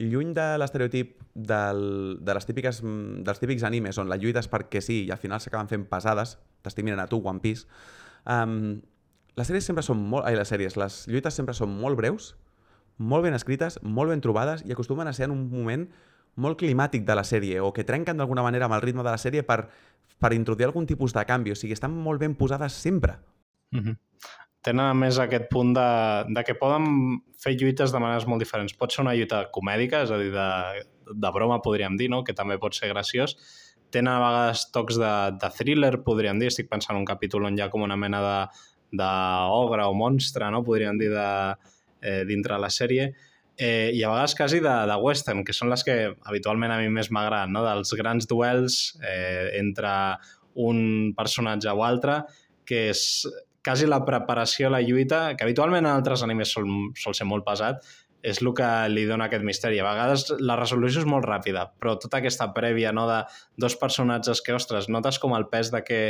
lluny 0.00 0.32
de 0.36 0.46
l'estereotip 0.60 1.18
de 1.34 2.32
les 2.34 2.46
típiques, 2.48 2.80
dels 2.80 3.40
típics 3.40 3.64
animes 3.68 3.98
on 4.00 4.08
la 4.08 4.16
lluita 4.20 4.40
és 4.40 4.48
perquè 4.48 4.80
sí 4.84 5.04
i 5.06 5.10
al 5.12 5.20
final 5.20 5.40
s'acaben 5.40 5.68
fent 5.68 5.84
pesades, 5.88 6.38
t'estic 6.64 6.84
mirant 6.84 7.04
a 7.04 7.08
tu, 7.08 7.20
One 7.24 7.40
Piece, 7.44 7.68
um, 8.24 8.80
les 9.36 9.48
sèries 9.48 9.66
sempre 9.66 9.84
són 9.86 10.00
molt... 10.02 10.26
Ai, 10.26 10.36
les 10.38 10.48
sèries, 10.48 10.76
les 10.76 11.02
lluites 11.08 11.34
sempre 11.34 11.54
són 11.54 11.72
molt 11.72 11.98
breus, 11.98 12.34
molt 12.98 13.24
ben 13.24 13.34
escrites, 13.34 13.78
molt 13.82 14.12
ben 14.12 14.20
trobades 14.20 14.64
i 14.66 14.72
acostumen 14.72 15.08
a 15.08 15.12
ser 15.16 15.28
en 15.28 15.36
un 15.36 15.46
moment 15.50 15.86
molt 16.40 16.58
climàtic 16.60 17.06
de 17.06 17.16
la 17.16 17.24
sèrie 17.26 17.60
o 17.60 17.72
que 17.74 17.84
trenquen 17.84 18.20
d'alguna 18.20 18.44
manera 18.44 18.68
amb 18.68 18.76
el 18.76 18.84
ritme 18.84 19.02
de 19.02 19.10
la 19.10 19.18
sèrie 19.18 19.42
per, 19.46 19.64
per 20.20 20.32
introduir 20.36 20.68
algun 20.68 20.86
tipus 20.86 21.14
de 21.16 21.24
canvi. 21.26 21.54
O 21.54 21.58
sigui, 21.58 21.74
estan 21.76 21.96
molt 21.96 22.20
ben 22.20 22.36
posades 22.36 22.72
sempre. 22.72 23.18
Mm 23.72 23.80
-hmm. 23.80 23.98
Tenen 24.62 24.84
a 24.84 24.94
més 24.94 25.18
aquest 25.18 25.48
punt 25.48 25.72
de, 25.74 25.90
de 26.28 26.44
que 26.44 26.54
poden 26.54 26.84
fer 27.40 27.54
lluites 27.56 27.92
de 27.92 27.98
maneres 27.98 28.26
molt 28.26 28.42
diferents. 28.42 28.74
Pot 28.74 28.92
ser 28.92 29.02
una 29.02 29.14
lluita 29.14 29.48
comèdica, 29.50 30.02
és 30.02 30.10
a 30.10 30.18
dir, 30.18 30.32
de, 30.32 30.48
de 31.14 31.30
broma, 31.32 31.62
podríem 31.62 31.96
dir, 31.96 32.10
no? 32.10 32.22
que 32.24 32.34
també 32.34 32.58
pot 32.58 32.74
ser 32.74 32.88
graciós. 32.88 33.36
Tenen 33.90 34.12
a 34.12 34.18
vegades 34.18 34.70
tocs 34.70 34.98
de, 34.98 35.38
de 35.40 35.50
thriller, 35.56 36.02
podríem 36.04 36.38
dir. 36.38 36.48
Estic 36.48 36.68
pensant 36.68 36.94
en 36.94 37.00
un 37.00 37.06
capítol 37.06 37.44
on 37.44 37.56
hi 37.56 37.62
ha 37.62 37.70
com 37.70 37.82
una 37.82 37.96
mena 37.96 38.20
de 38.20 38.36
d'ogre 38.92 39.86
o 39.86 39.96
monstre, 39.96 40.50
no? 40.50 40.62
podríem 40.66 40.98
dir, 41.00 41.10
de, 41.14 41.30
eh, 42.02 42.22
dintre 42.28 42.58
la 42.58 42.70
sèrie 42.72 43.10
eh, 43.60 43.90
i 43.92 44.02
a 44.02 44.10
vegades 44.10 44.34
quasi 44.34 44.60
de, 44.64 44.74
de 44.88 44.96
western, 45.04 45.44
que 45.44 45.54
són 45.56 45.70
les 45.70 45.84
que 45.84 45.96
habitualment 46.24 46.72
a 46.72 46.80
mi 46.80 46.88
més 46.92 47.10
m'agraden, 47.12 47.52
no? 47.52 47.64
dels 47.66 47.92
grans 47.98 48.28
duels 48.30 48.80
eh, 49.04 49.52
entre 49.60 49.92
un 50.60 51.12
personatge 51.16 51.70
o 51.70 51.84
altre, 51.84 52.22
que 52.66 52.88
és 52.94 53.02
quasi 53.64 53.86
la 53.86 54.00
preparació 54.06 54.68
a 54.68 54.76
la 54.78 54.80
lluita, 54.80 55.36
que 55.36 55.44
habitualment 55.44 55.84
en 55.84 55.92
altres 55.92 56.24
animes 56.24 56.54
sol, 56.56 56.68
sol 56.96 57.16
ser 57.16 57.28
molt 57.28 57.44
pesat, 57.46 57.84
és 58.20 58.40
el 58.42 58.50
que 58.56 58.68
li 58.92 59.06
dona 59.08 59.28
aquest 59.28 59.44
misteri. 59.44 59.80
A 59.80 59.86
vegades 59.86 60.26
la 60.40 60.56
resolució 60.58 61.02
és 61.04 61.08
molt 61.08 61.28
ràpida, 61.28 61.66
però 61.80 61.96
tota 62.00 62.20
aquesta 62.20 62.50
prèvia 62.56 62.92
no, 62.96 63.06
de 63.08 63.22
dos 63.60 63.76
personatges 63.80 64.42
que, 64.44 64.56
ostres, 64.56 64.88
notes 64.92 65.20
com 65.20 65.36
el 65.36 65.48
pes 65.52 65.72
de 65.72 65.82
que 65.84 66.00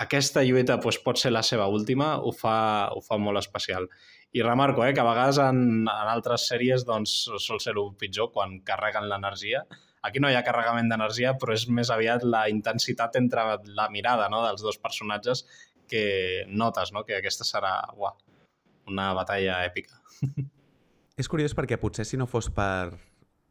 aquesta 0.00 0.42
lluita 0.42 0.76
doncs, 0.80 0.98
pot 1.04 1.18
ser 1.20 1.30
la 1.32 1.42
seva 1.46 1.66
última, 1.70 2.16
ho 2.18 2.32
fa, 2.34 2.90
ho 2.94 3.00
fa 3.04 3.18
molt 3.20 3.38
especial. 3.38 3.88
I 4.34 4.42
remarco 4.42 4.82
eh, 4.84 4.92
que 4.94 5.00
a 5.00 5.06
vegades 5.06 5.38
en, 5.38 5.60
en 5.86 6.08
altres 6.10 6.48
sèries 6.50 6.84
doncs, 6.86 7.12
sol 7.38 7.60
ser 7.62 7.76
el 7.78 7.92
pitjor 7.98 8.32
quan 8.34 8.58
carreguen 8.66 9.06
l'energia. 9.08 9.62
Aquí 10.04 10.20
no 10.20 10.28
hi 10.28 10.34
ha 10.36 10.42
carregament 10.44 10.90
d'energia, 10.90 11.36
però 11.40 11.54
és 11.54 11.68
més 11.70 11.90
aviat 11.94 12.26
la 12.26 12.48
intensitat 12.50 13.14
entre 13.16 13.44
la 13.64 13.88
mirada 13.94 14.28
no, 14.28 14.42
dels 14.44 14.62
dos 14.62 14.76
personatges 14.82 15.44
que 15.88 16.44
notes 16.48 16.92
no, 16.92 17.04
que 17.06 17.16
aquesta 17.20 17.46
serà 17.46 17.76
uah, 17.96 18.12
una 18.90 19.12
batalla 19.16 19.62
èpica. 19.64 20.00
És 21.20 21.28
curiós 21.30 21.54
perquè 21.54 21.78
potser 21.78 22.02
si 22.08 22.18
no 22.18 22.26
fos 22.26 22.48
per, 22.50 22.90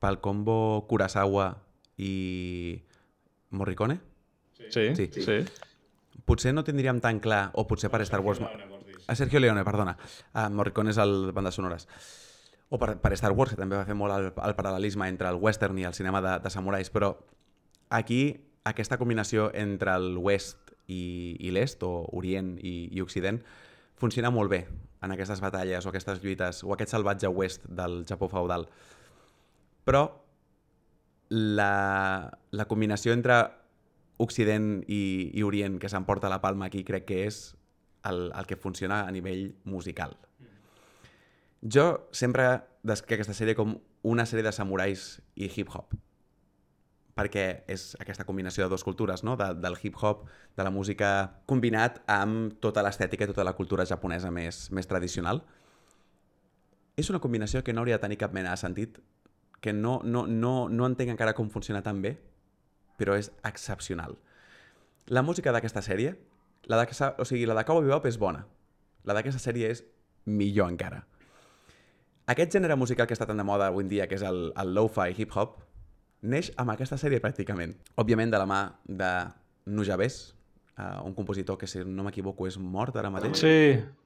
pel 0.04 0.18
combo 0.20 0.84
Kurosawa 0.90 1.54
i 2.04 2.76
Morricone, 3.56 4.02
Sí, 4.70 4.92
Sí. 4.96 5.06
sí. 5.12 5.22
sí. 5.22 5.38
Potser 6.26 6.54
no 6.54 6.64
tindríem 6.64 7.02
tan 7.04 7.20
clar, 7.24 7.50
o 7.54 7.68
potser 7.68 7.92
per 7.92 8.04
Star 8.06 8.22
Wars... 8.22 8.42
A 9.04 9.16
Sergio 9.20 9.42
Leone, 9.44 9.66
perdona. 9.68 9.98
Uh, 10.32 10.48
Morricone 10.56 10.94
és 10.94 11.00
el 11.02 11.34
bandes 11.36 11.58
sonores. 11.60 11.90
O 12.72 12.80
per, 12.80 12.96
per 13.04 13.12
Star 13.20 13.34
Wars, 13.36 13.52
que 13.52 13.60
també 13.60 13.76
va 13.76 13.84
fer 13.88 13.98
molt 14.00 14.16
el, 14.16 14.30
el 14.32 14.56
paral·lelisme 14.56 15.10
entre 15.12 15.28
el 15.30 15.42
western 15.42 15.78
i 15.82 15.88
el 15.90 15.98
cinema 15.98 16.22
de, 16.24 16.38
de 16.40 16.52
samurais, 16.54 16.90
però 16.94 17.12
aquí 17.92 18.22
aquesta 18.64 18.98
combinació 18.98 19.50
entre 19.54 19.94
el 20.00 20.18
oest 20.22 20.72
i, 20.88 21.36
i 21.40 21.52
l'est, 21.52 21.84
o 21.84 22.08
orient 22.16 22.56
i, 22.64 22.88
i 22.96 23.04
occident, 23.04 23.42
funciona 24.00 24.32
molt 24.32 24.52
bé 24.52 24.64
en 25.04 25.12
aquestes 25.12 25.44
batalles 25.44 25.86
o 25.86 25.92
aquestes 25.92 26.24
lluites, 26.24 26.64
o 26.64 26.72
aquest 26.74 26.96
salvatge 26.96 27.28
oest 27.28 27.68
del 27.68 28.04
Japó 28.08 28.30
feudal. 28.32 28.70
Però 29.84 30.06
la, 31.30 32.32
la 32.52 32.66
combinació 32.72 33.14
entre 33.14 33.44
Occident 34.18 34.84
i, 34.88 35.32
i 35.34 35.44
Orient 35.44 35.80
que 35.82 35.90
s'emporta 35.90 36.30
la 36.30 36.42
palma 36.42 36.70
aquí 36.70 36.84
crec 36.86 37.08
que 37.10 37.24
és 37.28 37.56
el, 38.04 38.30
el 38.36 38.46
que 38.46 38.60
funciona 38.60 39.04
a 39.08 39.12
nivell 39.12 39.56
musical. 39.64 40.18
Jo 41.64 42.10
sempre 42.12 42.64
descric 42.84 43.18
aquesta 43.18 43.36
sèrie 43.38 43.56
com 43.56 43.78
una 44.04 44.26
sèrie 44.28 44.44
de 44.44 44.52
samurais 44.52 45.22
i 45.36 45.48
hip-hop 45.48 45.96
perquè 47.14 47.64
és 47.70 47.94
aquesta 48.02 48.26
combinació 48.26 48.66
de 48.66 48.72
dues 48.72 48.84
cultures, 48.84 49.24
no? 49.24 49.36
de, 49.38 49.52
del 49.62 49.78
hip-hop, 49.78 50.26
de 50.58 50.64
la 50.66 50.72
música, 50.74 51.10
combinat 51.46 52.02
amb 52.10 52.56
tota 52.64 52.82
l'estètica 52.86 53.28
i 53.28 53.30
tota 53.30 53.46
la 53.46 53.54
cultura 53.54 53.86
japonesa 53.86 54.32
més, 54.34 54.66
més 54.74 54.90
tradicional. 54.90 55.44
És 56.98 57.10
una 57.14 57.22
combinació 57.22 57.64
que 57.64 57.74
no 57.74 57.84
hauria 57.84 58.00
de 58.00 58.06
tenir 58.06 58.18
cap 58.22 58.34
mena 58.34 58.54
de 58.54 58.62
sentit, 58.62 58.98
que 59.62 59.74
no, 59.74 60.00
no, 60.04 60.26
no, 60.28 60.68
no 60.70 60.90
entenc 60.90 61.14
encara 61.14 61.36
com 61.38 61.54
funciona 61.54 61.84
tan 61.86 62.02
bé, 62.02 62.18
però 63.00 63.18
és 63.20 63.32
excepcional. 63.48 64.18
La 65.12 65.24
música 65.26 65.52
d'aquesta 65.52 65.84
sèrie, 65.84 66.14
la 66.72 66.80
de, 66.80 67.10
o 67.20 67.26
sigui, 67.28 67.48
la 67.50 67.58
de 67.58 67.66
Cowboy 67.68 67.90
Bebop 67.90 68.08
és 68.08 68.20
bona. 68.20 68.46
La 69.04 69.16
d'aquesta 69.18 69.42
sèrie 69.42 69.72
és 69.74 69.84
millor 70.26 70.72
encara. 70.72 71.04
Aquest 72.32 72.56
gènere 72.56 72.78
musical 72.80 73.08
que 73.08 73.16
està 73.18 73.28
tan 73.28 73.40
de 73.40 73.44
moda 73.44 73.68
avui 73.68 73.84
en 73.84 73.90
dia, 73.92 74.08
que 74.08 74.16
és 74.16 74.24
el, 74.24 74.46
el 74.56 74.72
lo-fi 74.76 75.12
hip-hop, 75.18 75.58
neix 76.24 76.54
amb 76.62 76.72
aquesta 76.72 76.96
sèrie 77.00 77.20
pràcticament. 77.20 77.76
Òbviament 78.00 78.32
de 78.32 78.40
la 78.40 78.48
mà 78.48 78.62
de 78.88 79.12
Nujabes, 79.68 80.22
uh, 80.78 81.02
un 81.06 81.14
compositor 81.14 81.58
que, 81.58 81.68
si 81.68 81.84
no 81.86 82.06
m'equivoco, 82.06 82.48
és 82.50 82.58
mort 82.58 82.96
ara 83.00 83.12
mateix. 83.14 83.38
Sí, 83.44 83.56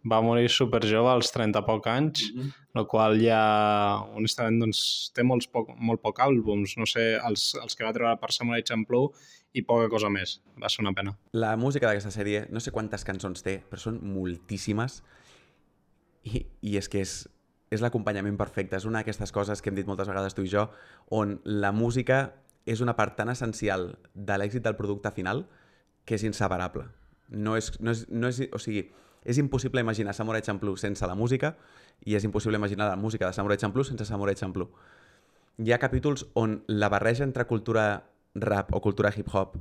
va 0.10 0.20
morir 0.26 0.50
super 0.52 0.82
jove 0.88 1.12
als 1.12 1.32
30 1.34 1.64
poc 1.68 1.88
anys, 1.92 2.28
mm 2.34 2.42
-hmm. 2.42 2.52
el 2.82 2.88
qual 2.88 3.20
ja, 3.22 4.04
honestament, 4.16 4.60
doncs, 4.60 5.12
té 5.16 5.24
molts 5.24 5.48
poc, 5.48 5.74
molt 5.78 6.02
poc 6.02 6.20
àlbums, 6.20 6.78
no 6.78 6.86
sé, 6.86 7.18
els, 7.18 7.56
els 7.62 7.76
que 7.76 7.86
va 7.86 7.94
treure 7.94 8.18
per 8.20 8.32
Samurai 8.32 8.64
Champloo 8.64 9.12
i 9.54 9.62
poca 9.62 9.90
cosa 9.90 10.10
més. 10.10 10.42
Va 10.62 10.70
ser 10.70 10.84
una 10.84 10.94
pena. 10.94 11.18
La 11.32 11.56
música 11.58 11.88
d'aquesta 11.88 12.12
sèrie, 12.12 12.48
no 12.50 12.60
sé 12.60 12.72
quantes 12.72 13.04
cançons 13.04 13.44
té, 13.44 13.64
però 13.70 13.80
són 13.80 14.00
moltíssimes 14.04 15.04
i, 16.24 16.46
i 16.62 16.78
és 16.78 16.90
que 16.90 17.02
és, 17.02 17.28
és 17.72 17.82
l'acompanyament 17.82 18.38
perfecte. 18.38 18.76
És 18.76 18.86
una 18.86 19.00
d'aquestes 19.00 19.32
coses 19.32 19.62
que 19.62 19.70
hem 19.70 19.76
dit 19.76 19.88
moltes 19.88 20.08
vegades 20.08 20.34
tu 20.34 20.44
i 20.44 20.52
jo, 20.52 20.70
on 21.10 21.40
la 21.44 21.72
música 21.72 22.34
és 22.68 22.82
una 22.84 22.98
part 22.98 23.16
tan 23.16 23.30
essencial 23.30 23.94
de 24.14 24.38
l'èxit 24.38 24.62
del 24.66 24.76
producte 24.76 25.12
final 25.16 25.46
que 26.08 26.16
és 26.16 26.24
inseparable. 26.24 26.88
No 27.28 27.58
és, 27.60 27.74
no 27.84 27.92
és, 27.92 28.06
no 28.08 28.32
és, 28.32 28.40
o 28.56 28.62
sigui, 28.64 28.88
és 29.28 29.38
impossible 29.42 29.84
imaginar 29.84 30.16
Samurai 30.16 30.42
Champloo 30.42 30.80
sense 30.80 31.06
la 31.06 31.18
música 31.20 31.58
i 32.08 32.16
és 32.16 32.24
impossible 32.24 32.56
imaginar 32.56 32.88
la 32.88 32.96
música 32.96 33.28
de 33.28 33.36
Samurai 33.36 33.60
Champloo 33.60 33.84
sense 33.84 34.08
Samurai 34.08 34.38
Champloo. 34.40 34.72
Hi 35.60 35.74
ha 35.74 35.82
capítols 35.82 36.30
on 36.40 36.62
la 36.68 36.88
barreja 36.94 37.26
entre 37.28 37.46
cultura 37.50 38.06
rap 38.40 38.72
o 38.72 38.80
cultura 38.82 39.12
hip-hop 39.12 39.58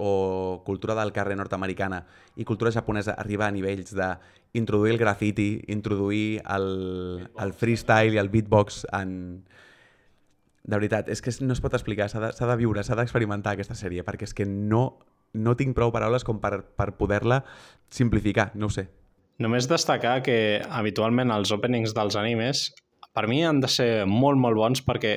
o 0.00 0.62
cultura 0.64 0.94
del 0.96 1.12
carrer 1.12 1.36
nord-americana 1.36 2.06
i 2.40 2.46
cultura 2.48 2.72
japonesa 2.72 3.12
arriba 3.20 3.46
a 3.46 3.52
nivells 3.52 3.92
de 3.92 4.14
introduir 4.56 4.94
el 4.94 4.98
graffiti, 4.98 5.62
introduir 5.68 6.40
el, 6.48 7.28
el 7.36 7.52
freestyle 7.52 8.16
i 8.16 8.22
el 8.22 8.32
beatbox 8.32 8.86
en... 8.96 9.44
De 10.60 10.76
veritat, 10.76 11.08
és 11.08 11.20
que 11.24 11.32
no 11.42 11.52
es 11.56 11.60
pot 11.60 11.74
explicar, 11.74 12.08
s'ha 12.12 12.20
de, 12.20 12.32
de 12.32 12.56
viure, 12.60 12.82
s'ha 12.84 12.96
d'experimentar 12.96 13.54
aquesta 13.56 13.74
sèrie, 13.74 14.04
perquè 14.06 14.28
és 14.28 14.34
que 14.36 14.44
no, 14.46 15.00
no 15.32 15.56
tinc 15.56 15.76
prou 15.76 15.92
paraules 15.94 16.24
com 16.26 16.40
per, 16.42 16.60
per 16.76 16.92
poder-la 16.98 17.42
simplificar, 17.90 18.50
no 18.54 18.68
ho 18.68 18.74
sé. 18.74 18.88
Només 19.40 19.68
destacar 19.70 20.20
que 20.22 20.60
habitualment 20.68 21.32
els 21.32 21.52
openings 21.54 21.94
dels 21.96 22.16
animes 22.20 22.68
per 23.16 23.26
mi 23.26 23.42
han 23.44 23.60
de 23.62 23.68
ser 23.72 23.90
molt, 24.06 24.38
molt 24.38 24.58
bons 24.58 24.82
perquè 24.86 25.14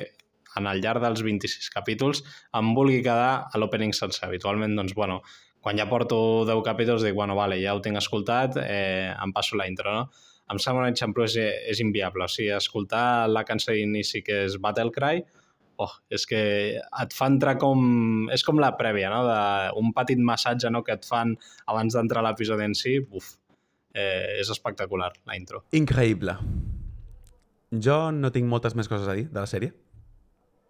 en 0.58 0.68
el 0.70 0.80
llarg 0.82 1.02
dels 1.02 1.22
26 1.26 1.70
capítols 1.74 2.22
em 2.56 2.70
vulgui 2.76 3.02
quedar 3.02 3.50
a 3.50 3.60
l'opening 3.60 3.92
sencer. 3.94 4.24
Habitualment, 4.28 4.76
doncs, 4.78 4.94
bueno, 4.94 5.20
quan 5.60 5.78
ja 5.78 5.88
porto 5.90 6.44
10 6.46 6.62
capítols 6.66 7.04
dic, 7.04 7.14
bueno, 7.14 7.34
vale, 7.38 7.58
ja 7.62 7.74
ho 7.74 7.82
tinc 7.82 7.98
escoltat, 7.98 8.58
eh, 8.62 9.10
em 9.12 9.32
passo 9.34 9.58
la 9.58 9.68
intro, 9.70 9.92
no? 9.92 10.08
amb 10.52 10.60
Samurai 10.60 10.92
Champloo 10.92 11.24
és, 11.24 11.36
és 11.72 11.80
inviable. 11.80 12.26
O 12.26 12.30
sigui, 12.30 12.50
escoltar 12.52 13.30
la 13.30 13.44
cançó 13.48 13.72
d'inici 13.72 14.22
que 14.26 14.44
és 14.48 14.58
Battle 14.60 14.92
Cry, 14.94 15.24
oh, 15.82 15.94
és 16.12 16.26
que 16.30 16.40
et 16.78 17.16
fa 17.16 17.28
entrar 17.30 17.56
com... 17.60 18.28
És 18.34 18.44
com 18.46 18.60
la 18.62 18.72
prèvia, 18.78 19.10
no? 19.12 19.22
De, 19.28 19.38
un 19.80 19.92
petit 19.96 20.20
massatge 20.20 20.70
no? 20.72 20.84
que 20.86 20.96
et 20.98 21.06
fan 21.08 21.34
abans 21.70 21.96
d'entrar 21.96 22.22
a 22.22 22.28
l'episodi 22.28 22.66
en 22.68 22.76
si. 22.78 22.96
Uf, 23.10 23.34
eh, 23.94 24.40
és 24.40 24.50
espectacular, 24.50 25.12
la 25.28 25.38
intro. 25.38 25.64
Increïble. 25.76 26.36
Jo 27.84 27.98
no 28.14 28.30
tinc 28.34 28.46
moltes 28.50 28.76
més 28.78 28.90
coses 28.90 29.08
a 29.10 29.16
dir 29.18 29.26
de 29.30 29.40
la 29.40 29.48
sèrie, 29.50 29.74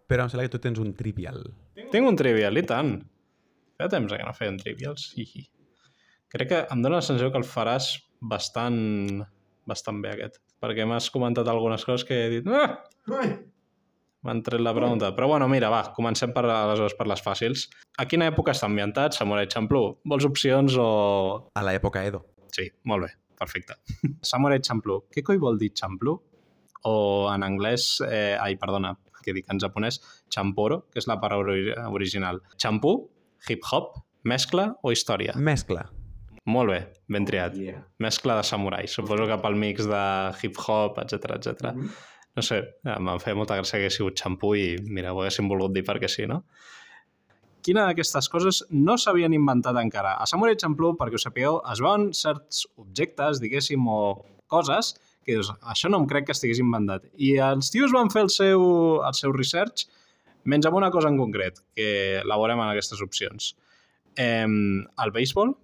però 0.09 0.25
em 0.25 0.33
sembla 0.33 0.47
que 0.47 0.55
tu 0.55 0.63
tens 0.63 0.81
un 0.81 0.95
trivial. 0.97 1.43
Tinc 1.93 2.09
un 2.09 2.17
trivial, 2.17 2.57
i 2.61 2.65
tant. 2.69 2.97
Feia 3.79 3.91
temps 3.93 4.13
que 4.13 4.25
no 4.25 4.37
feien 4.37 4.59
trivials. 4.61 5.11
I... 5.21 5.47
Crec 6.35 6.51
que 6.51 6.61
em 6.73 6.83
dóna 6.83 6.99
la 6.99 7.07
sensació 7.07 7.31
que 7.31 7.41
el 7.41 7.47
faràs 7.47 7.93
bastant, 8.25 9.25
bastant 9.69 10.01
bé, 10.03 10.15
aquest. 10.15 10.41
Perquè 10.65 10.87
m'has 10.89 11.11
comentat 11.13 11.49
algunes 11.51 11.85
coses 11.87 12.07
que 12.09 12.25
he 12.25 12.31
dit... 12.39 12.49
Ah! 12.49 12.81
M'han 14.25 14.41
tret 14.43 14.63
la 14.65 14.73
pregunta. 14.77 15.11
Però 15.17 15.27
bueno, 15.29 15.49
mira, 15.53 15.69
va, 15.73 15.83
comencem 15.97 16.33
per, 16.33 16.45
aleshores 16.49 16.95
per 16.99 17.07
les 17.11 17.21
fàcils. 17.25 17.67
A 18.01 18.07
quina 18.09 18.27
època 18.33 18.55
està 18.57 18.67
ambientat 18.71 19.17
Samurai 19.19 19.47
Champloo? 19.53 19.99
Vols 20.09 20.25
opcions 20.29 20.77
o... 20.81 20.87
A 21.55 21.63
l'època 21.67 22.03
Edo. 22.09 22.23
Sí, 22.55 22.69
molt 22.89 23.05
bé, 23.05 23.11
perfecte. 23.39 23.77
Samurai 24.31 24.61
Champloo. 24.65 25.05
Què 25.13 25.23
coi 25.27 25.41
vol 25.43 25.59
dir 25.61 25.73
Champloo? 25.77 26.23
O 26.89 26.95
en 27.33 27.45
anglès, 27.47 27.99
eh, 28.09 28.37
ai, 28.41 28.57
perdona, 28.61 28.95
que 29.25 29.33
dic 29.33 29.47
en 29.53 29.61
japonès, 29.61 30.01
Champoro, 30.33 30.83
que 30.93 31.01
és 31.01 31.07
la 31.09 31.17
paraula 31.21 31.53
ori- 31.55 31.77
original. 31.97 32.41
Champú, 32.61 32.97
hip-hop, 33.49 33.95
mescla 34.29 34.71
o 34.85 34.93
història? 34.93 35.33
Mescla. 35.37 35.87
Molt 36.45 36.69
bé, 36.69 36.81
ben 37.09 37.25
triat. 37.25 37.55
Mescla 38.05 38.35
de 38.37 38.45
samurai. 38.45 38.85
Suposo 38.93 39.25
que 39.31 39.39
pel 39.41 39.55
mix 39.57 39.87
de 39.89 40.03
hip-hop, 40.43 40.99
etc 41.01 41.39
etc. 41.39 41.71
No 42.35 42.43
sé, 42.43 42.61
eh, 42.85 42.95
em 42.95 43.11
feia 43.23 43.39
molta 43.39 43.57
gràcia 43.59 43.79
que 43.79 43.87
hagués 43.87 43.99
sigut 44.01 44.19
xampú 44.19 44.55
i, 44.59 44.75
mira, 44.85 45.13
ho 45.13 45.23
haguéssim 45.23 45.49
volgut 45.51 45.75
dir 45.75 45.85
perquè 45.87 46.11
sí, 46.11 46.27
no? 46.31 46.43
Quina 47.65 47.87
d'aquestes 47.89 48.29
coses 48.29 48.61
no 48.71 48.99
s'havien 49.01 49.33
inventat 49.33 49.79
encara? 49.81 50.19
A 50.21 50.27
Samurai 50.29 50.59
Champloo, 50.61 50.99
perquè 51.01 51.17
ho 51.17 51.23
sapigueu, 51.23 51.61
es 51.73 51.81
veuen 51.81 52.11
certs 52.13 52.67
objectes, 52.77 53.41
diguéssim, 53.41 53.87
o 53.89 54.01
coses 54.53 54.93
que 55.25 55.33
dius, 55.33 55.51
això 55.73 55.89
no 55.91 56.03
em 56.03 56.09
crec 56.09 56.29
que 56.29 56.35
estigués 56.37 56.61
inventat. 56.61 57.07
I 57.17 57.35
els 57.43 57.73
tios 57.73 57.95
van 57.97 58.11
fer 58.13 58.27
el 58.27 58.31
seu, 58.33 58.65
el 59.09 59.17
seu 59.17 59.33
research 59.33 59.87
menys 60.45 60.69
amb 60.69 60.77
una 60.77 60.91
cosa 60.93 61.09
en 61.09 61.17
concret, 61.19 61.63
que 61.75 62.21
la 62.29 62.37
veurem 62.41 62.61
en 62.61 62.71
aquestes 62.71 63.01
opcions. 63.05 63.55
Eh, 64.21 64.45
el 64.45 65.15
béisbol, 65.17 65.55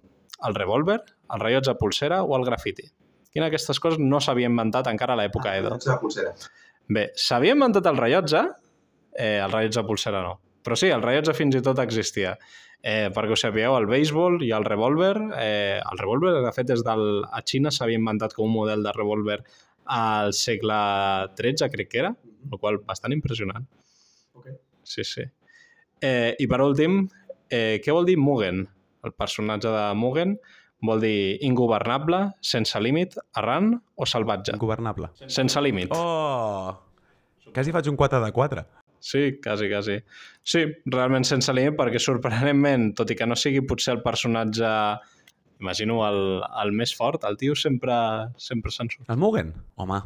el 0.47 0.57
revòlver, 0.57 0.99
el 1.35 1.43
rellotge 1.45 1.77
pulsera 1.79 2.23
o 2.25 2.33
el 2.37 2.47
grafiti. 2.49 2.89
Quina 3.31 3.47
d'aquestes 3.47 3.79
coses 3.79 4.01
no 4.01 4.19
s'havia 4.19 4.49
inventat 4.51 4.89
encara 4.91 5.15
a 5.15 5.21
l'època 5.21 5.53
Edo? 5.59 5.77
La 5.87 5.99
pulsera. 6.01 6.33
Bé, 6.91 7.07
s'havia 7.15 7.55
inventat 7.55 7.87
el 7.87 7.99
rellotge, 7.99 8.41
eh, 9.15 9.37
el 9.39 9.51
rellotge 9.53 9.79
de 9.79 9.87
pulsera 9.87 10.23
no. 10.25 10.35
Però 10.61 10.75
sí, 10.77 10.91
el 10.91 11.03
rellotge 11.03 11.33
fins 11.37 11.55
i 11.57 11.63
tot 11.63 11.79
existia. 11.81 12.35
Eh, 12.81 13.09
perquè 13.13 13.35
ho 13.35 13.37
sapigueu, 13.37 13.75
el 13.77 13.87
béisbol 13.89 14.41
i 14.43 14.51
el 14.57 14.65
revòlver, 14.65 15.13
eh, 15.37 15.79
el 15.79 16.01
revòlver, 16.01 16.33
de 16.43 16.53
fet, 16.55 16.67
des 16.73 16.83
del, 16.85 17.21
a 17.29 17.43
Xina 17.45 17.71
s'havia 17.71 17.99
inventat 18.01 18.33
com 18.33 18.49
un 18.49 18.55
model 18.55 18.83
de 18.83 18.93
revòlver 18.95 19.37
al 19.93 20.33
segle 20.33 20.79
XIII, 21.37 21.69
crec 21.73 21.91
que 21.91 22.01
era, 22.03 22.11
el 22.49 22.59
qual 22.59 22.81
bastant 22.87 23.13
impressionant. 23.13 23.67
Okay. 24.33 24.57
Sí, 24.83 25.05
sí. 25.05 25.25
Eh, 26.01 26.35
I 26.39 26.47
per 26.49 26.61
últim, 26.65 27.03
eh, 27.49 27.79
què 27.83 27.93
vol 27.93 28.09
dir 28.09 28.17
Mugen? 28.17 28.65
El 29.05 29.13
personatge 29.17 29.69
de 29.69 29.85
Mugen 29.97 30.35
vol 30.81 31.01
dir 31.03 31.37
ingovernable, 31.45 32.23
sense 32.41 32.79
límit, 32.81 33.17
errant 33.37 33.73
o 33.95 34.05
salvatge? 34.09 34.55
Ingovernable. 34.57 35.11
Sense 35.27 35.61
límit. 35.61 35.93
Oh! 35.95 36.73
Quasi 37.53 37.73
faig 37.75 37.89
un 37.91 37.97
4 37.99 38.21
de 38.23 38.31
4. 38.31 38.65
Sí, 39.01 39.39
quasi, 39.43 39.67
quasi. 39.69 39.97
Sí, 40.43 40.65
realment 40.85 41.25
sense 41.25 41.53
límit, 41.53 41.75
perquè 41.77 41.99
sorprenentment, 42.01 42.91
tot 42.97 43.09
i 43.11 43.17
que 43.17 43.25
no 43.27 43.35
sigui 43.37 43.63
potser 43.65 43.95
el 43.97 44.03
personatge, 44.05 44.69
imagino, 45.61 46.01
el, 46.07 46.41
el 46.63 46.73
més 46.77 46.93
fort, 46.97 47.25
el 47.29 47.37
tio 47.37 47.55
sempre, 47.57 47.93
sempre 48.37 48.73
se'n 48.73 48.89
surt. 48.93 49.09
El 49.09 49.21
Mugen? 49.21 49.53
Home, 49.75 50.01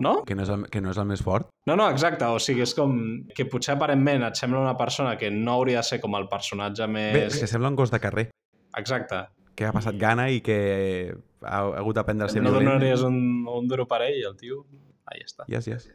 No? 0.00 0.24
que 0.26 0.34
no, 0.34 0.42
és 0.42 0.48
el, 0.50 0.64
que 0.68 0.80
no 0.82 0.90
és 0.90 0.98
el 0.98 1.06
més 1.08 1.22
fort. 1.22 1.46
No, 1.70 1.76
no, 1.78 1.86
exacte. 1.88 2.26
O 2.26 2.40
sigui, 2.42 2.64
és 2.66 2.72
com 2.74 2.96
que 3.32 3.46
potser 3.48 3.76
aparentment 3.76 4.24
et 4.26 4.36
sembla 4.36 4.58
una 4.60 4.74
persona 4.76 5.14
que 5.16 5.30
no 5.30 5.54
hauria 5.54 5.78
de 5.78 5.86
ser 5.88 6.00
com 6.02 6.16
el 6.18 6.26
personatge 6.28 6.88
més... 6.90 7.12
Bé, 7.14 7.22
que 7.30 7.46
sembla 7.48 7.70
un 7.70 7.78
gos 7.78 7.92
de 7.94 8.00
carrer, 8.02 8.26
Exacte. 8.76 9.22
Que 9.56 9.66
ha 9.66 9.72
passat 9.74 9.96
gana 9.98 10.28
i 10.30 10.42
que 10.44 10.56
ha, 11.42 11.60
ha 11.64 11.78
hagut 11.80 11.96
d'aprendre 11.96 12.28
a 12.28 12.32
ser 12.32 12.42
No 12.44 12.50
violent. 12.52 12.68
donaries 12.76 13.02
un, 13.08 13.16
un 13.48 13.68
duro 13.68 13.86
per 13.88 14.02
ell 14.06 14.22
el 14.28 14.36
tio... 14.36 14.64
Ahí 15.06 15.22
està. 15.22 15.44
Yes, 15.48 15.68
yes. 15.70 15.86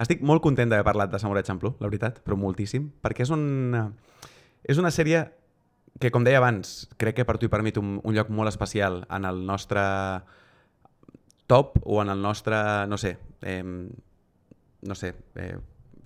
Estic 0.00 0.20
molt 0.24 0.40
content 0.40 0.70
d'haver 0.70 0.86
parlat 0.86 1.10
de 1.12 1.18
Samurai 1.20 1.42
Champloo, 1.44 1.74
la 1.82 1.88
veritat, 1.90 2.20
però 2.24 2.36
moltíssim, 2.38 2.86
perquè 3.02 3.24
és, 3.26 3.32
un, 3.34 3.74
és 4.64 4.78
una 4.80 4.92
sèrie 4.94 5.24
que, 6.00 6.12
com 6.14 6.24
deia 6.24 6.38
abans, 6.38 6.86
crec 6.96 7.18
que 7.18 7.26
per 7.28 7.36
tu 7.42 7.48
i 7.48 7.52
per 7.52 7.60
mi 7.66 7.72
té 7.74 7.82
un, 7.82 7.98
un 8.00 8.14
lloc 8.16 8.30
molt 8.32 8.48
especial 8.48 9.02
en 9.10 9.26
el 9.28 9.42
nostre 9.44 9.82
top 11.50 11.76
o 11.82 11.98
en 12.00 12.14
el 12.14 12.22
nostre, 12.22 12.56
no 12.88 12.96
sé, 12.96 13.16
eh, 13.42 13.62
no 13.66 14.94
sé, 14.94 15.12
eh, 15.34 15.58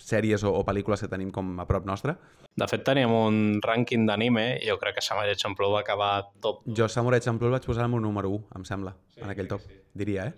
sèries 0.05 0.44
o, 0.44 0.52
o 0.52 0.62
pel·lícules 0.66 1.00
que 1.00 1.09
tenim 1.09 1.30
com 1.32 1.55
a 1.61 1.66
prop 1.68 1.86
nostre. 1.88 2.16
De 2.55 2.66
fet, 2.70 2.84
teníem 2.86 3.12
un 3.14 3.38
rànquing 3.64 4.05
d'anime 4.09 4.44
i 4.61 4.68
jo 4.68 4.76
crec 4.80 4.98
que 4.98 5.05
Samurai 5.05 5.34
Champloo 5.40 5.72
va 5.74 5.80
acabar 5.80 6.12
top. 6.44 6.61
Jo 6.76 6.88
Samurai 6.92 7.22
Champloo 7.24 7.48
el 7.48 7.57
vaig 7.57 7.66
posar 7.66 7.86
al 7.86 7.92
meu 7.94 8.02
número 8.05 8.30
1, 8.36 8.44
em 8.61 8.68
sembla, 8.68 8.94
sí, 9.14 9.22
en 9.24 9.32
aquell 9.32 9.48
top, 9.50 9.64
sí. 9.64 9.80
diria, 9.96 10.28
eh? 10.28 10.34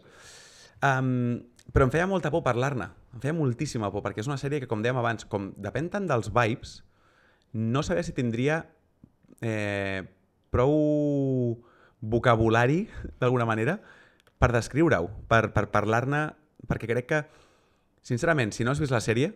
Um, 0.86 1.42
però 1.74 1.88
em 1.88 1.92
feia 1.92 2.06
molta 2.06 2.30
por 2.30 2.44
parlar-ne, 2.46 2.88
em 3.16 3.22
feia 3.22 3.34
moltíssima 3.34 3.90
por, 3.90 4.04
perquè 4.04 4.22
és 4.22 4.30
una 4.30 4.38
sèrie 4.40 4.62
que, 4.62 4.68
com 4.70 4.84
dèiem 4.84 5.00
abans, 5.00 5.26
com 5.28 5.50
depèn 5.58 5.90
tant 5.92 6.06
dels 6.08 6.30
vibes, 6.30 6.78
no 7.56 7.82
sabia 7.82 8.04
si 8.06 8.14
tindria 8.14 8.60
eh, 9.40 10.04
prou 10.54 11.56
vocabulari, 12.06 12.84
d'alguna 13.18 13.48
manera, 13.48 13.80
per 14.38 14.52
descriure-ho, 14.54 15.10
per, 15.26 15.48
per 15.56 15.66
parlar-ne, 15.74 16.28
perquè 16.68 16.88
crec 16.92 17.10
que, 17.10 17.20
sincerament, 18.06 18.52
si 18.54 18.64
no 18.64 18.70
has 18.70 18.80
vist 18.80 18.94
la 18.94 19.02
sèrie 19.02 19.32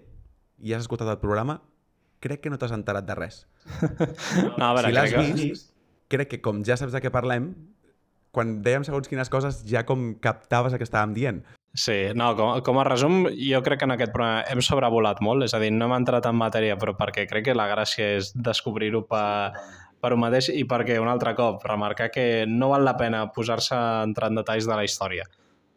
i 0.60 0.74
has 0.74 0.86
escoltat 0.86 1.08
el 1.10 1.20
programa, 1.22 1.60
crec 2.20 2.44
que 2.44 2.52
no 2.52 2.58
t'has 2.60 2.74
enterat 2.76 3.06
de 3.08 3.18
res. 3.18 3.44
No, 4.58 4.70
a 4.70 4.74
veure, 4.76 4.88
si 4.88 4.96
l'has 4.96 5.12
que... 5.12 5.26
vist, 5.36 5.72
crec 6.12 6.34
que 6.34 6.40
com 6.44 6.64
ja 6.66 6.76
saps 6.80 6.94
de 6.94 7.02
què 7.02 7.12
parlem, 7.12 7.52
quan 8.34 8.60
dèiem 8.64 8.84
segons 8.86 9.08
quines 9.10 9.30
coses 9.30 9.64
ja 9.66 9.82
com 9.86 10.12
captaves 10.22 10.74
el 10.74 10.80
que 10.82 10.86
estàvem 10.86 11.16
dient. 11.16 11.42
Sí, 11.74 12.10
no, 12.18 12.32
com, 12.38 12.56
com 12.66 12.80
a 12.82 12.84
resum, 12.86 13.28
jo 13.30 13.60
crec 13.62 13.82
que 13.82 13.86
en 13.86 13.94
aquest 13.94 14.12
programa 14.14 14.42
hem 14.50 14.62
sobrevolat 14.64 15.20
molt, 15.22 15.46
és 15.46 15.54
a 15.54 15.60
dir, 15.62 15.70
no 15.74 15.86
hem 15.86 16.00
entrat 16.00 16.26
en 16.26 16.38
matèria, 16.38 16.78
però 16.80 16.96
perquè 16.98 17.28
crec 17.30 17.46
que 17.50 17.54
la 17.54 17.68
gràcia 17.70 18.16
és 18.16 18.32
descobrir-ho 18.34 19.04
per, 19.10 19.52
per 20.02 20.14
un 20.16 20.22
mateix 20.24 20.50
i 20.50 20.64
perquè, 20.66 20.98
un 20.98 21.10
altre 21.12 21.36
cop, 21.38 21.62
remarcar 21.68 22.10
que 22.10 22.26
no 22.50 22.72
val 22.72 22.86
la 22.86 22.96
pena 22.98 23.28
posar-se 23.34 23.76
a 23.76 24.02
entrar 24.02 24.32
en 24.32 24.40
detalls 24.42 24.66
de 24.66 24.80
la 24.80 24.86
història. 24.86 25.28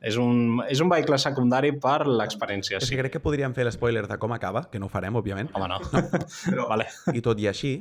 És 0.03 0.17
un, 0.19 0.59
és 0.67 0.81
un 0.83 0.89
vehicle 0.91 1.15
secundari 1.21 1.71
per 1.79 2.01
l'experiència. 2.09 2.77
És 2.81 2.89
Sí. 2.89 2.95
que 2.95 3.01
crec 3.01 3.13
que 3.15 3.21
podríem 3.23 3.53
fer 3.55 3.63
l'espoiler 3.63 4.03
de 4.09 4.17
com 4.19 4.33
acaba, 4.35 4.65
que 4.69 4.79
no 4.79 4.89
ho 4.89 4.91
farem, 4.91 5.15
òbviament, 5.15 5.49
Home, 5.55 5.69
no. 5.71 5.79
Però... 6.49 6.67
Vale. 6.73 6.89
i 7.15 7.21
tot 7.23 7.39
i 7.39 7.47
així, 7.47 7.71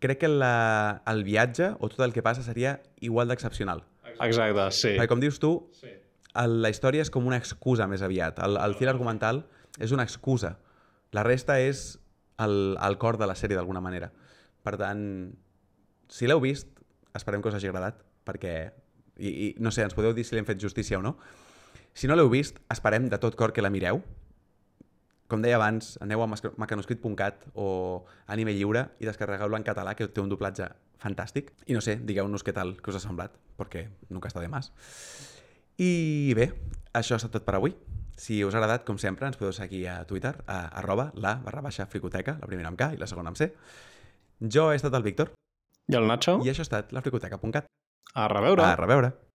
crec 0.00 0.22
que 0.24 0.30
la, 0.32 1.02
el 1.12 1.22
viatge 1.26 1.74
o 1.78 1.90
tot 1.92 2.00
el 2.06 2.14
que 2.16 2.24
passa 2.24 2.42
seria 2.46 2.78
igual 3.04 3.28
d'excepcional. 3.28 3.84
Exacte, 4.16 4.70
sí. 4.72 4.94
Perquè 4.96 5.10
com 5.12 5.20
dius 5.20 5.36
tu, 5.42 5.52
el, 6.36 6.56
la 6.64 6.70
història 6.72 7.04
és 7.04 7.10
com 7.12 7.26
una 7.28 7.36
excusa 7.36 7.84
més 7.86 8.00
aviat. 8.04 8.40
El, 8.44 8.56
el 8.56 8.74
fil 8.80 8.88
argumental 8.88 9.44
és 9.78 9.92
una 9.92 10.04
excusa. 10.08 10.54
La 11.12 11.22
resta 11.26 11.58
és 11.60 11.98
el, 12.40 12.76
el 12.80 12.96
cor 13.00 13.18
de 13.20 13.28
la 13.28 13.36
sèrie 13.36 13.56
d'alguna 13.60 13.80
manera. 13.84 14.08
Per 14.64 14.74
tant, 14.80 15.04
si 16.08 16.26
l'heu 16.28 16.40
vist, 16.40 16.68
esperem 17.16 17.44
que 17.44 17.48
us 17.52 17.56
hagi 17.60 17.68
agradat, 17.68 18.00
perquè, 18.24 18.56
i, 19.18 19.28
i 19.28 19.48
no 19.62 19.72
sé, 19.72 19.84
ens 19.86 19.96
podeu 19.96 20.14
dir 20.16 20.24
si 20.24 20.36
l'hem 20.36 20.46
fet 20.48 20.60
justícia 20.62 20.98
o 20.98 21.02
no. 21.04 21.16
Si 21.96 22.08
no 22.08 22.16
l'heu 22.16 22.28
vist, 22.28 22.60
esperem 22.72 23.08
de 23.08 23.18
tot 23.18 23.36
cor 23.36 23.54
que 23.56 23.64
la 23.64 23.72
mireu. 23.72 24.02
Com 25.26 25.42
deia 25.42 25.56
abans, 25.58 25.96
aneu 26.04 26.22
a 26.22 26.28
mecanoscrit.cat 26.28 27.48
o 27.58 28.04
Anime 28.30 28.54
Lliure 28.54 28.84
i 29.02 29.08
descarregueu-lo 29.08 29.58
en 29.58 29.64
català, 29.66 29.96
que 29.98 30.06
té 30.06 30.22
un 30.22 30.30
doblatge 30.30 30.68
fantàstic. 31.02 31.50
I 31.66 31.74
no 31.74 31.82
sé, 31.82 31.96
digueu-nos 31.98 32.44
què 32.46 32.54
tal, 32.54 32.76
què 32.78 32.92
us 32.92 33.00
ha 33.00 33.02
semblat, 33.02 33.34
perquè 33.58 33.88
nunca 34.12 34.30
està 34.30 34.44
de 34.44 34.52
más. 34.52 34.70
I 35.82 36.32
bé, 36.36 36.50
això 36.94 37.16
ha 37.16 37.20
estat 37.20 37.34
tot 37.34 37.48
per 37.48 37.56
avui. 37.58 37.74
Si 38.16 38.38
us 38.44 38.54
ha 38.54 38.60
agradat, 38.62 38.86
com 38.86 39.00
sempre, 39.00 39.26
ens 39.28 39.36
podeu 39.36 39.52
seguir 39.52 39.82
a 39.92 39.98
Twitter, 40.08 40.32
a 40.46 40.60
arroba 40.80 41.10
la 41.14 41.34
barra 41.44 41.64
baixa 41.64 41.88
fricoteca, 41.90 42.38
la 42.40 42.48
primera 42.48 42.70
amb 42.70 42.78
K 42.80 42.94
i 42.94 43.00
la 43.00 43.08
segona 43.10 43.32
amb 43.32 43.40
C. 43.40 43.50
Jo 44.40 44.70
he 44.70 44.78
estat 44.78 44.94
el 44.96 45.04
Víctor 45.04 45.32
I 45.88 45.96
el 45.96 46.08
Nacho? 46.08 46.38
i 46.44 46.52
això 46.52 46.64
ha 46.64 46.68
estat 46.68 46.94
la 46.96 47.02
fricoteca.cat. 47.04 47.68
A 48.16 48.28
reveure. 48.28 48.62
A 48.62 48.76
reveure. 48.76 49.25